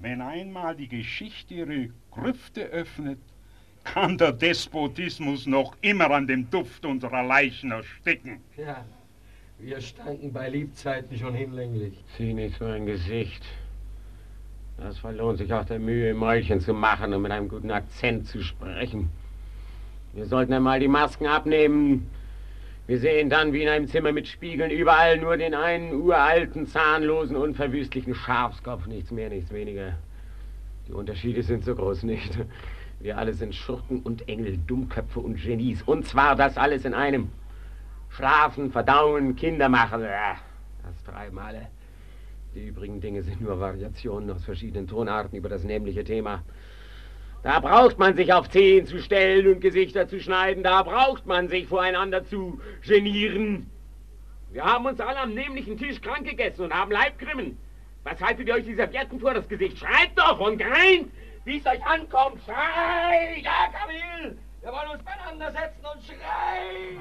Wenn 0.02 0.20
einmal 0.20 0.76
die 0.76 0.90
Geschichte 0.90 1.54
ihre 1.54 1.90
Grüfte 2.12 2.64
öffnet, 2.64 3.20
kann 3.94 4.18
der 4.18 4.32
Despotismus 4.32 5.46
noch 5.46 5.76
immer 5.82 6.12
an 6.12 6.28
dem 6.28 6.50
Duft 6.50 6.86
unserer 6.86 7.24
Leichen 7.24 7.72
ersticken. 7.72 8.42
Ja, 8.58 8.86
wir 9.60 9.82
standen 9.82 10.34
bei 10.34 10.50
Liebzeiten 10.50 11.18
schon 11.18 11.34
hinlänglich. 11.34 11.94
Sieh 12.18 12.34
nicht 12.34 12.58
so 12.58 12.66
ein 12.66 12.86
Gesicht. 12.86 13.44
Das 14.78 15.00
verlohnt 15.00 15.40
sich 15.40 15.52
auch 15.54 15.66
der 15.66 15.80
Mühe, 15.80 16.14
Mäulchen 16.14 16.60
zu 16.60 16.74
machen 16.74 17.14
und 17.14 17.22
mit 17.24 17.32
einem 17.32 17.50
guten 17.50 17.72
Akzent 17.72 18.28
zu 18.28 18.44
sprechen. 18.44 19.10
Wir 20.14 20.26
sollten 20.26 20.54
einmal 20.54 20.80
die 20.80 20.88
Masken 20.88 21.26
abnehmen. 21.26 22.10
Wir 22.86 23.00
sehen 23.00 23.30
dann 23.30 23.54
wie 23.54 23.64
in 23.64 23.70
einem 23.70 23.88
Zimmer 23.88 24.12
mit 24.12 24.28
Spiegeln 24.28 24.70
überall 24.70 25.18
nur 25.18 25.38
den 25.38 25.54
einen 25.54 25.94
uralten, 25.94 26.68
zahnlosen, 26.68 27.36
unverwüstlichen 27.36 28.16
Schafskopf. 28.16 28.86
Nichts 28.86 29.12
mehr, 29.12 29.30
nichts 29.30 29.52
weniger. 29.52 29.98
Die 30.88 30.94
Unterschiede 30.94 31.42
sind 31.42 31.64
so 31.64 31.76
groß 31.76 32.04
nicht. 32.04 32.38
Wir 33.00 33.18
alle 33.18 33.34
sind 33.34 33.54
Schurken 33.54 34.02
und 34.02 34.28
Engel, 34.28 34.58
Dummköpfe 34.66 35.20
und 35.20 35.36
Genies. 35.36 35.84
Und 35.84 36.08
zwar 36.08 36.36
das 36.36 36.58
alles 36.58 36.84
in 36.86 36.94
einem. 36.94 37.30
Schlafen, 38.10 38.72
verdauen, 38.72 39.36
Kinder 39.36 39.70
machen. 39.70 40.02
Das 40.02 41.04
treiben 41.04 41.38
alle. 41.38 41.68
Die 42.56 42.68
übrigen 42.68 43.00
Dinge 43.00 43.22
sind 43.22 43.42
nur 43.42 43.60
Variationen 43.60 44.32
aus 44.32 44.44
verschiedenen 44.46 44.88
Tonarten 44.88 45.38
über 45.38 45.50
das 45.50 45.64
nämliche 45.64 46.04
Thema. 46.04 46.42
Da 47.44 47.60
braucht 47.60 48.00
man 48.00 48.16
sich 48.16 48.34
auf 48.34 48.50
Zehen 48.50 48.88
zu 48.88 49.00
stellen 49.00 49.48
und 49.48 49.62
Gesichter 49.62 50.08
zu 50.08 50.20
schneiden. 50.20 50.64
Da 50.64 50.82
braucht 50.82 51.28
man 51.28 51.50
sich 51.50 51.68
voreinander 51.68 52.26
zu 52.26 52.60
genieren. 52.86 53.70
Wir 54.52 54.64
haben 54.64 54.86
uns 54.86 55.00
alle 55.00 55.20
am 55.20 55.34
nämlichen 55.34 55.78
Tisch 55.78 56.02
krank 56.02 56.26
gegessen 56.28 56.64
und 56.64 56.74
haben 56.74 56.92
Leibgrimmen. 56.92 57.58
Was 58.04 58.20
haltet 58.22 58.48
ihr 58.48 58.56
euch 58.56 58.66
die 58.66 58.74
Servietten 58.74 59.20
vor 59.20 59.34
das 59.34 59.48
Gesicht? 59.48 59.78
Schreit 59.78 60.12
doch 60.16 60.40
und 60.40 60.58
greint, 60.58 61.12
wie 61.48 61.60
es 61.60 61.66
euch 61.66 61.84
ankommt. 61.86 62.42
Schreit! 62.44 63.38
Ja, 63.42 63.70
Kamil! 63.72 64.38
Wir 64.62 64.72
wollen 64.72 64.90
uns 64.90 65.04
beieinander 65.04 65.50
setzen 65.50 65.86
und 65.86 66.04
schreien! 66.04 66.98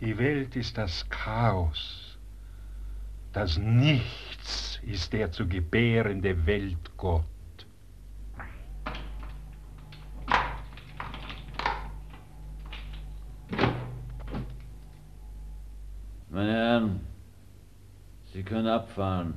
Die 0.00 0.18
Welt 0.18 0.56
ist 0.56 0.76
das 0.76 1.08
Chaos. 1.10 2.18
Das 3.32 3.56
Nichts 3.56 4.31
ist 4.82 5.12
der 5.12 5.30
zu 5.30 5.46
gebärende 5.46 6.46
Weltgott. 6.46 7.24
Meine 16.30 16.52
Herren, 16.52 17.00
Sie 18.32 18.42
können 18.42 18.66
abfahren. 18.66 19.34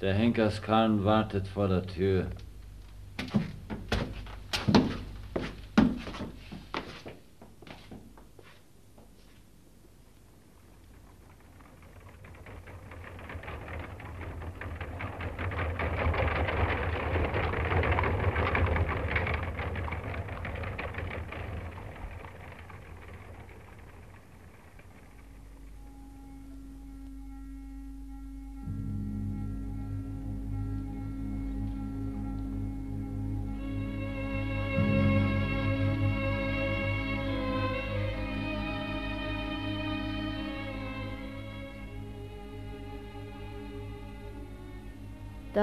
Der 0.00 0.14
Henkerskarren 0.14 1.04
wartet 1.04 1.48
vor 1.48 1.68
der 1.68 1.84
Tür. 1.86 2.30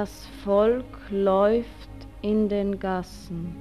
Das 0.04 0.26
Volk 0.44 1.00
läuft 1.12 1.90
in 2.22 2.50
den 2.50 2.78
Gassen. 2.78 3.56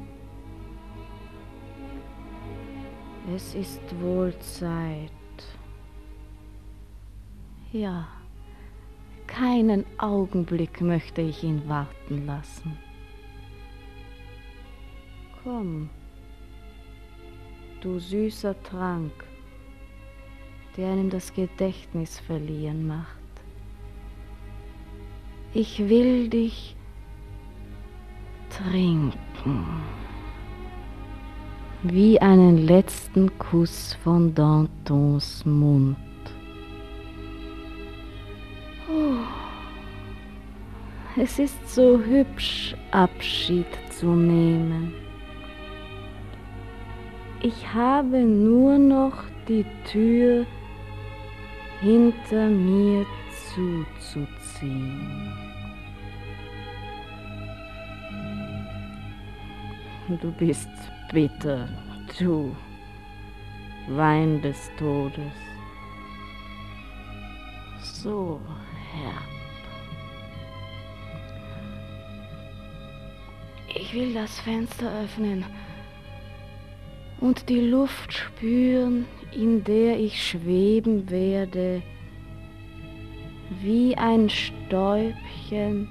Es 3.32 3.54
ist 3.54 3.80
wohl 4.00 4.36
Zeit. 4.40 5.12
Ja, 7.70 8.08
keinen 9.28 9.84
Augenblick 9.98 10.80
möchte 10.80 11.22
ich 11.22 11.44
ihn 11.44 11.62
warten 11.68 12.26
lassen. 12.26 12.76
Komm, 15.44 15.90
du 17.80 18.00
süßer 18.00 18.60
Trank, 18.64 19.12
der 20.76 20.90
einem 20.90 21.08
das 21.08 21.32
Gedächtnis 21.32 22.18
verlieren 22.18 22.88
macht. 22.88 23.21
Ich 25.54 25.86
will 25.86 26.30
dich 26.30 26.74
trinken. 28.48 29.66
Wie 31.82 32.18
einen 32.22 32.66
letzten 32.66 33.38
Kuss 33.38 33.98
von 34.02 34.34
Dantons 34.34 35.44
Mund. 35.44 35.96
Oh, 38.88 39.18
es 41.20 41.38
ist 41.38 41.68
so 41.68 41.98
hübsch, 41.98 42.74
Abschied 42.90 43.66
zu 43.90 44.06
nehmen. 44.06 44.94
Ich 47.42 47.74
habe 47.74 48.20
nur 48.20 48.78
noch 48.78 49.24
die 49.48 49.66
Tür 49.84 50.46
hinter 51.82 52.48
mir 52.48 53.04
zuzuziehen. 53.54 55.32
Du 60.20 60.30
bist 60.32 60.68
bitter, 61.12 61.68
du 62.18 62.54
Wein 63.88 64.40
des 64.42 64.70
Todes. 64.78 65.32
So 67.80 68.40
herb. 68.92 69.32
Ich 73.74 73.94
will 73.94 74.12
das 74.12 74.38
Fenster 74.40 75.02
öffnen 75.02 75.44
und 77.20 77.48
die 77.48 77.60
Luft 77.60 78.12
spüren, 78.12 79.06
in 79.32 79.64
der 79.64 79.98
ich 79.98 80.28
schweben 80.28 81.08
werde, 81.08 81.82
wie 83.60 83.96
ein 83.96 84.28
Stäubchen 84.28 85.88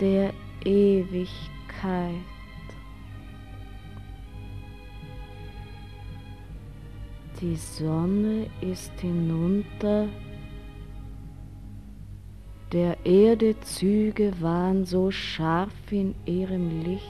der 0.00 0.32
Ewigkeit. 0.64 1.28
Die 7.40 7.56
Sonne 7.56 8.46
ist 8.60 8.92
hinunter, 9.00 10.08
der 12.72 13.04
Erde 13.04 13.58
Züge 13.60 14.32
waren 14.40 14.84
so 14.84 15.10
scharf 15.10 15.72
in 15.90 16.14
ihrem 16.24 16.82
Licht, 16.84 17.06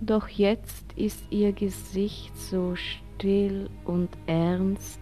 doch 0.00 0.28
jetzt 0.28 0.92
ist 0.96 1.24
ihr 1.30 1.52
Gesicht 1.52 2.36
so 2.36 2.74
still 2.76 3.70
und 3.84 4.10
ernst 4.26 5.00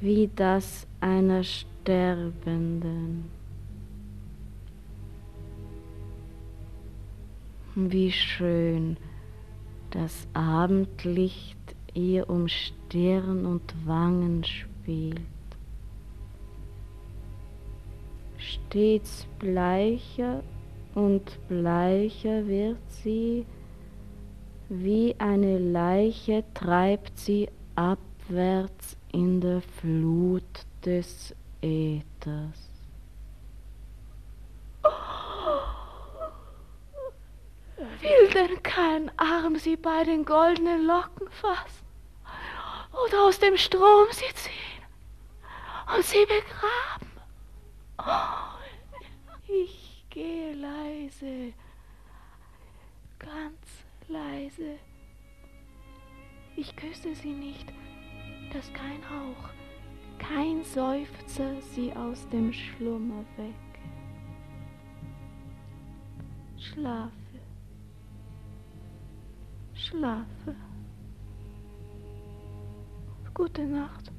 wie 0.00 0.30
das 0.34 0.86
einer 1.00 1.42
Sterbenden. 1.42 3.24
Wie 7.74 8.10
schön 8.10 8.96
das 9.90 10.26
Abendlicht 10.34 11.56
ihr 11.94 12.28
um 12.28 12.48
Stirn 12.48 13.46
und 13.46 13.74
Wangen 13.86 14.44
spielt. 14.44 15.20
Stets 18.36 19.26
bleicher 19.38 20.42
und 20.94 21.38
bleicher 21.48 22.46
wird 22.46 22.78
sie, 22.88 23.46
wie 24.68 25.14
eine 25.18 25.58
Leiche 25.58 26.44
treibt 26.54 27.18
sie 27.18 27.48
abwärts 27.74 28.95
in 29.12 29.40
der 29.40 29.60
Flut 29.60 30.42
des 30.84 31.34
Äthers. 31.62 32.70
Will 38.00 38.28
denn 38.32 38.62
kein 38.62 39.10
Arm 39.18 39.56
sie 39.56 39.76
bei 39.76 40.04
den 40.04 40.24
goldenen 40.24 40.86
Locken 40.86 41.28
fassen 41.30 41.86
oder 43.06 43.24
aus 43.24 43.38
dem 43.38 43.56
Strom 43.56 44.06
sie 44.10 44.32
ziehen 44.34 44.82
und 45.94 46.04
sie 46.04 46.24
begraben? 46.26 47.10
Ich 49.48 50.04
gehe 50.10 50.54
leise, 50.54 51.52
ganz 53.18 53.84
leise. 54.08 54.78
Ich 56.56 56.74
küsse 56.76 57.14
sie 57.14 57.32
nicht, 57.32 57.66
dass 58.52 58.72
kein 58.72 59.02
Hauch, 59.10 59.50
kein 60.18 60.62
Seufzer 60.64 61.60
sie 61.74 61.92
aus 61.92 62.28
dem 62.28 62.52
Schlummer 62.52 63.24
weg. 63.36 63.54
Schlafe, 66.58 67.12
schlafe. 69.74 70.56
Gute 73.34 73.66
Nacht. 73.66 74.10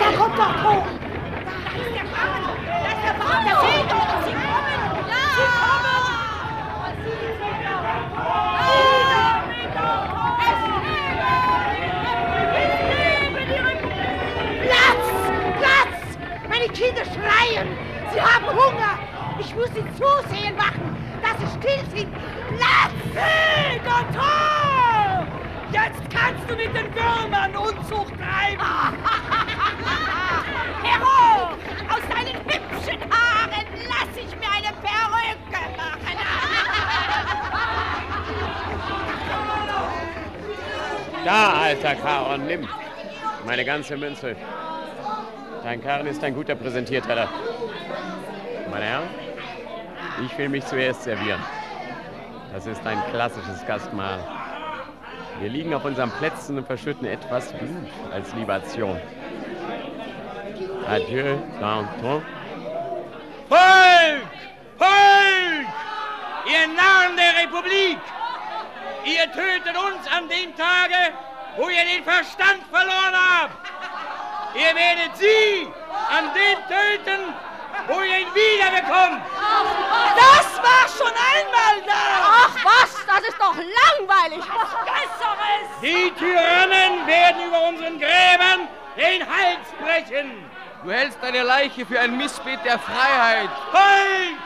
Der 0.00 0.12
kommt 0.16 0.38
doch 0.38 0.62
hoch! 0.62 0.86
Da 1.64 1.70
ist 1.76 1.94
der 1.94 2.06
Fahrer! 2.06 2.54
Da 2.64 2.88
ist 2.88 3.02
der 3.04 3.14
Fahrer! 3.14 3.42
Sie 3.44 4.34
kommen! 4.34 4.80
Ja! 5.08 5.22
Sie 5.34 5.46
kommen! 5.58 5.98
Sie 7.04 7.16
kommen! 9.74 9.98
Platz! 14.68 15.06
Kinder 16.78 17.04
schreien! 17.06 17.68
Sie 18.12 18.20
haben 18.20 18.46
Hunger! 18.46 18.94
Ich 19.40 19.54
muss 19.56 19.70
sie 19.74 19.84
zusehen 19.96 20.56
machen, 20.56 20.96
dass 21.22 21.36
sie 21.40 21.48
still 21.58 21.84
sind! 21.96 22.12
Platz! 22.56 22.94
Sieg 23.12 23.82
Tor! 24.14 25.26
Jetzt 25.72 26.02
kannst 26.10 26.48
du 26.48 26.54
mit 26.54 26.72
den 26.74 26.94
Würmern 26.94 27.56
Unzucht 27.56 28.14
treiben! 28.16 29.17
Tonton. 41.28 42.68
ganze 43.64 43.96
Münze. 43.98 44.34
Dein 45.62 45.82
Karren 45.82 46.06
ist 46.06 46.24
ein 46.24 46.34
guter 46.34 46.54
Präsentierteller. 46.54 47.28
Meine 48.70 48.84
Herren, 48.84 49.08
ich 50.24 50.38
will 50.38 50.48
mich 50.48 50.64
zuerst 50.64 51.02
servieren. 51.02 51.40
Das 52.52 52.66
ist 52.66 52.86
ein 52.86 52.98
klassisches 53.10 53.64
Gastmahl. 53.66 54.20
Wir 55.40 55.50
liegen 55.50 55.74
auf 55.74 55.84
unseren 55.84 56.10
Plätzen 56.12 56.56
und 56.56 56.66
verschütten 56.66 57.06
etwas 57.06 57.52
Blut 57.52 57.90
als 58.10 58.34
Libation. 58.34 58.98
Adieu, 60.88 61.36
Danton. 61.60 62.22
Volk! 63.48 64.28
Volk! 64.78 65.66
Ihr 66.46 66.66
Narren 66.68 67.16
der 67.16 67.42
Republik! 67.44 67.98
Ihr 69.08 69.32
tötet 69.32 69.74
uns 69.74 70.06
an 70.14 70.28
dem 70.28 70.54
Tage, 70.54 71.14
wo 71.56 71.70
ihr 71.70 71.82
den 71.82 72.04
Verstand 72.04 72.62
verloren 72.70 73.14
habt! 73.14 73.56
Ihr 74.54 74.74
werdet 74.76 75.16
sie 75.16 75.66
an 76.10 76.30
dem 76.34 76.58
töten, 76.68 77.34
wo 77.86 78.02
ihr 78.02 78.18
ihn 78.18 78.34
wiederbekommt. 78.34 79.22
Das 80.14 80.58
war 80.58 80.84
schon 80.94 81.14
einmal 81.32 81.80
da. 81.86 81.94
Ach 82.22 82.54
was, 82.62 83.06
das 83.06 83.20
ist 83.28 83.38
doch 83.38 83.56
langweilig. 83.56 84.44
Was 84.46 84.70
Besseres. 84.84 85.80
Die 85.80 86.10
Tyrannen 86.18 87.06
werden 87.06 87.46
über 87.46 87.62
unseren 87.68 87.98
Gräbern 87.98 88.68
den 88.94 89.22
Hals 89.22 89.68
brechen. 89.80 90.50
Du 90.84 90.90
hältst 90.90 91.18
deine 91.22 91.44
Leiche 91.44 91.86
für 91.86 91.98
ein 91.98 92.14
Missbild 92.18 92.62
der 92.62 92.78
Freiheit. 92.78 93.48
Halt! 93.72 94.36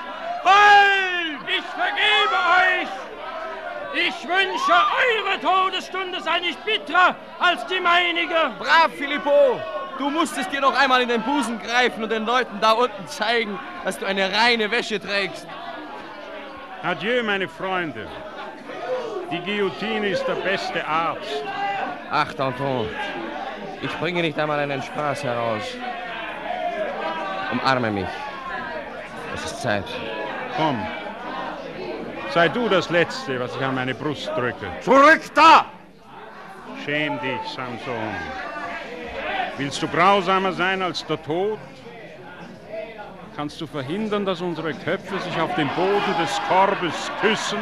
Halt! 0.44 1.48
Ich 1.48 1.64
vergebe 1.64 2.86
euch! 2.86 3.11
Ich 3.94 4.26
wünsche, 4.26 4.72
eure 4.72 5.40
Todesstunde 5.40 6.20
sei 6.22 6.40
nicht 6.40 6.64
bitterer 6.64 7.14
als 7.38 7.66
die 7.66 7.80
meinige. 7.80 8.52
Brav, 8.58 8.90
Filippo! 8.96 9.60
Du 9.98 10.08
musstest 10.08 10.50
dir 10.50 10.62
noch 10.62 10.74
einmal 10.78 11.02
in 11.02 11.08
den 11.08 11.22
Busen 11.22 11.60
greifen 11.60 12.02
und 12.02 12.10
den 12.10 12.24
Leuten 12.24 12.58
da 12.60 12.72
unten 12.72 13.06
zeigen, 13.06 13.58
dass 13.84 13.98
du 13.98 14.06
eine 14.06 14.32
reine 14.32 14.70
Wäsche 14.70 14.98
trägst. 14.98 15.46
Adieu, 16.82 17.22
meine 17.22 17.48
Freunde. 17.48 18.08
Die 19.30 19.40
Guillotine 19.40 20.08
ist 20.08 20.26
der 20.26 20.34
beste 20.36 20.86
Arzt. 20.86 21.44
Ach, 22.10 22.32
Danton, 22.32 22.88
ich 23.82 23.92
bringe 23.98 24.22
nicht 24.22 24.38
einmal 24.38 24.58
einen 24.58 24.82
Spaß 24.82 25.24
heraus. 25.24 25.62
Umarme 27.52 27.90
mich. 27.90 28.08
Es 29.34 29.44
ist 29.44 29.62
Zeit. 29.62 29.84
Komm. 30.56 30.86
Sei 32.32 32.48
du 32.48 32.66
das 32.66 32.88
Letzte, 32.88 33.38
was 33.38 33.54
ich 33.54 33.62
an 33.62 33.74
meine 33.74 33.94
Brust 33.94 34.30
drücke. 34.34 34.66
Zurück 34.80 35.20
da! 35.34 35.66
Schäm 36.82 37.20
dich, 37.20 37.42
Samson. 37.54 38.14
Willst 39.58 39.82
du 39.82 39.88
grausamer 39.88 40.54
sein 40.54 40.80
als 40.80 41.04
der 41.04 41.22
Tod? 41.22 41.58
Kannst 43.36 43.60
du 43.60 43.66
verhindern, 43.66 44.24
dass 44.24 44.40
unsere 44.40 44.72
Köpfe 44.72 45.18
sich 45.20 45.38
auf 45.38 45.54
dem 45.56 45.68
Boden 45.76 46.14
des 46.18 46.40
Korbes 46.48 47.10
küssen? 47.20 47.58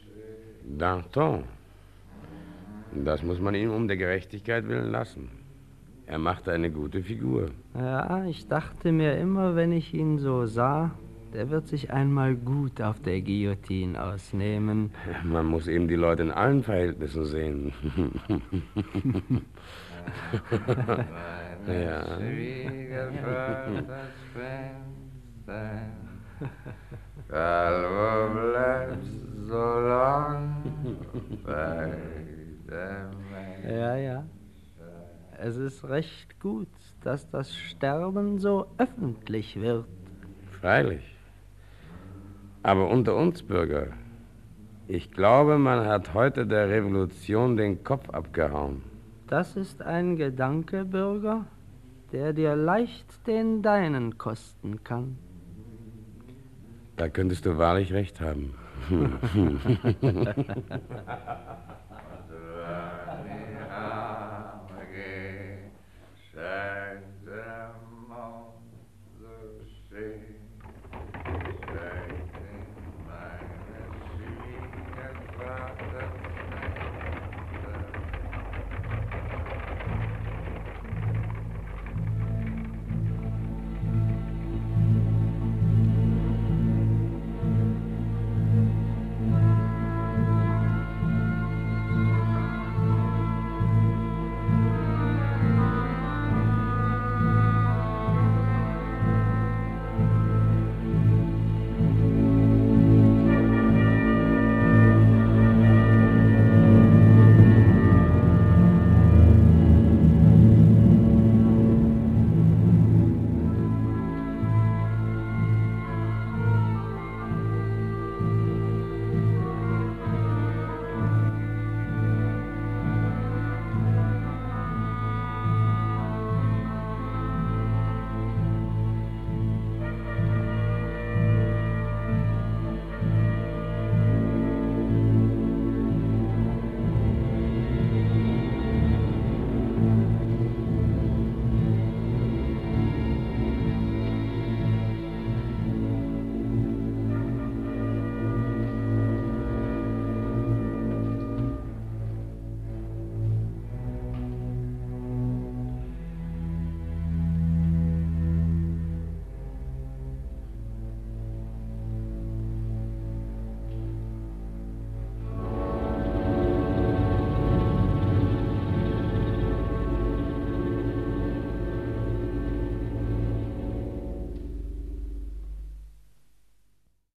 Schön. 0.00 0.78
Danton. 0.78 1.44
Das 3.04 3.22
muss 3.22 3.38
man 3.38 3.54
ihm 3.54 3.70
um 3.70 3.86
der 3.86 3.98
Gerechtigkeit 3.98 4.66
willen 4.66 4.90
lassen. 4.90 5.28
Er 6.06 6.16
macht 6.16 6.48
eine 6.48 6.70
gute 6.70 7.02
Figur. 7.02 7.50
Ja, 7.74 8.24
ich 8.24 8.48
dachte 8.48 8.90
mir 8.90 9.18
immer, 9.18 9.56
wenn 9.56 9.72
ich 9.72 9.92
ihn 9.92 10.18
so 10.18 10.46
sah, 10.46 10.92
der 11.34 11.50
wird 11.50 11.68
sich 11.68 11.92
einmal 11.92 12.34
gut 12.34 12.80
auf 12.80 12.98
der 13.02 13.20
Guillotine 13.20 14.02
ausnehmen. 14.02 14.90
Man 15.22 15.44
muss 15.44 15.68
eben 15.68 15.86
die 15.86 15.96
Leute 15.96 16.22
in 16.22 16.30
allen 16.30 16.62
Verhältnissen 16.62 17.26
sehen. 17.26 17.74
ja. 21.66 22.18
Wo 27.28 28.08
bleibst 28.34 29.18
so 29.48 29.64
lang 29.80 30.38
Ja, 33.68 33.96
ja. 33.96 34.24
Es 35.40 35.56
ist 35.56 35.84
recht 35.84 36.40
gut, 36.40 36.68
dass 37.02 37.28
das 37.30 37.54
Sterben 37.54 38.38
so 38.38 38.66
öffentlich 38.78 39.60
wird. 39.60 39.86
Freilich. 40.60 41.04
Aber 42.62 42.88
unter 42.88 43.14
uns 43.14 43.42
Bürger, 43.42 43.88
ich 44.88 45.12
glaube, 45.12 45.58
man 45.58 45.86
hat 45.86 46.12
heute 46.14 46.46
der 46.46 46.68
Revolution 46.68 47.56
den 47.56 47.84
Kopf 47.84 48.10
abgehauen. 48.10 48.82
Das 49.28 49.56
ist 49.56 49.82
ein 49.82 50.16
Gedanke, 50.16 50.86
Bürger, 50.86 51.44
der 52.12 52.32
dir 52.32 52.56
leicht 52.56 53.26
den 53.26 53.60
deinen 53.60 54.16
kosten 54.16 54.82
kann. 54.82 55.18
Da 56.96 57.10
könntest 57.10 57.44
du 57.44 57.58
wahrlich 57.58 57.92
recht 57.92 58.22
haben. 58.22 58.54